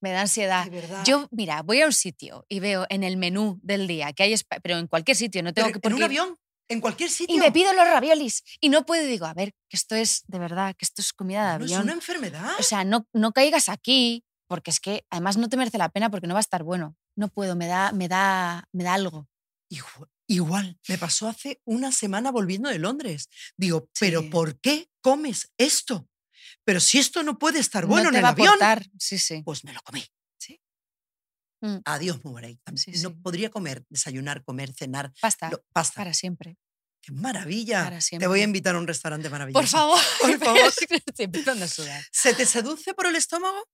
me 0.00 0.12
da 0.12 0.22
ansiedad. 0.22 0.66
Yo, 1.04 1.28
mira, 1.30 1.62
voy 1.62 1.82
a 1.82 1.86
un 1.86 1.92
sitio 1.92 2.46
y 2.48 2.60
veo 2.60 2.86
en 2.88 3.04
el 3.04 3.16
menú 3.16 3.58
del 3.62 3.86
día 3.86 4.12
que 4.12 4.22
hay, 4.24 4.34
pero 4.62 4.78
en 4.78 4.86
cualquier 4.86 5.16
sitio, 5.16 5.42
no 5.42 5.52
tengo 5.52 5.68
Pero 5.68 5.80
que 5.80 5.88
en 5.88 5.94
un 5.94 6.02
avión, 6.02 6.36
en 6.68 6.80
cualquier 6.80 7.10
sitio. 7.10 7.34
Y 7.34 7.38
me 7.38 7.52
pido 7.52 7.72
los 7.74 7.84
raviolis 7.84 8.42
y 8.60 8.68
no 8.68 8.86
puedo, 8.86 9.04
digo, 9.04 9.26
a 9.26 9.34
ver, 9.34 9.52
que 9.68 9.76
esto 9.76 9.94
es 9.94 10.22
de 10.26 10.38
verdad, 10.38 10.74
que 10.76 10.84
esto 10.84 11.02
es 11.02 11.12
comida 11.12 11.52
de 11.52 11.58
No 11.58 11.64
es 11.64 11.72
avión. 11.72 11.82
una 11.84 11.92
enfermedad. 11.92 12.52
O 12.58 12.62
sea, 12.62 12.84
no, 12.84 13.06
no 13.12 13.32
caigas 13.32 13.68
aquí, 13.68 14.24
porque 14.50 14.72
es 14.72 14.80
que 14.80 15.06
además 15.10 15.36
no 15.36 15.48
te 15.48 15.56
merece 15.56 15.78
la 15.78 15.90
pena 15.90 16.10
porque 16.10 16.26
no 16.26 16.34
va 16.34 16.40
a 16.40 16.48
estar 16.48 16.64
bueno. 16.64 16.96
No 17.16 17.28
puedo, 17.28 17.54
me 17.54 17.68
da, 17.68 17.92
me 17.92 18.08
da, 18.08 18.68
me 18.72 18.82
da 18.82 18.94
algo. 18.94 19.28
Igual, 19.70 20.08
igual, 20.26 20.80
me 20.88 20.98
pasó 20.98 21.28
hace 21.28 21.60
una 21.64 21.92
semana 21.92 22.32
volviendo 22.32 22.68
de 22.68 22.80
Londres. 22.80 23.28
Digo, 23.56 23.88
¿pero 24.00 24.22
Sí. 24.22 24.28
por 24.28 24.58
qué 24.60 24.90
comes 25.00 25.52
esto? 25.56 26.08
Pero 26.64 26.80
si 26.80 26.98
esto 26.98 27.22
no 27.22 27.38
puede 27.38 27.60
estar 27.60 27.86
bueno 27.86 28.04
no 28.04 28.08
en 28.08 28.12
te 28.14 28.18
el 28.18 28.24
va 28.24 28.28
a 28.28 28.32
avión, 28.32 28.48
aportar. 28.48 28.86
Sí, 28.98 29.18
sí. 29.20 29.42
pues 29.44 29.62
me 29.62 29.72
lo 29.72 29.80
comí. 29.82 30.04
Sí. 30.36 30.60
Mm. 31.62 31.76
Adiós. 31.84 32.18
Sí, 32.74 32.90
No 33.02 33.14
podría 33.22 33.50
comer, 33.50 33.84
desayunar, 33.88 34.42
comer, 34.42 34.72
cenar. 34.74 35.12
Pasta. 35.20 35.50
lo- 35.50 35.62
pasta. 35.72 35.94
Para 36.00 36.12
siempre. 36.12 36.56
¡Qué 37.02 37.12
maravilla! 37.12 37.98
Te 38.18 38.26
voy 38.26 38.40
a 38.40 38.44
invitar 38.44 38.74
a 38.74 38.78
un 38.78 38.86
restaurante 38.88 39.30
maravilloso. 39.30 39.60
Por 39.62 39.68
favor. 39.68 40.00
Por 40.20 40.38
favor. 40.44 40.72
Estoy 40.90 41.24
empezando 41.26 41.64
a 41.64 41.68
sudar. 41.68 42.02
¿Se 42.10 42.34
te 42.34 42.44
seduce 42.44 42.92
por 42.94 43.06
el 43.06 43.14
estómago? 43.14 43.64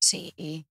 Sí. 0.00 0.66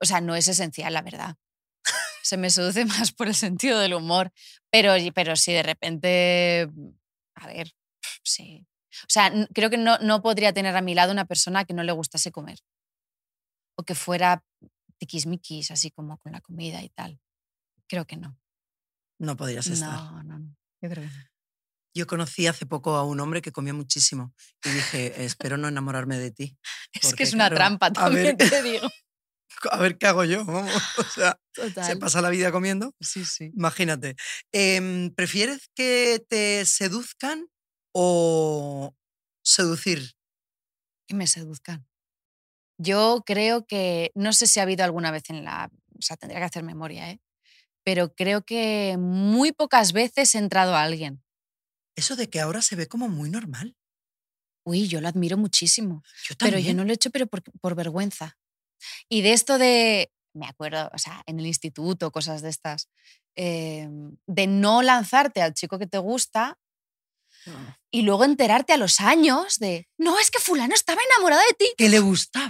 O 0.00 0.06
sea, 0.06 0.20
no 0.20 0.34
es 0.34 0.48
esencial, 0.48 0.92
la 0.92 1.02
verdad. 1.02 1.36
se 2.22 2.36
me 2.36 2.50
seduce 2.50 2.84
más 2.84 3.12
por 3.12 3.28
el 3.28 3.34
sentido 3.34 3.78
del 3.78 3.94
humor. 3.94 4.32
Pero, 4.70 4.94
pero 5.14 5.36
si 5.36 5.52
de 5.52 5.62
repente, 5.62 6.68
a 7.34 7.46
ver, 7.46 7.72
sí. 8.22 8.66
O 9.02 9.10
sea, 9.10 9.32
creo 9.54 9.70
que 9.70 9.76
no, 9.76 9.98
no 9.98 10.22
podría 10.22 10.52
tener 10.52 10.76
a 10.76 10.82
mi 10.82 10.94
lado 10.94 11.12
una 11.12 11.26
persona 11.26 11.64
que 11.64 11.74
no 11.74 11.82
le 11.82 11.92
gustase 11.92 12.32
comer. 12.32 12.58
O 13.76 13.84
que 13.84 13.94
fuera 13.94 14.44
tiquismiquis, 14.98 15.70
así 15.70 15.90
como 15.92 16.18
con 16.18 16.32
la 16.32 16.40
comida 16.40 16.82
y 16.82 16.88
tal. 16.88 17.20
Creo 17.86 18.06
que 18.06 18.16
no. 18.16 18.36
No 19.20 19.36
podrías 19.36 19.66
estar. 19.68 19.92
No, 19.92 20.22
no, 20.24 20.38
no. 20.38 20.56
Yo 20.82 20.90
creo 20.90 21.04
que 21.04 21.10
no. 21.10 21.37
Yo 21.98 22.06
conocí 22.06 22.46
hace 22.46 22.64
poco 22.64 22.94
a 22.94 23.02
un 23.04 23.18
hombre 23.18 23.42
que 23.42 23.50
comía 23.50 23.74
muchísimo 23.74 24.32
y 24.64 24.68
dije, 24.70 25.24
espero 25.24 25.56
no 25.56 25.66
enamorarme 25.66 26.16
de 26.16 26.30
ti. 26.30 26.56
Es 27.02 27.12
que 27.12 27.24
es 27.24 27.32
una 27.32 27.48
claro, 27.48 27.56
trampa, 27.56 27.92
también 27.92 28.36
ver- 28.36 28.50
te 28.50 28.62
digo. 28.62 28.88
A 29.72 29.78
ver 29.78 29.98
qué 29.98 30.06
hago 30.06 30.24
yo. 30.24 30.44
vamos, 30.44 30.72
O 30.98 31.02
sea, 31.04 31.40
se 31.82 31.96
pasa 31.96 32.20
la 32.22 32.30
vida 32.30 32.52
comiendo. 32.52 32.94
Sí, 33.00 33.24
sí. 33.24 33.50
Imagínate. 33.56 34.14
Em, 34.52 35.12
¿Prefieres 35.12 35.68
que 35.74 36.24
te 36.28 36.64
seduzcan 36.64 37.48
o 37.92 38.94
seducir? 39.42 40.12
que 41.08 41.14
me 41.16 41.26
seduzcan. 41.26 41.86
Yo 42.78 43.22
creo 43.26 43.66
que, 43.66 44.12
no 44.14 44.32
sé 44.32 44.46
si 44.46 44.60
ha 44.60 44.62
habido 44.64 44.84
alguna 44.84 45.10
vez 45.10 45.30
en 45.30 45.44
la, 45.44 45.70
o 45.98 46.02
sea, 46.02 46.16
tendría 46.16 46.38
que 46.40 46.44
hacer 46.46 46.62
memoria, 46.62 47.10
¿eh? 47.10 47.20
pero 47.84 48.14
creo 48.14 48.42
que 48.44 48.96
muy 48.98 49.52
pocas 49.52 49.92
veces 49.92 50.34
he 50.34 50.38
entrado 50.38 50.74
a 50.76 50.82
alguien. 50.82 51.22
Eso 51.98 52.14
de 52.16 52.30
que 52.30 52.40
ahora 52.40 52.62
se 52.62 52.76
ve 52.76 52.86
como 52.86 53.08
muy 53.08 53.28
normal. 53.28 53.76
Uy, 54.64 54.86
yo 54.86 55.00
lo 55.00 55.08
admiro 55.08 55.36
muchísimo, 55.36 56.02
Yo 56.28 56.34
pero 56.38 56.52
también. 56.52 56.66
yo 56.68 56.74
no 56.76 56.84
lo 56.84 56.90
he 56.92 56.94
hecho 56.94 57.10
pero 57.10 57.26
por, 57.26 57.42
por 57.60 57.74
vergüenza. 57.74 58.36
Y 59.08 59.22
de 59.22 59.32
esto 59.32 59.58
de, 59.58 60.12
me 60.34 60.46
acuerdo, 60.46 60.90
o 60.94 60.98
sea, 60.98 61.22
en 61.26 61.40
el 61.40 61.46
instituto, 61.46 62.12
cosas 62.12 62.42
de 62.42 62.50
estas, 62.50 62.88
eh, 63.36 63.88
de 64.26 64.46
no 64.46 64.82
lanzarte 64.82 65.42
al 65.42 65.54
chico 65.54 65.78
que 65.78 65.86
te 65.88 65.98
gusta 65.98 66.56
y 67.90 68.02
luego 68.02 68.24
enterarte 68.24 68.72
a 68.74 68.76
los 68.76 69.00
años 69.00 69.58
de, 69.58 69.88
no, 69.98 70.18
es 70.20 70.30
que 70.30 70.38
fulano 70.38 70.74
estaba 70.74 71.00
enamorado 71.02 71.42
de 71.48 71.54
ti 71.54 71.66
Que 71.78 71.88
le 71.88 71.98
gustaba. 72.00 72.48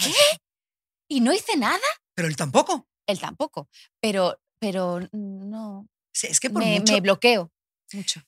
y 1.09 1.21
no 1.21 1.33
hice 1.33 1.57
nada. 1.57 1.79
Pero 2.15 2.29
él 2.29 2.37
tampoco. 2.37 2.87
Él 3.07 3.19
tampoco, 3.21 3.69
pero, 4.01 4.39
pero 4.59 5.01
no, 5.13 5.89
Sí, 6.13 6.27
Es 6.27 6.41
que 6.41 6.51
por 6.51 6.63
me, 6.63 6.81
mucho... 6.81 6.93
me 6.93 7.01
bloqueo 7.01 7.51
mucho. 7.93 8.21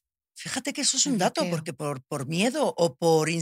Fíjate 0.43 0.73
que 0.73 0.81
eso 0.81 0.97
es 0.97 1.05
un 1.05 1.19
dato, 1.19 1.45
porque 1.51 1.75
por, 1.75 2.03
por 2.05 2.27
miedo 2.27 2.73
o 2.79 2.95
por... 2.95 3.29
eh, 3.29 3.41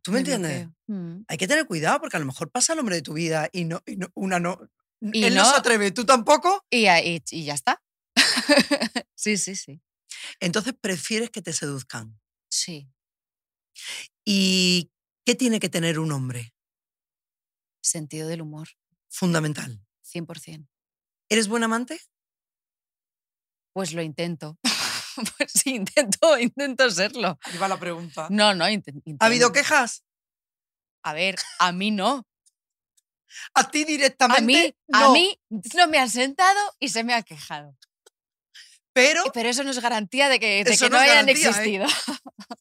¿Tú 0.00 0.12
me, 0.12 0.20
entiendes? 0.20 0.68
Mm. 0.86 1.22
Hay 1.26 1.36
que 1.36 1.48
tener 1.48 1.66
cuidado 1.66 2.00
porque 2.00 2.16
a 2.16 2.20
lo 2.20 2.26
mejor 2.26 2.52
pasa 2.52 2.72
el 2.72 2.78
hombre 2.78 2.94
de 2.94 3.02
tu 3.02 3.14
vida 3.14 3.48
y, 3.52 3.64
no, 3.64 3.82
y 3.84 3.96
no- 3.96 4.10
una 4.14 4.38
no... 4.38 4.60
Y 5.00 5.24
él 5.24 5.34
no, 5.34 5.42
no- 5.42 5.50
se 5.50 5.56
atreve, 5.56 5.90
tú 5.90 6.06
tampoco. 6.06 6.64
Y, 6.70 6.86
y 6.86 7.44
ya 7.44 7.54
está. 7.54 7.82
sí, 9.16 9.36
sí, 9.38 9.56
sí. 9.56 9.80
Entonces 10.38 10.72
prefieres 10.80 11.30
que 11.30 11.42
te 11.42 11.52
seduzcan. 11.52 12.20
Sí, 12.48 12.88
¿Y 14.24 14.90
qué 15.24 15.34
tiene 15.34 15.58
que 15.58 15.68
tener 15.68 15.98
un 15.98 16.12
hombre? 16.12 16.54
sentido 17.82 18.28
del 18.28 18.42
humor, 18.42 18.68
Fundamental. 19.08 19.80
100%. 20.04 20.68
¿Eres 21.28 21.48
buen 21.48 21.64
amante? 21.64 21.98
Pues 23.72 23.92
lo 23.94 24.02
intento. 24.02 24.58
pues 25.38 25.52
sí, 25.52 25.74
intento, 25.76 26.38
intento 26.38 26.90
serlo. 26.90 27.38
Va 27.60 27.68
la 27.68 27.78
pregunta. 27.78 28.26
No, 28.30 28.54
no, 28.54 28.64
inten- 28.66 29.02
intento. 29.04 29.24
¿Ha 29.24 29.26
habido 29.26 29.52
quejas? 29.52 30.04
A 31.02 31.12
ver, 31.14 31.36
a 31.58 31.72
mí 31.72 31.90
no. 31.90 32.26
¿A 33.54 33.70
ti 33.70 33.82
A 33.82 33.86
directamente? 33.86 34.42
mí, 34.42 34.74
no, 34.88 34.98
a 34.98 35.12
mí 35.12 35.40
no 35.74 35.86
me 35.88 35.98
han 35.98 36.10
sentado 36.10 36.58
y 36.80 36.88
se 36.88 37.04
me 37.04 37.14
ha 37.14 37.22
quejado. 37.22 37.76
Pero 38.92 39.22
Pero 39.32 39.48
eso 39.48 39.62
no 39.62 39.70
es 39.70 39.78
garantía 39.80 40.28
de 40.28 40.40
que, 40.40 40.64
de 40.64 40.76
que 40.76 40.90
no 40.90 40.98
hayan 40.98 41.26
garantía, 41.26 41.46
¿eh? 41.46 41.48
existido. 41.50 41.86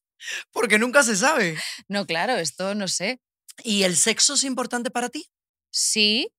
porque 0.51 0.77
nunca 0.77 1.03
se 1.03 1.15
sabe. 1.15 1.57
No, 1.87 2.05
claro, 2.05 2.35
esto 2.37 2.75
no 2.75 2.87
sé. 2.87 3.19
¿Y 3.63 3.83
el 3.83 3.97
sexo 3.97 4.35
es 4.35 4.43
importante 4.43 4.91
para 4.91 5.09
ti? 5.09 5.25
Sí, 5.71 6.31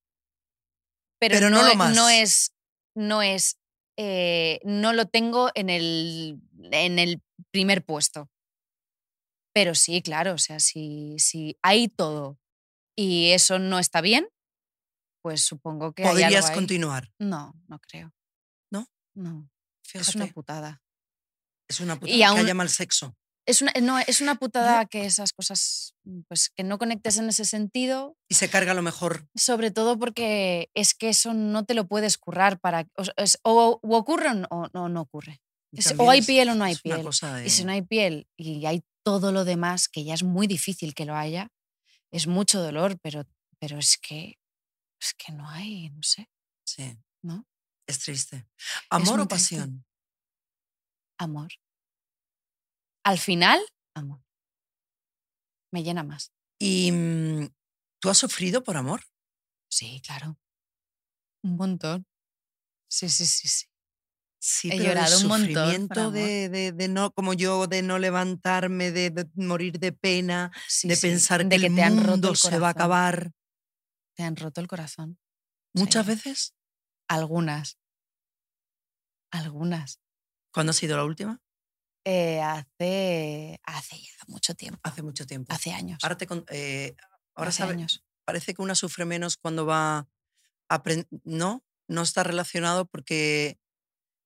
pero, 1.18 1.34
Pero 1.34 1.50
no 1.50 1.62
lo 1.62 1.72
e- 1.72 1.76
más. 1.76 1.94
no 1.94 2.08
es, 2.08 2.52
no 2.94 3.20
es, 3.22 3.58
eh, 4.02 4.60
no 4.64 4.94
lo 4.94 5.04
tengo 5.06 5.50
en 5.54 5.68
el, 5.68 6.40
en 6.72 6.98
el 6.98 7.20
primer 7.50 7.84
puesto. 7.84 8.30
Pero 9.52 9.74
sí, 9.74 10.00
claro, 10.00 10.32
o 10.34 10.38
sea, 10.38 10.58
si, 10.58 11.16
si 11.18 11.58
hay 11.60 11.88
todo 11.88 12.38
y 12.96 13.32
eso 13.32 13.58
no 13.58 13.78
está 13.78 14.00
bien, 14.00 14.26
pues 15.22 15.42
supongo 15.44 15.92
que 15.92 16.02
hay 16.04 16.08
algo 16.08 16.20
¿Podrías 16.22 16.48
ahí. 16.48 16.54
continuar? 16.54 17.12
No, 17.18 17.52
no 17.68 17.78
creo. 17.80 18.14
¿No? 18.70 18.86
No, 19.14 19.50
Fíjate, 19.84 20.08
es 20.10 20.16
una 20.16 20.26
putada. 20.28 20.82
es 21.68 21.80
una 21.80 21.96
putada 22.00 22.14
y 22.14 22.18
que 22.20 22.24
aún- 22.24 22.38
haya 22.38 22.54
mal 22.54 22.70
sexo. 22.70 23.14
Es 23.50 23.62
una, 23.62 23.72
no, 23.82 23.98
es 23.98 24.20
una 24.20 24.36
putada 24.36 24.86
que 24.86 25.04
esas 25.04 25.32
cosas, 25.32 25.94
pues 26.28 26.50
que 26.50 26.62
no 26.62 26.78
conectes 26.78 27.18
en 27.18 27.28
ese 27.28 27.44
sentido, 27.44 28.16
Y 28.28 28.34
se 28.34 28.48
carga 28.48 28.74
lo 28.74 28.82
mejor. 28.82 29.26
Sobre 29.34 29.70
todo 29.70 29.98
porque 29.98 30.70
es 30.74 30.94
que 30.94 31.08
eso 31.08 31.34
no 31.34 31.64
te 31.64 31.74
lo 31.74 31.86
puedes 31.88 32.16
currar 32.16 32.60
para. 32.60 32.86
O, 32.96 33.02
es- 33.16 33.38
o- 33.42 33.80
o 33.82 33.96
ocurre 33.96 34.28
o 34.50 34.68
no, 34.72 34.88
no 34.88 35.00
ocurre. 35.00 35.40
Es- 35.72 35.94
o 35.98 36.10
hay 36.10 36.22
piel 36.22 36.48
o 36.50 36.54
no 36.54 36.64
hay 36.64 36.76
piel. 36.76 37.02
de- 37.04 37.46
Y 37.46 37.50
si 37.50 37.64
no 37.64 37.72
hay 37.72 37.82
piel 37.82 38.26
y 38.36 38.64
hay 38.66 38.82
todo 39.04 39.32
lo 39.32 39.44
demás, 39.44 39.88
que 39.88 40.04
ya 40.04 40.14
es 40.14 40.22
muy 40.22 40.46
difícil 40.46 40.94
que 40.94 41.04
lo 41.04 41.16
haya, 41.16 41.48
es 42.12 42.26
mucho 42.26 42.60
dolor, 42.62 42.98
pero, 43.02 43.24
pero 43.58 43.78
es 43.78 43.98
que. 43.98 44.38
Es 45.02 45.14
que 45.14 45.32
no 45.32 45.48
hay, 45.48 45.88
no 45.90 46.02
sé, 46.02 46.28
Sí, 46.64 46.94
¿no? 47.22 47.46
es 47.86 47.98
triste. 48.00 48.46
¿Amor 48.90 49.20
o 49.20 49.26
triste. 49.26 49.56
pasión? 49.56 49.84
Amor. 51.18 51.50
Al 53.04 53.18
final, 53.18 53.60
amor. 53.94 54.22
Me 55.72 55.82
llena 55.82 56.02
más. 56.02 56.32
¿Y 56.58 56.90
mm, 56.92 57.48
tú 58.00 58.10
has 58.10 58.18
sufrido 58.18 58.62
por 58.62 58.76
amor? 58.76 59.02
Sí, 59.70 60.02
claro. 60.04 60.38
Un 61.42 61.56
montón. 61.56 62.06
Sí, 62.90 63.08
sí, 63.08 63.24
sí, 63.26 63.48
sí. 63.48 63.66
Sí, 64.42 64.68
He 64.72 64.78
pero 64.78 64.84
llorado 64.90 65.16
el 65.16 65.22
un 65.22 65.28
montón 65.28 65.46
sufrimiento 65.48 66.10
de, 66.10 66.48
de- 66.48 66.72
de 66.72 66.88
no, 66.88 67.12
como 67.12 67.34
yo, 67.34 67.66
de 67.66 67.82
no 67.82 67.98
levantarme, 67.98 68.90
de, 68.90 69.10
de 69.10 69.28
morir 69.34 69.78
de 69.78 69.92
pena, 69.92 70.50
Sí, 70.66 70.88
de 70.88 70.96
sí, 70.96 71.08
pensar 71.08 71.42
que, 71.48 71.58
que 71.60 71.66
el 71.66 71.74
te 71.74 71.82
han 71.82 71.96
roto 71.98 72.10
mundo 72.10 72.30
el 72.30 72.36
se 72.36 72.58
va 72.58 72.68
a 72.68 72.70
acabar. 72.70 73.32
Te 74.16 74.22
han 74.22 74.36
roto 74.36 74.60
el 74.60 74.66
corazón. 74.66 75.18
Muchas 75.74 76.04
Sí. 76.04 76.10
veces. 76.12 76.54
Algunas. 77.08 77.78
Algunas. 79.30 80.00
¿Cuándo 80.52 80.70
ha 80.70 80.74
sido 80.74 80.96
la 80.96 81.04
última? 81.04 81.40
Eh, 82.04 82.40
hace, 82.40 83.60
hace 83.64 83.96
ya 83.96 84.24
mucho 84.28 84.54
tiempo. 84.54 84.80
Hace 84.82 85.02
mucho 85.02 85.26
tiempo. 85.26 85.52
Hace 85.52 85.72
años. 85.72 85.98
Ahora, 86.02 86.16
te 86.16 86.26
eh, 86.50 86.94
ahora 87.34 87.50
hace 87.50 87.58
sabe- 87.58 87.72
años. 87.74 88.02
parece 88.24 88.54
que 88.54 88.62
una 88.62 88.74
sufre 88.74 89.04
menos 89.04 89.36
cuando 89.36 89.66
va 89.66 90.08
a 90.68 90.82
No, 91.24 91.62
no 91.88 92.02
está 92.02 92.22
relacionado 92.22 92.86
porque 92.86 93.58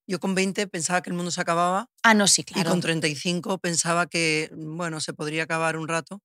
yo 0.06 0.20
con 0.20 0.34
20 0.34 0.66
pensaba 0.66 1.00
que 1.00 1.08
el 1.08 1.16
mundo 1.16 1.30
se 1.30 1.40
acababa 1.40 1.88
Ah, 2.02 2.12
no, 2.12 2.28
sí, 2.28 2.42
y 2.42 2.44
claro. 2.44 2.68
con 2.70 2.80
35 2.82 3.56
pensaba 3.58 4.06
que, 4.06 4.50
bueno, 4.54 5.00
se 5.00 5.14
podría 5.14 5.44
acabar 5.44 5.78
un 5.78 5.88
rato 5.88 6.20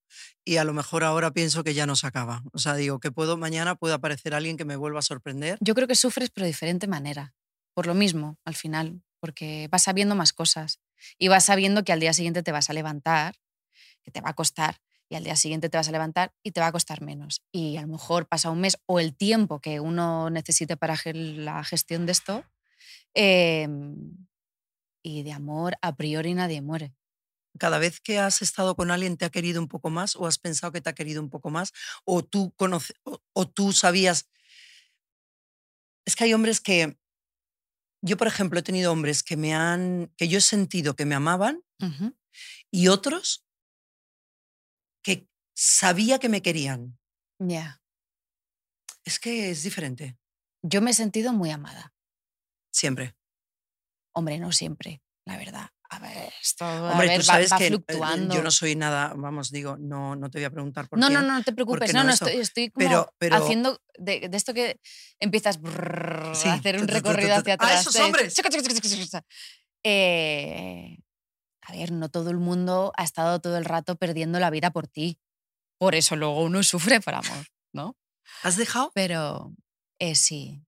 y 0.45 0.57
a 0.57 0.65
lo 0.65 0.73
mejor 0.73 1.05
ahora 1.05 1.31
pienso 1.31 1.63
que 1.63 1.73
ya 1.73 1.85
no 1.85 1.95
se 1.95 2.05
acaba. 2.05 2.43
O 2.51 2.59
sea, 2.59 2.75
digo 2.75 2.99
que 2.99 3.11
puedo 3.11 3.37
mañana 3.37 3.75
puede 3.75 3.93
aparecer 3.93 4.33
alguien 4.35 4.57
que 4.57 4.65
me 4.65 4.75
vuelva 4.75 4.99
a 4.99 5.03
sorprender. 5.03 5.57
Yo 5.61 5.73
creo 5.75 5.87
que 5.87 5.95
sufres, 5.95 6.29
pero 6.29 6.43
de 6.43 6.49
diferente 6.51 6.87
manera. 6.87 7.33
Por 7.73 7.87
lo 7.87 7.93
mismo, 7.93 8.37
al 8.43 8.55
final. 8.55 9.01
Porque 9.19 9.67
vas 9.71 9.83
sabiendo 9.83 10.15
más 10.15 10.33
cosas. 10.33 10.79
Y 11.17 11.27
vas 11.29 11.45
sabiendo 11.45 11.83
que 11.83 11.93
al 11.93 11.99
día 11.99 12.13
siguiente 12.13 12.43
te 12.43 12.51
vas 12.51 12.69
a 12.69 12.73
levantar, 12.73 13.35
que 14.03 14.11
te 14.11 14.21
va 14.21 14.29
a 14.31 14.35
costar. 14.35 14.77
Y 15.09 15.15
al 15.15 15.23
día 15.23 15.35
siguiente 15.35 15.69
te 15.69 15.77
vas 15.77 15.89
a 15.89 15.91
levantar 15.91 16.33
y 16.43 16.51
te 16.51 16.61
va 16.61 16.67
a 16.67 16.71
costar 16.71 17.01
menos. 17.01 17.41
Y 17.51 17.77
a 17.77 17.81
lo 17.81 17.87
mejor 17.87 18.27
pasa 18.27 18.51
un 18.51 18.61
mes 18.61 18.77
o 18.87 18.99
el 18.99 19.15
tiempo 19.15 19.59
que 19.59 19.79
uno 19.79 20.29
necesite 20.29 20.77
para 20.77 20.95
la 21.13 21.63
gestión 21.63 22.05
de 22.05 22.11
esto. 22.13 22.45
em, 23.15 24.27
y 25.03 25.23
de 25.23 25.31
amor, 25.33 25.75
a 25.81 25.95
priori 25.95 26.33
nadie 26.33 26.61
muere. 26.61 26.93
Cada 27.59 27.77
vez 27.79 27.99
que 27.99 28.19
has 28.19 28.41
estado 28.41 28.75
con 28.75 28.91
alguien 28.91 29.17
te 29.17 29.25
ha 29.25 29.29
querido 29.29 29.61
un 29.61 29.67
poco 29.67 29.89
más 29.89 30.15
o 30.15 30.27
has 30.27 30.37
pensado 30.39 30.71
que 30.71 30.81
te 30.81 30.89
ha 30.89 30.93
querido 30.95 31.21
un 31.21 31.29
poco 31.29 31.49
más 31.49 31.73
o 32.05 32.23
tú 32.23 32.53
conoce, 32.55 32.93
o 33.33 33.47
tú 33.47 33.73
sabías. 33.73 34.27
Es 36.05 36.15
que 36.15 36.23
hay 36.25 36.33
hombres 36.33 36.59
que 36.61 36.97
yo, 38.01 38.17
por 38.17 38.27
ejemplo, 38.27 38.59
he 38.59 38.63
tenido 38.63 38.91
hombres 38.91 39.23
que 39.23 39.37
me 39.37 39.53
han 39.53 40.13
que 40.17 40.27
yo 40.27 40.37
he 40.37 40.41
sentido 40.41 40.95
que 40.95 41.05
me 41.05 41.15
amaban 41.15 41.63
y 42.71 42.87
otros 42.87 43.45
que 45.03 45.27
sabía 45.55 46.19
que 46.19 46.29
me 46.29 46.41
querían. 46.41 46.97
Ya. 47.39 47.81
Es 49.05 49.19
que 49.19 49.49
es 49.49 49.63
diferente, 49.63 50.17
Yo 50.61 50.81
me 50.81 50.91
he 50.91 50.93
sentido 50.93 51.31
muy 51.33 51.51
amada. 51.51 51.93
siempre. 52.71 53.15
Hombre, 54.13 54.37
no 54.39 54.51
siempre, 54.51 55.01
la 55.25 55.37
verdad. 55.37 55.69
A 55.91 55.95
A 55.95 55.99
ver, 55.99 56.31
esto 56.39 56.65
a 56.65 56.91
Hombre, 56.91 57.07
ver, 57.07 57.19
tú 57.21 57.27
va- 57.27 57.33
sabes 57.33 57.51
va, 57.51 57.57
que 57.57 57.65
eh, 57.65 57.69
fluctuando. 57.69 58.35
yo 58.35 58.43
no 58.43 58.51
soy 58.51 58.75
nada, 58.75 59.11
vamos, 59.15 59.49
digo, 59.49 59.75
no, 59.77 60.15
no 60.15 60.29
te 60.29 60.37
voy 60.37 60.45
a 60.45 60.51
preguntar 60.51 60.87
por 60.87 60.99
no, 60.99 61.07
qué. 61.07 61.13
no, 61.15 61.21
no, 61.23 61.33
no 61.33 61.43
te 61.43 61.51
preocupes. 61.51 61.93
No, 61.95 62.03
no 62.03 62.11
estoy, 62.11 62.33
estoy 62.33 62.69
como 62.69 62.87
Pero- 62.87 63.13
pero- 63.17 63.35
haciendo 63.37 63.81
de, 63.97 64.29
de 64.29 64.37
esto 64.37 64.53
que 64.53 64.79
empiezas 65.19 65.59
brrr, 65.59 66.35
Sí, 66.35 66.47
a 66.47 66.53
hacer 66.53 66.79
un 66.79 66.87
recorrido 66.87 67.33
hacia 67.35 67.53
¡Ah, 67.53 67.55
atrás. 67.55 67.81
esos 67.81 67.93
de- 67.93 68.01
hombres! 68.03 68.35
Eh, 69.83 70.97
a 71.61 71.71
ver, 71.71 71.91
no 71.91 72.09
todo 72.09 72.29
el 72.29 72.37
mundo 72.37 72.91
ha 72.97 73.03
estado 73.03 73.39
todo 73.39 73.57
el 73.57 73.65
rato 73.65 73.95
perdiendo 73.95 74.39
la 74.39 74.49
vida 74.49 74.71
por 74.71 74.87
ti. 74.87 75.19
Por 75.79 75.95
eso 75.95 76.15
luego 76.15 76.43
uno 76.43 76.61
sufre 76.63 76.99
por 76.99 77.15
amor, 77.15 77.45
¿no? 77.73 77.97
¿Has 78.43 78.57
dejado? 78.57 78.91
Pero 78.93 79.53
eh, 79.99 80.15
sí, 80.15 80.63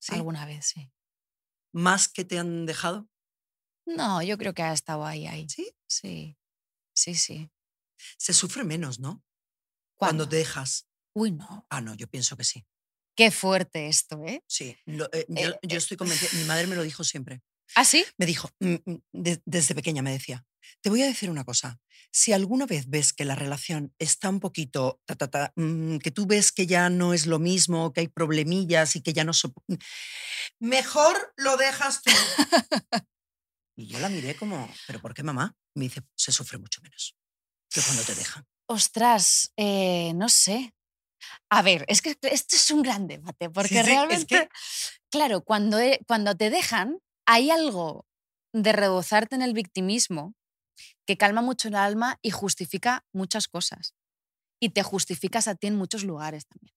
Sí. 0.00 0.14
alguna 0.14 0.46
vez 0.46 0.66
sí. 0.66 0.90
¿Más 1.74 2.08
que 2.08 2.24
te 2.24 2.38
han 2.38 2.66
dejado? 2.66 3.08
No, 3.86 4.22
yo 4.22 4.38
creo 4.38 4.54
que 4.54 4.62
ha 4.62 4.72
estado 4.72 5.04
ahí, 5.04 5.26
ahí. 5.26 5.46
Sí. 5.48 5.72
Sí, 5.86 6.36
sí, 6.94 7.14
sí. 7.14 7.50
Se 8.16 8.32
sufre 8.32 8.64
menos, 8.64 8.98
¿no? 8.98 9.22
¿Cuándo? 9.96 10.24
Cuando 10.24 10.28
te 10.28 10.36
dejas. 10.36 10.86
Uy, 11.14 11.32
no. 11.32 11.66
Ah, 11.68 11.80
no, 11.80 11.94
yo 11.94 12.06
pienso 12.08 12.36
que 12.36 12.44
sí. 12.44 12.64
Qué 13.14 13.30
fuerte 13.30 13.88
esto, 13.88 14.24
¿eh? 14.26 14.42
Sí. 14.48 14.76
Lo- 14.86 15.12
eh, 15.12 15.26
yo, 15.28 15.50
Eh, 15.50 15.58
yo 15.62 15.74
eh, 15.76 15.78
estoy 15.78 15.96
convencida. 15.98 16.30
Mi 16.34 16.44
madre 16.44 16.66
me 16.66 16.76
lo 16.76 16.82
dijo 16.82 17.04
siempre. 17.04 17.42
¿Ah, 17.74 17.84
sí? 17.84 18.04
Me 18.18 18.26
dijo, 18.26 18.50
mm, 18.60 18.74
mm, 18.84 18.96
de- 19.12 19.42
desde 19.44 19.74
pequeña 19.74 20.02
me 20.02 20.12
decía, 20.12 20.44
te 20.80 20.88
voy 20.90 21.02
a 21.02 21.06
decir 21.06 21.28
una 21.30 21.44
cosa. 21.44 21.78
Si 22.10 22.32
alguna 22.32 22.66
vez 22.66 22.88
ves 22.88 23.12
que 23.12 23.24
la 23.24 23.34
relación 23.34 23.94
está 23.98 24.28
un 24.30 24.40
poquito, 24.40 25.00
ta, 25.04 25.14
ta, 25.16 25.28
ta, 25.28 25.52
mm, 25.56 25.98
que 25.98 26.10
tú 26.10 26.26
ves 26.26 26.52
que 26.52 26.66
ya 26.66 26.88
no 26.90 27.12
es 27.14 27.26
lo 27.26 27.38
mismo, 27.38 27.92
que 27.92 28.00
hay 28.00 28.08
problemillas 28.08 28.96
y 28.96 29.02
que 29.02 29.12
ya 29.12 29.24
no... 29.24 29.32
sop- 29.32 29.62
Mejor 30.58 31.32
lo 31.36 31.56
dejas 31.58 32.02
tú. 32.02 32.10
y 33.76 33.86
yo 33.86 33.98
la 33.98 34.08
miré 34.08 34.34
como, 34.36 34.68
¿pero 34.86 35.00
por 35.00 35.14
qué 35.14 35.22
mamá? 35.22 35.56
Me 35.74 35.84
dice, 35.84 36.02
se 36.14 36.32
sufre 36.32 36.58
mucho 36.58 36.80
menos 36.82 37.16
que 37.70 37.80
cuando 37.82 38.02
te 38.02 38.14
dejan. 38.16 38.44
Ostras, 38.68 39.52
eh, 39.56 40.12
no 40.14 40.28
sé. 40.28 40.74
A 41.50 41.62
ver, 41.62 41.84
es 41.88 42.02
que 42.02 42.16
esto 42.22 42.56
es 42.56 42.70
un 42.70 42.82
gran 42.82 43.06
debate, 43.06 43.48
porque 43.50 43.68
sí, 43.70 43.78
es 43.78 43.86
realmente, 43.86 44.26
que- 44.26 44.48
claro, 45.10 45.42
cuando, 45.42 45.78
cuando 46.06 46.34
te 46.36 46.50
dejan, 46.50 46.98
hay 47.26 47.50
algo 47.50 48.06
de 48.52 48.72
rebozarte 48.72 49.34
en 49.36 49.42
el 49.42 49.54
victimismo 49.54 50.34
que 51.06 51.16
calma 51.16 51.42
mucho 51.42 51.68
el 51.68 51.74
alma 51.76 52.18
y 52.22 52.30
justifica 52.30 53.04
muchas 53.12 53.48
cosas. 53.48 53.94
Y 54.60 54.70
te 54.70 54.82
justificas 54.82 55.48
a 55.48 55.54
ti 55.54 55.66
en 55.68 55.76
muchos 55.76 56.04
lugares 56.04 56.46
también. 56.46 56.74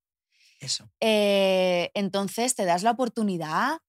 Eso. 0.59 0.89
Eh, 1.01 1.91
entonces 1.93 2.55
te 2.55 2.65
das 2.65 2.83
la 2.83 2.91
oportunidad 2.91 3.79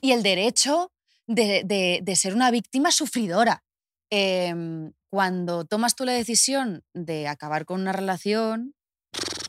y 0.00 0.12
el 0.12 0.22
derecho 0.22 0.92
de, 1.26 2.00
de- 2.02 2.16
ser 2.16 2.34
una 2.34 2.50
víctima 2.50 2.90
sufridora. 2.90 3.64
Em, 4.10 4.92
cuando 5.10 5.64
tomas 5.64 5.94
tú 5.96 6.04
la 6.04 6.12
decisión 6.12 6.84
de 6.94 7.28
acabar 7.28 7.64
con 7.64 7.80
una 7.80 7.92
relación, 7.92 8.74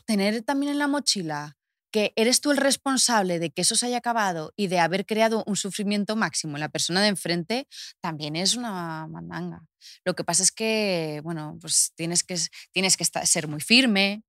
tener 0.06 0.42
también 0.42 0.72
en 0.72 0.78
la 0.78 0.88
mochila 0.88 1.56
que 1.90 2.12
eres 2.16 2.42
tú 2.42 2.50
el 2.50 2.58
responsable 2.58 3.38
de 3.38 3.50
que 3.50 3.62
eso 3.62 3.74
se 3.74 3.86
haya 3.86 3.96
acabado 3.98 4.52
y 4.56 4.66
de 4.66 4.78
haber 4.78 5.06
creado 5.06 5.42
un 5.46 5.56
sufrimiento 5.56 6.16
máximo 6.16 6.56
en 6.56 6.60
la 6.60 6.68
persona 6.68 7.00
de 7.00 7.08
enfrente, 7.08 7.66
también 8.02 8.36
es 8.36 8.56
una 8.56 9.06
mandanga. 9.08 9.64
Lo 10.04 10.14
que 10.14 10.22
pasa 10.22 10.42
es 10.42 10.52
que, 10.52 11.20
bueno, 11.24 11.56
pues 11.60 11.92
tienes 11.96 12.24
que, 12.24 12.36
tienes 12.72 12.96
que 12.98 13.06
ser 13.06 13.48
muy 13.48 13.60
firme, 13.60 14.22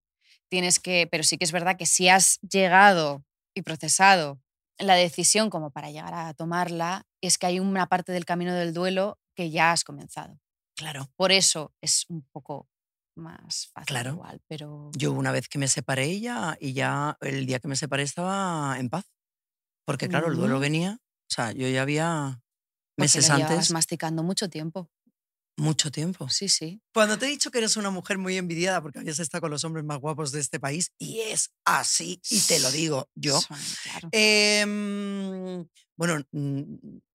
tienes 0.50 0.80
que, 0.80 1.08
pero 1.12 1.24
sí 1.24 1.38
que 1.38 1.43
es 1.45 1.52
verdad 1.52 1.78
que 1.78 1.86
si 1.86 2.08
has 2.08 2.39
llegado 2.41 3.26
y 3.54 3.62
procesado 3.62 4.39
la 4.80 4.96
decisión 4.96 5.50
como 5.50 5.72
para 5.72 5.92
llegar 5.92 6.14
a 6.14 6.34
tomarla, 6.34 7.06
es 7.22 7.38
que 7.38 7.48
hay 7.48 7.60
una 7.60 7.88
parte 7.88 8.12
del 8.12 8.26
camino 8.26 8.54
del 8.54 8.74
duelo 8.74 9.20
que 9.36 9.52
ya 9.52 9.72
has 9.72 9.84
comenzado. 9.84 10.40
Claro. 10.76 11.10
Por 11.16 11.32
eso 11.32 11.74
es 11.82 12.06
un 12.10 12.26
poco 12.32 12.70
más 13.16 13.68
fácil 13.74 13.88
Claro. 13.88 14.12
igual, 14.14 14.42
pero 14.48 14.92
Yo 14.96 15.12
una 15.12 15.32
vez 15.32 15.50
que 15.50 15.60
me 15.60 15.68
separé 15.68 16.20
ya, 16.22 16.58
y 16.60 16.74
ya 16.74 17.18
el 17.22 17.46
día 17.46 17.60
que 17.60 17.68
me 17.68 17.76
separé 17.76 18.04
estaba 18.04 18.78
en 18.80 18.90
paz. 18.90 19.06
Porque 19.86 20.08
claro, 20.08 20.28
el 20.28 20.38
duelo 20.38 20.60
venía, 20.60 21.00
o 21.02 21.34
sea, 21.34 21.52
yo 21.52 21.68
ya 21.68 21.82
había 21.82 22.42
meses 22.98 23.28
lo 23.28 23.36
antes, 23.36 23.72
masticando 23.72 24.24
mucho 24.24 24.50
tiempo. 24.50 24.90
Mucho 25.60 25.91
tiempo. 25.91 26.30
Sí, 26.30 26.49
sí. 26.49 26.82
Cuando 26.93 27.18
te 27.18 27.28
he 27.28 27.30
dicho 27.30 27.51
que 27.51 27.60
eres 27.60 27.78
una 27.78 27.89
mujer 27.89 28.18
muy 28.18 28.38
envidiada 28.38 28.82
porque 28.82 28.99
habías 28.99 29.20
estado 29.20 29.41
con 29.41 29.51
los 29.51 29.64
hombres 29.64 29.86
más 29.86 29.99
guapos 29.99 30.32
de 30.32 30.39
este 30.39 30.60
país, 30.60 30.91
y 30.97 31.20
es 31.20 31.51
así, 31.66 32.22
y 32.30 32.39
te 32.41 32.60
lo 32.60 32.72
digo 32.72 33.10
yo. 33.16 33.39
Claro. 33.84 34.10
Em, 34.12 35.66
bueno, 36.00 36.24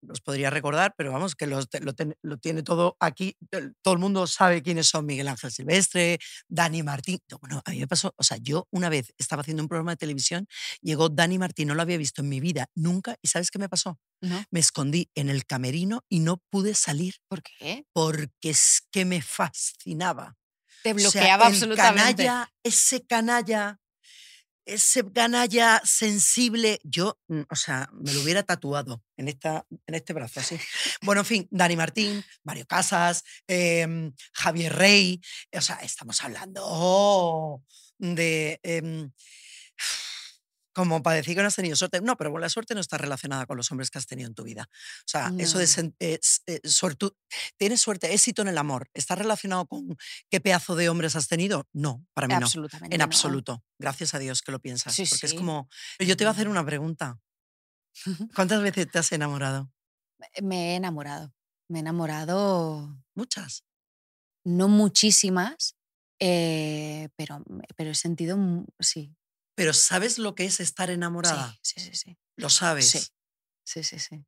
los 0.03 0.21
podría 0.21 0.51
recordar, 0.51 0.95
pero 0.97 1.11
vamos, 1.11 1.35
que 1.35 1.47
los 1.47 1.69
lo, 1.81 1.95
ten- 1.95 2.15
lo 2.23 2.37
tiene 2.37 2.63
todo 2.63 2.97
aquí. 3.01 3.35
Todo 3.83 3.95
el 3.95 3.99
mundo 4.01 4.27
sabe 4.27 4.63
quiénes 4.63 4.89
son 4.89 5.07
Miguel 5.07 5.29
Ángel 5.29 5.51
Silvestre, 5.51 6.19
Dani 6.49 6.83
Martín. 6.83 7.19
No, 7.31 7.39
Bueno, 7.39 7.63
a 7.65 7.71
mí 7.71 7.79
me 7.81 7.89
pasó, 7.89 8.13
o 8.17 8.23
sea, 8.23 8.37
yo 8.43 8.67
una 8.71 8.91
vez 8.91 9.13
estaba 9.17 9.41
haciendo 9.41 9.63
un 9.63 9.69
programa 9.69 9.93
de 9.93 9.97
televisión, 9.97 10.47
llegó 10.83 11.09
Dani 11.09 11.39
Martín, 11.39 11.69
no 11.69 11.75
lo 11.75 11.81
había 11.83 11.97
visto 11.97 12.21
en 12.21 12.29
mi 12.29 12.41
vida 12.41 12.67
nunca, 12.75 13.17
y 13.23 13.29
¿sabes 13.29 13.51
qué 13.51 13.59
me 13.59 13.71
pasó? 13.71 13.99
¿No? 14.21 14.45
Me 14.51 14.61
escondí 14.61 15.09
en 15.15 15.31
el 15.31 15.47
camerino 15.47 16.03
y 16.11 16.21
no 16.21 16.43
pude 16.51 16.75
salir 16.75 17.15
¿Por 17.29 17.43
qué? 17.43 17.87
porque 17.95 18.51
es 18.51 18.83
que 18.91 19.05
me 19.07 19.23
fascinaba. 19.23 20.37
Te 20.83 20.93
O 20.93 20.99
sea, 20.99 21.11
bloqueaba 21.11 21.47
el 21.47 21.53
absolutamente. 21.55 22.25
Canalla, 22.25 22.53
ese 22.63 23.07
canalla, 23.07 23.81
ese 24.67 25.05
canalla 25.13 25.81
sensible, 25.85 26.81
yo, 26.83 27.19
mm, 27.29 27.43
o 27.51 27.57
sea, 27.57 27.89
me 27.93 28.13
lo 28.13 28.21
hubiera 28.23 28.43
tatuado 28.43 29.03
en, 29.17 29.29
esta, 29.29 29.67
en 29.87 29.95
este 29.95 30.13
brazo, 30.13 30.41
así. 30.41 30.59
Bueno, 31.03 31.23
en 31.23 31.27
fin, 31.27 31.49
Dani 31.51 31.77
Martín, 31.77 32.25
Mario 32.43 32.67
Casas, 32.67 33.25
em, 33.47 34.13
Javier 34.33 34.75
Rey, 34.75 35.21
o 35.53 35.61
sea, 35.61 35.77
estamos 35.77 36.23
hablando 36.23 36.63
oh, 36.65 37.63
de... 37.99 38.61
em, 38.63 39.11
como 40.75 41.03
para 41.03 41.17
decir 41.17 41.35
que 41.35 41.43
no 41.43 41.49
has 41.49 41.55
tenido 41.57 41.77
suerte. 41.77 42.01
No, 42.01 42.17
pero 42.17 42.37
la 42.39 42.49
suerte 42.49 42.75
no 42.75 42.81
está 42.81 42.99
relacionada 42.99 43.47
con 43.47 43.57
los 43.57 43.71
hombres 43.71 43.91
que 43.91 43.99
has 43.99 44.07
tenido 44.07 44.29
en 44.29 44.35
tu 44.35 44.43
vida. 44.43 44.69
O 44.71 45.07
sea, 45.07 45.33
eso 45.39 45.59
de 45.59 45.65
eh, 46.01 46.19
eh, 46.47 46.61
suertu- 46.65 47.17
tienes 47.57 47.81
suerte, 47.81 48.13
éxito 48.13 48.43
en 48.43 48.49
el 48.49 48.59
amor. 48.59 48.91
¿Está 48.93 49.15
relacionado 49.15 49.67
con 49.67 49.97
qué 50.31 50.41
pedazo 50.41 50.75
de 50.77 50.89
hombres 50.89 51.17
has 51.17 51.29
tenido? 51.29 51.69
No, 51.73 52.05
para 52.13 52.27
mí 52.29 52.35
no. 52.35 52.47
Absolutamente. 52.47 52.95
En 52.95 52.99
no. 52.99 53.05
absoluto. 53.05 53.65
Gracias 53.79 54.15
a 54.15 54.19
Dios 54.19 54.43
que 54.43 54.53
lo 54.53 54.59
piensas. 54.61 54.95
Sí, 54.95 55.05
porque 55.09 55.27
es 55.27 55.31
sí. 55.33 55.37
como. 55.37 55.69
Pero 55.99 56.09
yo 56.09 56.17
te 56.17 56.25
voy 56.25 56.29
a 56.29 56.33
hacer 56.33 56.49
una 56.49 56.65
pregunta. 56.67 57.19
¿Cuántas 58.35 58.61
veces 58.63 58.91
te 58.91 58.99
has 58.99 59.13
enamorado? 59.13 59.71
Me 60.43 60.73
he 60.73 60.77
enamorado. 60.77 61.33
Me 61.69 61.79
he 61.79 61.81
enamorado, 61.81 63.03
Muchas. 63.15 63.65
no 64.45 64.69
muchísimas, 64.69 65.77
eh, 66.21 67.09
pero, 67.17 67.43
pero 67.77 67.91
he 67.91 67.95
sentido, 67.95 68.37
sí, 68.81 69.17
Pero 69.55 69.73
¿sabes 69.73 70.19
lo 70.19 70.35
que 70.35 70.45
es 70.47 70.61
estar 70.61 70.91
enamorada? 70.91 71.57
sí, 71.63 71.81
sí, 71.81 71.91
sí, 71.91 71.95
sí. 71.97 72.19
Lo 72.37 72.49
sabes. 72.51 72.91
Sí, 72.91 72.99
sí, 73.65 73.85
sí, 73.85 73.99
sí. 73.99 74.25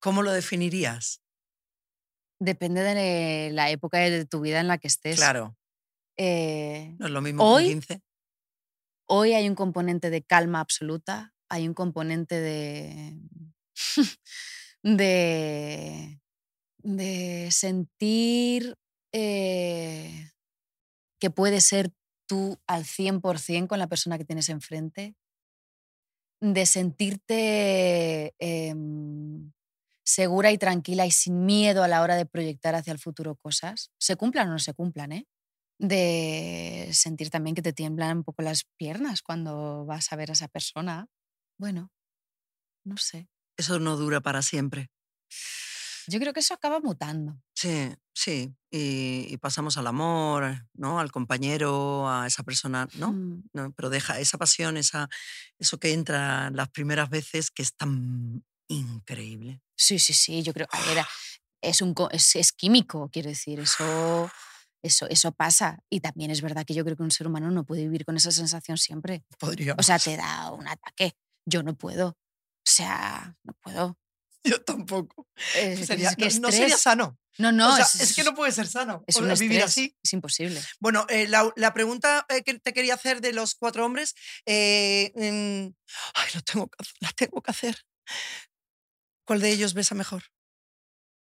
¿Cómo 0.00 0.22
lo 0.22 0.32
definirías? 0.32 1.20
Depende 2.38 2.80
de 2.82 3.50
la 3.52 3.70
época 3.70 3.98
de 3.98 4.24
tu 4.24 4.40
vida 4.40 4.60
en 4.60 4.68
la 4.68 4.78
que 4.78 4.88
estés. 4.88 5.16
Claro. 5.16 5.56
Eh, 6.16 6.96
No 6.98 7.06
es 7.06 7.12
lo 7.12 7.20
mismo 7.20 7.44
Hoy- 7.44 7.64
con 7.64 7.72
15. 7.80 8.02
hoy 9.06 9.34
hay 9.34 9.48
un 9.48 9.54
componente 9.54 10.08
de 10.10 10.22
calma 10.22 10.60
absoluta, 10.60 11.34
hay 11.50 11.68
un 11.68 11.74
componente 11.74 12.36
de. 12.40 13.18
de. 14.82 16.20
de 16.82 17.48
sentir 17.50 18.76
eh, 19.12 20.30
que 21.20 21.30
puedes 21.30 21.64
ser 21.66 21.92
tú 22.30 22.60
al 22.68 22.84
100% 22.84 23.66
con 23.66 23.80
la 23.80 23.88
persona 23.88 24.16
que 24.16 24.24
tienes 24.24 24.48
enfrente, 24.50 25.16
de 26.40 26.64
sentirte 26.64 28.36
em, 28.38 29.50
segura 30.04 30.52
y 30.52 30.58
tranquila 30.58 31.06
y 31.06 31.10
sin 31.10 31.44
miedo 31.44 31.82
a 31.82 31.88
la 31.88 32.02
hora 32.02 32.14
de 32.14 32.26
proyectar 32.26 32.76
hacia 32.76 32.92
el 32.92 33.00
futuro 33.00 33.34
cosas, 33.34 33.90
se 33.98 34.14
cumplan 34.14 34.48
o 34.48 34.52
no 34.52 34.58
se 34.60 34.74
cumplan, 34.74 35.10
¿eh? 35.10 35.26
de 35.80 36.90
sentir 36.92 37.30
también 37.30 37.56
que 37.56 37.62
te 37.62 37.72
tiemblan 37.72 38.18
un 38.18 38.22
poco 38.22 38.42
las 38.42 38.62
piernas 38.76 39.22
cuando 39.22 39.84
vas 39.84 40.12
a 40.12 40.16
ver 40.16 40.30
a 40.30 40.34
esa 40.34 40.46
persona. 40.46 41.08
Bueno, 41.58 41.90
no 42.84 42.96
sé. 42.96 43.28
Eso 43.56 43.80
no 43.80 43.96
dura 43.96 44.20
para 44.20 44.42
siempre. 44.42 44.88
Yo 46.06 46.18
creo 46.18 46.32
que 46.32 46.40
eso 46.40 46.54
acaba 46.54 46.80
mutando. 46.80 47.40
Sí, 47.54 47.90
sí. 48.14 48.54
Y, 48.70 49.26
y 49.28 49.36
pasamos 49.38 49.76
al 49.76 49.86
amor, 49.86 50.66
¿no? 50.74 51.00
Al 51.00 51.10
compañero, 51.10 52.08
a 52.08 52.26
esa 52.26 52.42
persona, 52.42 52.88
¿no? 52.94 53.12
Mm, 53.12 53.42
No, 53.52 53.72
pero 53.72 53.90
deja 53.90 54.18
esa 54.20 54.38
pasión, 54.38 54.76
esa, 54.76 55.08
eso 55.58 55.78
que 55.78 55.92
entra 55.92 56.50
las 56.50 56.68
primeras 56.70 57.10
veces, 57.10 57.50
que 57.50 57.62
es 57.62 57.74
tan 57.76 58.44
increíble. 58.68 59.60
Sí, 59.76 59.98
sí, 59.98 60.12
sí, 60.12 60.42
yo 60.42 60.52
creo, 60.52 60.68
a 60.70 60.80
ver, 60.80 61.04
es, 61.62 61.82
un, 61.82 61.94
es, 62.12 62.36
es 62.36 62.52
químico, 62.52 63.08
quiero 63.12 63.28
decir, 63.28 63.60
eso, 63.60 64.30
eso, 64.82 65.06
eso 65.08 65.32
pasa. 65.32 65.78
Y 65.90 66.00
también 66.00 66.30
es 66.30 66.40
verdad 66.42 66.64
que 66.64 66.74
yo 66.74 66.84
creo 66.84 66.96
que 66.96 67.02
un 67.02 67.10
ser 67.10 67.26
humano 67.26 67.50
no 67.50 67.64
puede 67.64 67.82
vivir 67.82 68.04
con 68.04 68.16
esa 68.16 68.30
sensación 68.30 68.78
siempre. 68.78 69.24
Podría. 69.38 69.74
O 69.78 69.82
sea, 69.82 69.98
te 69.98 70.16
da 70.16 70.50
un 70.52 70.66
ataque. 70.68 71.14
Yo 71.46 71.62
no 71.62 71.74
puedo. 71.76 72.08
O 72.08 72.70
sea, 72.70 73.36
no 73.42 73.52
puedo. 73.62 73.98
Yo 74.44 74.62
tampoco. 74.62 75.26
Eh, 75.56 75.76
Sería- 75.84 76.10
es 76.10 76.16
que 76.16 76.30
no, 76.30 76.48
no 76.48 76.52
sería 76.52 76.76
sano. 76.76 77.18
No, 77.38 77.52
no, 77.52 77.72
o 77.72 77.76
sea, 77.76 77.84
es, 77.84 78.00
es, 78.00 78.14
que 78.14 78.24
no 78.24 78.34
puede 78.34 78.52
ser 78.52 78.66
sano. 78.66 79.02
es 79.06 79.16
o 79.16 79.20
un 79.20 79.32
vivir 79.34 79.62
así. 79.62 79.96
Es 80.02 80.12
imposible. 80.12 80.60
Bueno, 80.78 81.06
eh, 81.08 81.26
la, 81.28 81.50
la 81.56 81.72
pregunta 81.72 82.26
eh, 82.28 82.42
que 82.42 82.58
te 82.58 82.72
quería 82.72 82.94
hacer 82.94 83.20
de 83.20 83.32
los 83.32 83.54
cuatro 83.54 83.84
hombres, 83.86 84.14
eh, 84.46 85.12
mm, 85.14 85.72
ay, 86.14 86.28
lo 86.34 86.40
tengo, 86.42 86.70
la 87.00 87.10
tengo 87.12 87.40
que 87.40 87.50
hacer. 87.50 87.78
¿Cuál 89.26 89.40
de 89.40 89.50
ellos 89.52 89.74
besa 89.74 89.94
mejor? 89.94 90.24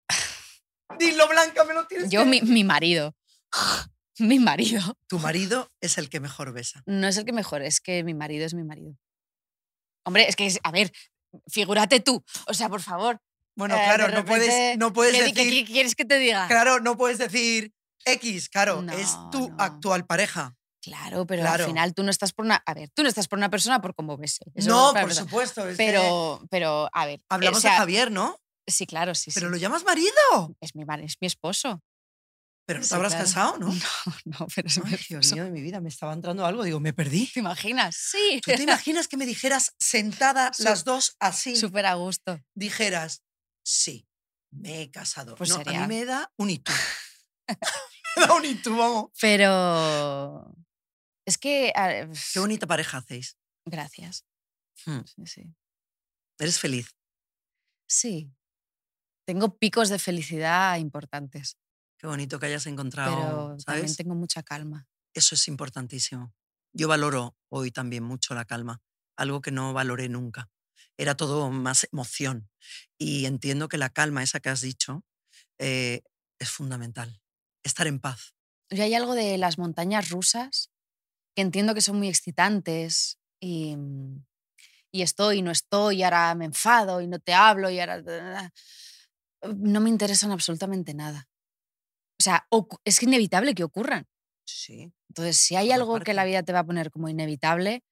Dilo, 1.00 1.28
Blanca, 1.28 1.64
me 1.64 1.74
lo 1.74 1.88
tienes 1.88 2.10
Yo, 2.10 2.24
que 2.24 2.30
mi, 2.30 2.42
mi 2.42 2.64
marido. 2.64 3.16
Mi 4.18 4.40
marido. 4.40 4.98
Tu 5.08 5.20
marido 5.20 5.74
es 5.82 5.98
el 5.98 6.10
que 6.10 6.22
mejor 6.22 6.54
besa. 6.54 6.82
No 6.86 7.06
es 7.06 7.18
el 7.18 7.26
que 7.26 7.34
mejor, 7.34 7.62
es 7.62 7.82
que 7.82 8.02
mi 8.06 8.14
marido 8.14 8.46
es 8.46 8.54
mi 8.54 8.64
marido. 8.64 8.98
Hombre, 10.06 10.30
es 10.30 10.38
que, 10.38 10.58
a 10.64 10.72
ver, 10.72 10.90
figúrate 11.48 12.00
tú. 12.00 12.24
O 12.48 12.54
sea, 12.54 12.70
por 12.70 12.82
favor. 12.82 13.20
Bueno, 13.58 13.76
eh, 13.76 13.82
claro, 13.86 14.10
no 14.10 14.26
puedes, 14.26 14.78
no 14.78 14.92
puedes 14.94 15.14
¿qué, 15.14 15.34
qué- 15.34 15.46
decir, 15.46 15.66
qué 15.66 15.72
quieres 15.74 15.96
que 15.96 16.06
te 16.06 16.20
diga? 16.20 16.48
claro, 16.48 16.80
no 16.82 16.98
puedes 16.98 17.18
decir 17.18 17.72
X, 18.06 18.50
claro, 18.50 18.84
es 18.98 19.16
tu 19.32 19.50
no. 19.50 19.56
actual 19.60 20.06
pareja. 20.06 20.56
Claro, 20.82 21.26
pero 21.26 21.42
Claro. 21.42 21.64
al 21.64 21.70
final 21.70 21.94
tú 21.96 22.04
no 22.04 22.12
estás 22.12 22.32
por 22.32 22.46
una. 22.46 22.62
A 22.66 22.74
ver, 22.76 22.90
tú 22.94 23.02
no 23.02 23.10
estás 23.10 23.28
por 23.28 23.40
una 23.40 23.50
persona 23.50 23.82
por 23.82 23.96
cómo 23.96 24.18
ves. 24.18 24.40
no, 24.68 24.94
por 24.94 25.14
supuesto. 25.16 25.68
es 25.68 25.78
que 25.78 25.84
Pero, 25.84 26.42
pero, 26.52 26.90
a 26.94 27.06
ver. 27.08 27.22
hablamos 27.30 27.58
o 27.58 27.62
sea, 27.62 27.72
de 27.72 27.78
Javier, 27.78 28.12
¿no? 28.12 28.38
Sí, 28.68 28.86
claro, 28.86 29.16
sí, 29.16 29.32
Pero 29.34 29.48
sí. 29.48 29.52
lo 29.52 29.58
llamas 29.58 29.84
marido. 29.84 30.12
Es 30.60 30.76
mi, 30.76 30.84
es 31.04 31.16
mi 31.22 31.28
esposo. 31.28 31.82
Pero 32.68 32.80
no 32.80 32.88
te 32.88 32.96
habrás 32.96 33.14
claro. 33.14 33.26
casado, 33.26 33.58
¿no? 33.60 33.74
No, 34.26 34.48
pero 34.56 34.68
es 34.68 34.78
Ay, 34.84 34.98
Dios 35.08 35.32
mío 35.34 35.44
de 35.46 35.52
mi 35.52 35.62
vida, 35.62 35.80
me 35.82 35.90
estaba 35.90 36.14
entrando 36.14 36.46
algo, 36.46 36.64
digo, 36.64 36.80
me 36.80 36.94
perdí. 36.94 37.28
¿Te 37.28 37.40
imaginas? 37.40 37.96
Sí. 37.96 38.42
¿Tú 38.44 38.52
te 38.56 38.64
imaginas 38.64 39.08
que 39.08 39.18
me 39.18 39.26
dijeras 39.26 39.74
sentada 39.80 40.52
Su- 40.54 40.64
las 40.64 40.84
dos 40.84 41.16
así? 41.20 41.56
Súper 41.56 41.86
a 41.86 41.94
gusto. 41.94 42.40
Dijeras, 42.56 43.22
sí, 43.64 44.08
me 44.52 44.82
he 44.82 44.92
casado. 44.92 45.36
Pues 45.36 45.50
no, 45.52 45.58
a 45.58 45.64
sería- 45.64 45.82
mí 45.82 45.88
me 45.96 46.06
da 46.06 46.32
un 46.38 46.50
itú. 46.50 46.72
me 48.18 48.26
da 48.28 48.34
un 48.34 48.46
itú, 48.46 48.76
vamos. 48.78 49.12
Pero. 49.22 50.56
Es 51.26 51.38
que. 51.38 51.72
a- 51.76 52.08
Qué 52.34 52.40
bonita 52.40 52.66
pareja 52.66 52.98
hacéis. 52.98 53.38
Gracias. 53.66 54.26
Hmm. 54.86 55.02
Sí, 55.06 55.26
sí. 55.28 55.44
Eres 56.40 56.60
feliz. 56.60 56.96
Sí. 57.88 58.32
Tengo 59.28 59.58
picos 59.58 59.90
de 59.90 59.98
felicidad 60.00 60.78
importantes, 60.78 61.58
Qué 61.98 62.08
bonito 62.08 62.40
que 62.40 62.48
hayas 62.48 62.66
encontrado, 62.68 63.16
pero 63.16 63.58
también 63.66 63.88
¿sabes? 63.88 63.98
tengo 63.98 64.16
mucha 64.16 64.44
calma. 64.44 64.88
Eso 65.14 65.36
es 65.36 65.48
importantísimo. 65.48 66.34
Yo 66.74 66.88
valoro 66.88 67.38
hoy 67.50 67.72
también 67.72 68.04
mucho 68.04 68.36
la 68.36 68.46
calma, 68.46 68.82
algo 69.16 69.42
que 69.42 69.52
no 69.52 69.74
valoré 69.74 70.10
nunca. 70.10 70.50
Era 70.98 71.16
todo 71.16 71.50
más 71.52 71.88
emoción. 71.92 72.50
Y 72.98 73.26
entiendo 73.26 73.70
que 73.70 73.78
la 73.78 73.90
calma, 73.90 74.24
esa 74.24 74.40
que 74.40 74.50
has 74.50 74.62
dicho, 74.62 75.06
eh, 75.58 76.04
es 76.40 76.50
fundamental. 76.50 77.22
Estar 77.64 77.88
en 77.88 78.00
paz. 78.00 78.36
Yo 78.70 78.84
hay 78.84 78.94
algo 78.94 79.16
de 79.16 79.38
las 79.38 79.58
montañas 79.58 80.10
rusas 80.10 80.72
que 81.36 81.42
entiendo 81.42 81.74
que 81.74 81.82
son 81.82 81.98
muy 81.98 82.08
excitantes 82.08 83.20
y, 83.40 83.76
mm, 83.76 84.26
y 84.92 85.02
estoy 85.02 85.40
y 85.40 85.42
no 85.42 85.52
estoy, 85.52 85.98
y 85.98 86.04
ahora 86.04 86.34
me 86.36 86.46
enfado 86.46 87.02
y 87.02 87.08
no 87.08 87.20
te 87.20 87.34
hablo 87.34 87.70
y 87.70 87.80
ahora... 87.80 88.52
No 89.42 89.80
me 89.80 89.90
interesan 89.90 90.32
absolutamente 90.32 90.94
nada. 90.94 91.30
O 92.26 92.28
sea, 92.28 92.48
es 92.84 93.04
inevitable 93.04 93.54
que 93.54 93.64
ocurran. 93.64 94.08
Sí. 94.48 94.92
Entonces, 95.10 95.38
si 95.38 95.56
hay 95.56 95.72
algo 95.72 96.00
que 96.00 96.16
la 96.16 96.26
vida 96.26 96.42
te 96.42 96.54
va 96.54 96.60
a 96.60 96.66
poner 96.66 96.90
como 96.90 97.08
inevitable, 97.08 97.84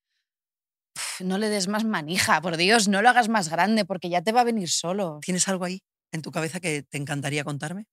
no 1.19 1.37
le 1.37 1.49
des 1.49 1.67
más 1.67 1.83
manija, 1.83 2.41
por 2.41 2.57
Dios, 2.57 2.87
no 2.87 3.03
lo 3.03 3.09
hagas 3.09 3.29
más 3.29 3.49
grande 3.49 3.85
porque 3.85 4.09
ya 4.09 4.23
te 4.23 4.31
va 4.31 4.41
a 4.41 4.45
venir 4.45 4.69
solo. 4.69 5.19
¿Tienes 5.21 5.47
algo 5.47 5.65
ahí 5.65 5.83
en 6.11 6.23
tu 6.23 6.31
cabeza 6.31 6.59
que 6.59 6.81
te 6.81 6.97
encantaría 6.97 7.43
contarme? 7.43 7.85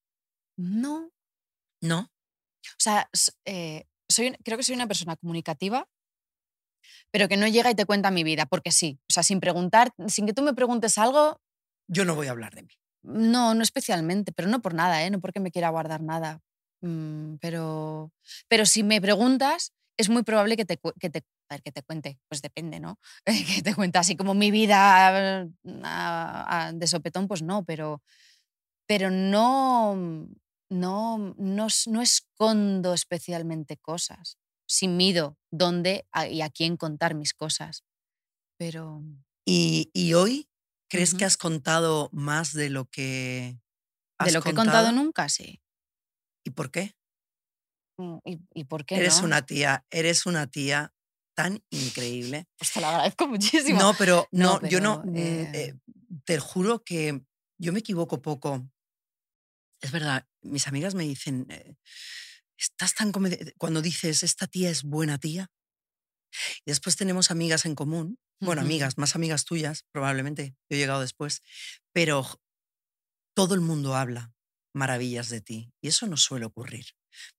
No. 0.56 1.10
No. 1.82 2.08
O 2.08 2.78
sea, 2.78 3.10
eh, 3.44 3.84
soy, 4.08 4.34
creo 4.42 4.56
que 4.56 4.64
soy 4.64 4.74
una 4.76 4.86
persona 4.86 5.16
comunicativa, 5.16 5.88
pero 7.10 7.28
que 7.28 7.36
no 7.36 7.48
llega 7.48 7.70
y 7.70 7.74
te 7.74 7.84
cuenta 7.84 8.10
mi 8.10 8.24
vida, 8.24 8.46
porque 8.46 8.72
sí. 8.72 8.98
O 9.10 9.12
sea, 9.12 9.22
sin 9.22 9.40
preguntar, 9.40 9.92
sin 10.08 10.24
que 10.24 10.32
tú 10.32 10.40
me 10.40 10.54
preguntes 10.54 10.96
algo, 10.96 11.38
Yo 11.86 12.06
no 12.06 12.14
voy 12.14 12.28
a 12.28 12.30
hablar 12.30 12.54
de 12.54 12.62
mí. 12.62 12.79
No, 13.02 13.54
no 13.54 13.62
especialmente, 13.62 14.32
pero 14.32 14.48
no 14.48 14.60
por 14.62 14.74
nada, 14.74 15.04
¿eh? 15.04 15.10
no 15.10 15.20
porque 15.20 15.40
me 15.40 15.50
quiera 15.50 15.70
guardar 15.70 16.02
nada. 16.02 16.40
Mm, 16.82 17.36
pero, 17.40 18.12
pero 18.48 18.66
si 18.66 18.82
me 18.82 19.00
preguntas, 19.00 19.72
es 19.98 20.08
muy 20.08 20.22
probable 20.22 20.56
que 20.56 20.64
te, 20.64 20.78
que 20.98 21.10
te, 21.10 21.24
a 21.50 21.54
ver, 21.54 21.62
que 21.62 21.72
te 21.72 21.82
cuente. 21.82 22.18
Pues 22.28 22.42
depende, 22.42 22.80
¿no? 22.80 22.98
que 23.56 23.62
te 23.62 23.74
cuente 23.74 23.98
así 23.98 24.16
como 24.16 24.34
mi 24.34 24.50
vida 24.50 25.42
eh, 25.42 25.48
a- 25.84 26.66
a- 26.68 26.72
de 26.72 26.86
sopetón, 26.86 27.28
pues 27.28 27.42
no, 27.42 27.64
pero, 27.64 28.02
pero 28.86 29.10
no, 29.10 29.94
no, 30.70 31.34
no, 31.38 31.66
s- 31.66 31.90
no 31.90 32.02
escondo 32.02 32.94
especialmente 32.94 33.76
cosas. 33.76 34.38
Sí 34.66 34.88
mido 34.88 35.36
dónde 35.50 36.06
y 36.30 36.42
a 36.42 36.50
quién 36.50 36.76
contar 36.76 37.14
mis 37.14 37.34
cosas. 37.34 37.84
Pero 38.58 39.02
¿Y, 39.46 39.90
y 39.94 40.14
hoy 40.14 40.49
crees 40.90 41.14
que 41.14 41.24
has 41.24 41.36
contado 41.38 42.10
más 42.12 42.52
de 42.54 42.70
lo 42.70 42.86
que 42.86 43.60
has 44.18 44.28
de 44.28 44.32
lo 44.32 44.42
que 44.42 44.50
he 44.50 44.54
contado 44.54 44.92
nunca, 44.92 45.28
sí. 45.28 45.60
¿Y 46.44 46.50
por 46.50 46.70
qué? 46.70 46.94
Mm, 47.98 48.18
¿Y, 48.24 48.40
y 48.54 48.64
por 48.64 48.84
qué 48.84 49.00
Eres 49.00 49.22
no? 49.22 49.22
una 49.22 49.42
tía, 49.46 49.84
eres 49.90 50.26
una 50.26 50.46
tía 50.48 50.92
tan 51.34 51.64
increíble. 51.70 52.46
Pues 52.58 52.72
te 52.72 52.80
lo 52.80 52.86
agradezco 52.88 53.26
muchísimo. 53.28 53.80
No, 53.80 53.96
pero 53.96 54.28
no, 54.32 54.60
No, 54.60 54.60
yo 54.62 54.80
no, 54.80 55.04
mm, 55.04 55.14
eh, 55.14 55.48
eh, 55.52 55.74
te 56.24 56.38
juro 56.38 56.82
que 56.84 57.22
yo 57.58 57.72
me 57.72 57.80
equivoco 57.80 58.20
poco. 58.22 58.68
Es 59.80 59.92
verdad, 59.92 60.26
mis 60.42 60.66
amigas 60.68 60.94
me 60.94 61.04
dicen, 61.04 61.46
eh, 61.50 61.76
estás 62.58 62.94
tan 62.94 63.12
comedi-". 63.12 63.54
cuando 63.58 63.82
dices, 63.82 64.22
esta 64.22 64.46
tía 64.46 64.70
es 64.70 64.82
buena 64.84 65.18
tía. 65.18 65.50
Y 66.64 66.70
después 66.70 66.96
tenemos 66.96 67.30
amigas 67.30 67.64
en 67.64 67.74
común, 67.74 68.18
bueno, 68.40 68.62
amigas, 68.62 68.96
más 68.96 69.16
amigas 69.16 69.44
tuyas, 69.44 69.84
probablemente, 69.92 70.54
yo 70.68 70.76
he 70.76 70.78
llegado 70.78 71.00
después, 71.02 71.42
pero 71.92 72.40
todo 73.34 73.54
el 73.54 73.60
mundo 73.60 73.94
habla 73.94 74.32
maravillas 74.72 75.28
de 75.28 75.40
ti 75.40 75.72
y 75.80 75.88
eso 75.88 76.06
no 76.06 76.16
suele 76.16 76.46
ocurrir. 76.46 76.86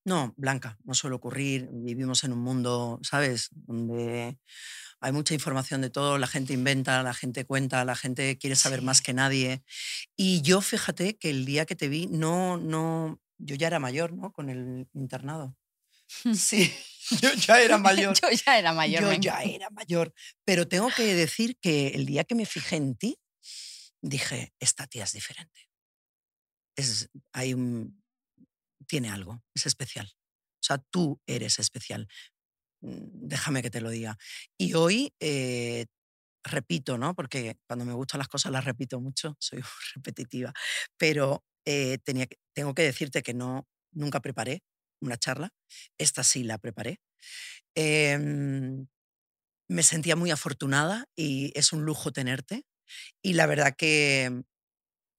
No, 0.06 0.34
Blanca, 0.38 0.78
no 0.84 0.94
suele 0.94 1.16
ocurrir. 1.16 1.70
Vivimos 1.72 2.24
en 2.24 2.34
un 2.34 2.39
mundo, 2.39 3.00
¿sabes? 3.04 3.48
Donde 3.52 4.38
hay 5.00 5.12
mucha 5.12 5.34
información 5.34 5.82
de 5.82 5.89
todo, 5.89 6.18
la 6.18 6.28
gente 6.28 6.54
inventa, 6.54 7.02
la 7.04 7.14
gente 7.14 7.46
cuenta, 7.46 7.86
la 7.86 7.96
gente 7.96 8.38
quiere 8.38 8.56
saber 8.56 8.82
más 8.82 9.02
que 9.02 9.14
nadie. 9.14 9.64
Y 10.16 10.42
yo, 10.42 10.62
fíjate 10.62 11.18
que 11.18 11.30
el 11.30 11.46
día 11.46 11.66
que 11.66 11.76
te 11.76 11.88
vi, 11.89 12.08
no, 12.08 12.58
no, 12.58 13.20
yo 13.38 13.56
ya 13.56 13.68
era 13.68 13.80
mayor, 13.80 14.14
¿no? 14.14 14.32
Con 14.32 14.50
el 14.50 14.88
internado. 14.94 15.56
Sí, 16.36 16.70
yo 17.22 17.34
ya 17.34 17.62
era 17.62 17.78
mayor. 17.78 18.16
Yo 18.22 18.30
ya 18.32 18.57
era 18.59 18.74
mayor. 18.74 19.01
Yo 19.03 19.09
me 19.09 19.20
ya 19.20 19.41
era 19.43 19.70
mayor. 19.70 20.14
Pero 20.45 20.68
tengo 20.68 20.89
que 20.95 21.14
decir 21.16 21.57
que 21.62 21.89
el 21.89 22.05
día 22.05 22.24
que 22.24 22.36
me 22.36 22.45
fijé 22.45 22.76
en 22.78 22.95
ti, 22.95 23.18
dije, 24.01 24.53
esta 24.59 24.88
tía 24.88 25.03
es 25.03 25.14
diferente. 25.14 25.70
Es, 26.78 27.09
hay 27.34 27.53
un, 27.53 28.01
tiene 28.88 29.09
algo, 29.09 29.43
es 29.53 29.66
especial. 29.66 30.12
O 30.16 30.64
sea, 30.64 30.78
tú 30.91 31.20
eres 31.28 31.59
especial. 31.59 32.07
Mm, 32.82 33.28
Déjame 33.28 33.62
que 33.62 33.70
te 33.70 33.82
lo 33.82 33.89
diga. 33.89 34.18
Y 34.57 34.74
hoy, 34.74 35.14
eh, 35.20 35.86
repito, 36.43 36.97
¿no? 36.97 37.14
Porque 37.16 37.57
cuando 37.68 37.86
me 37.86 37.93
gustan 37.93 38.20
las 38.20 38.28
cosas 38.28 38.51
las 38.51 38.66
repito 38.66 38.99
mucho, 38.99 39.36
soy 39.39 39.62
repetitiva. 39.95 40.53
Pero 40.97 41.43
eh, 41.66 41.97
tenía 42.03 42.26
que- 42.28 42.38
tengo 42.55 42.74
que 42.74 42.84
decirte 42.84 43.22
que 43.24 43.34
no, 43.34 43.68
nunca 43.93 44.20
preparé 44.22 44.64
una 45.02 45.18
charla. 45.18 45.54
Esta 45.97 46.24
sí 46.24 46.43
la 46.43 46.58
preparé. 46.58 47.02
Em, 47.76 48.88
me 49.70 49.84
sentía 49.84 50.16
muy 50.16 50.32
afortunada 50.32 51.06
y 51.16 51.52
es 51.58 51.74
un 51.74 51.84
lujo 51.84 52.12
tenerte. 52.12 52.66
Y 53.24 53.34
la 53.34 53.47
verdad 53.47 53.76
que, 53.78 54.43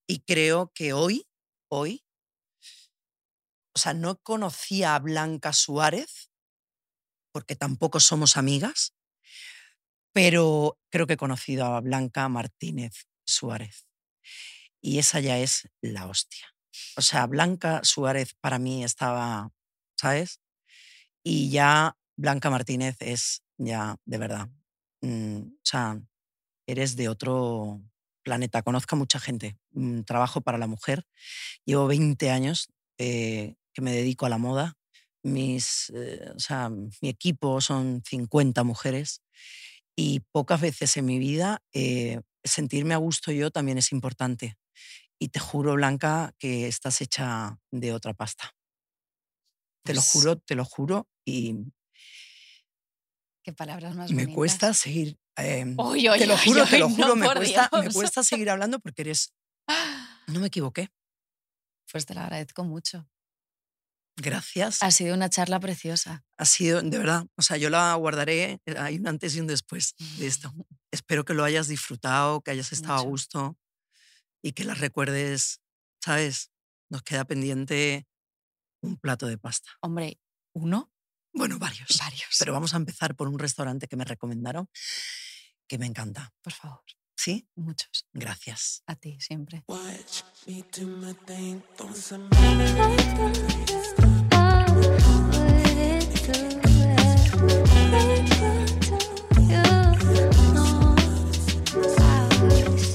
y 0.07 0.21
creo 0.21 0.73
que 0.75 0.93
hoy, 0.93 1.27
hoy, 1.71 2.05
o 3.75 3.79
sea, 3.79 3.95
no 3.95 4.19
conocía 4.19 4.95
a 4.95 4.99
Blanca 4.99 5.53
Suárez, 5.53 6.31
porque 7.33 7.57
tampoco 7.57 7.99
somos 8.01 8.37
amigas, 8.37 8.95
pero 10.13 10.79
creo 10.91 11.07
que 11.07 11.15
he 11.15 11.17
conocido 11.17 11.65
a 11.65 11.81
Blanca 11.81 12.29
Martínez 12.29 13.07
Suárez. 13.27 13.87
Y 14.83 14.99
esa 14.99 15.21
ya 15.21 15.39
es 15.39 15.69
la 15.81 16.07
hostia. 16.07 16.55
O 16.97 17.03
sea, 17.03 17.27
Blanca 17.27 17.81
Suárez 17.85 18.35
para 18.41 18.59
mí 18.59 18.85
estaba, 18.85 19.51
Y 21.25 21.51
ya 21.51 21.97
Blanca 22.17 22.51
Martínez 22.51 22.97
es 23.01 23.43
ya, 23.59 23.97
de 24.05 24.19
verdad, 24.19 24.49
mm, 25.03 25.37
o 25.39 25.53
sea, 25.63 26.01
eres 26.67 26.97
de 26.97 27.09
otro 27.09 27.83
planeta. 28.25 28.63
Conozco 28.63 28.97
a 28.97 28.99
mucha 28.99 29.21
gente. 29.21 29.57
mm, 29.73 30.03
Trabajo 30.03 30.41
para 30.43 30.59
la 30.59 30.67
mujer. 30.69 31.05
Llevo 31.67 31.87
20 31.89 32.31
años 32.31 32.69
eh, 32.99 33.57
que 33.75 33.83
me 33.83 33.93
dedico 33.95 34.27
a 34.27 34.31
la 34.31 34.39
moda. 34.39 34.75
Mis, 35.25 35.93
eh, 35.95 36.33
o 36.37 36.41
sea, 36.41 36.71
mi 36.71 37.09
equipo 37.09 37.61
son 37.61 38.03
50 38.07 38.65
mujeres 38.65 39.23
y 39.97 40.21
pocas 40.33 40.61
veces 40.61 40.97
en 40.97 41.07
mi 41.07 41.19
vida 41.19 41.63
eh, 41.75 42.21
sentirme 42.45 42.95
a 42.95 42.99
gusto 42.99 43.33
yo 43.33 43.51
también 43.51 43.79
es 43.79 43.93
importante. 43.93 44.57
Y 45.21 45.29
te 45.31 45.41
juro, 45.41 45.75
Blanca, 45.75 46.33
que 46.39 46.69
estás 46.69 47.01
hecha 47.03 47.59
de 47.73 47.93
otra 47.95 48.15
pasta. 48.15 48.53
Te 49.85 49.95
lo 49.95 50.01
juro, 50.03 50.39
te 50.39 50.55
lo 50.55 50.65
juro. 50.65 51.09
Y 51.25 51.55
Qué 53.45 53.53
palabras 53.53 53.97
más 53.97 54.11
me 54.11 54.23
bonitas. 54.23 54.35
cuesta 54.37 54.75
seguir. 54.75 55.19
em, 55.37 55.77
Uy, 55.79 56.09
uy, 56.09 56.19
te 56.19 56.27
lo 56.27 56.37
juro, 56.39 56.65
te 56.67 56.79
lo 56.79 56.89
no, 56.89 56.95
juro, 56.95 57.17
me, 57.17 57.27
cuesta, 57.27 57.69
me 57.73 58.25
seguir 58.25 58.51
hablando 58.51 58.79
porque 58.79 59.03
eres. 59.03 59.33
No 60.29 60.39
me 60.39 60.47
equivoqué. 60.47 60.89
Pues 61.91 62.07
te 62.07 62.15
lo 62.15 62.21
agradezco 62.21 62.63
mucho. 62.65 63.09
Gracias. 64.17 64.83
Ha 64.83 64.91
sido 64.91 65.15
una 65.15 65.29
charla 65.29 65.59
preciosa. 65.59 66.25
Ha 66.39 66.45
sido, 66.45 66.81
de 66.81 66.97
verdad, 66.99 67.27
o 67.37 67.43
sea, 67.43 67.57
yo 67.57 67.71
la 67.71 67.93
guardaré. 67.95 68.61
eh, 68.67 68.75
Hay 68.79 68.97
un 68.99 69.09
antes 69.09 69.35
y 69.35 69.41
un 69.41 69.47
después 69.49 69.95
de 70.19 70.27
esto. 70.27 70.53
Espero 70.93 71.25
que 71.25 71.35
lo 71.35 71.43
hayas 71.45 71.67
disfrutado, 71.69 72.41
que 72.43 72.51
hayas 72.53 72.73
estado 72.73 72.99
a 72.99 73.03
gusto 73.03 73.59
y 74.43 74.53
que 74.53 74.65
las 74.65 74.79
recuerdes, 74.79 75.61
¿sabes? 76.05 76.51
Nos 76.91 77.03
queda 77.03 77.25
pendiente 77.25 78.07
un 78.83 78.97
plato 78.99 79.27
de 79.27 79.39
pasta. 79.39 79.71
Hombre, 79.81 80.21
uno, 80.55 80.93
Bueno, 81.33 81.59
varios. 81.59 81.97
varios. 81.99 82.37
Pero 82.39 82.53
vamos 82.53 82.75
a 82.75 82.77
empezar 82.77 83.15
por 83.17 83.29
un 83.29 83.39
restaurante 83.39 83.89
que 83.89 83.97
me 83.97 84.05
recomendaron 84.05 84.69
que 85.67 85.79
me 85.79 85.87
encanta. 85.87 86.35
por 86.43 86.53
favor, 86.53 86.83
¿Sí? 87.17 87.49
muchos. 87.55 88.07
Gracias. 88.13 88.83
A 88.87 88.97
ti 88.97 89.19
siempre. 89.21 89.65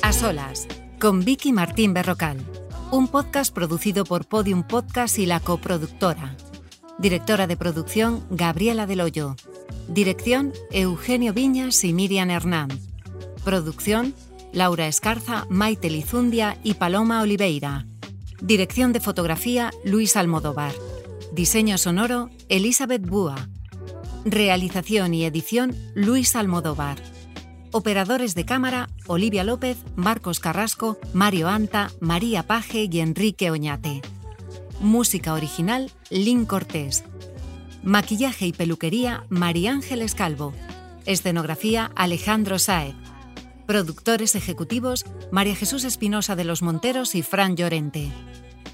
A 0.03 0.11
solas, 0.13 0.67
con 0.99 1.23
Vicky 1.23 1.51
Martín 1.51 1.93
Berrocal. 1.93 2.37
Un 2.89 3.09
podcast 3.09 3.53
producido 3.53 4.05
por 4.05 4.25
Podium 4.25 4.63
Podcast 4.63 5.19
y 5.19 5.25
la 5.25 5.41
coproductora. 5.41 6.37
Directora 6.97 7.45
de 7.45 7.57
producción 7.57 8.25
Gabriela 8.29 8.87
Del 8.87 9.01
Hoyo. 9.01 9.35
Dirección 9.89 10.53
Eugenio 10.71 11.33
Viñas 11.33 11.83
y 11.83 11.91
Miriam 11.91 12.29
Hernán. 12.29 12.69
Producción 13.43 14.13
Laura 14.53 14.87
Escarza, 14.87 15.45
Maite 15.49 15.89
Lizundia 15.89 16.57
y 16.63 16.75
Paloma 16.75 17.21
Oliveira. 17.21 17.85
Dirección 18.41 18.93
de 18.93 19.01
fotografía 19.01 19.71
Luis 19.83 20.15
Almodóvar. 20.15 20.73
Diseño 21.33 21.77
sonoro 21.77 22.29
Elizabeth 22.47 23.05
Búa. 23.05 23.49
Realización 24.23 25.13
y 25.13 25.25
edición 25.25 25.75
Luis 25.93 26.37
Almodóvar. 26.37 27.01
Operadores 27.71 28.33
de 28.33 28.45
cámara 28.45 28.89
Olivia 29.07 29.43
López, 29.43 29.77
Marcos 29.95 30.39
Carrasco, 30.39 30.97
Mario 31.13 31.49
Anta, 31.49 31.91
María 31.99 32.43
Paje 32.47 32.87
y 32.89 32.99
Enrique 33.01 33.51
Oñate. 33.51 34.01
Música 34.79 35.33
original 35.33 35.91
Lynn 36.09 36.45
Cortés. 36.45 37.03
Maquillaje 37.83 38.47
y 38.47 38.53
peluquería 38.53 39.25
María 39.29 39.71
Ángeles 39.71 40.15
Calvo. 40.15 40.53
Escenografía 41.05 41.91
Alejandro 41.95 42.57
Saez. 42.57 42.95
Productores 43.65 44.35
ejecutivos 44.35 45.05
María 45.31 45.55
Jesús 45.55 45.83
Espinosa 45.83 46.37
de 46.37 46.45
los 46.45 46.61
Monteros 46.61 47.15
y 47.15 47.21
Fran 47.21 47.57
Llorente. 47.57 48.09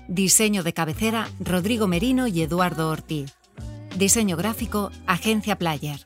Diseño 0.08 0.62
de 0.62 0.74
cabecera 0.74 1.30
Rodrigo 1.40 1.88
Merino 1.88 2.28
y 2.28 2.44
Eduardo 2.44 2.90
Ortiz. 2.90 3.34
Diseño 3.98 4.38
gráfico 4.38 4.92
Agencia 5.08 5.58
Player. 5.58 6.06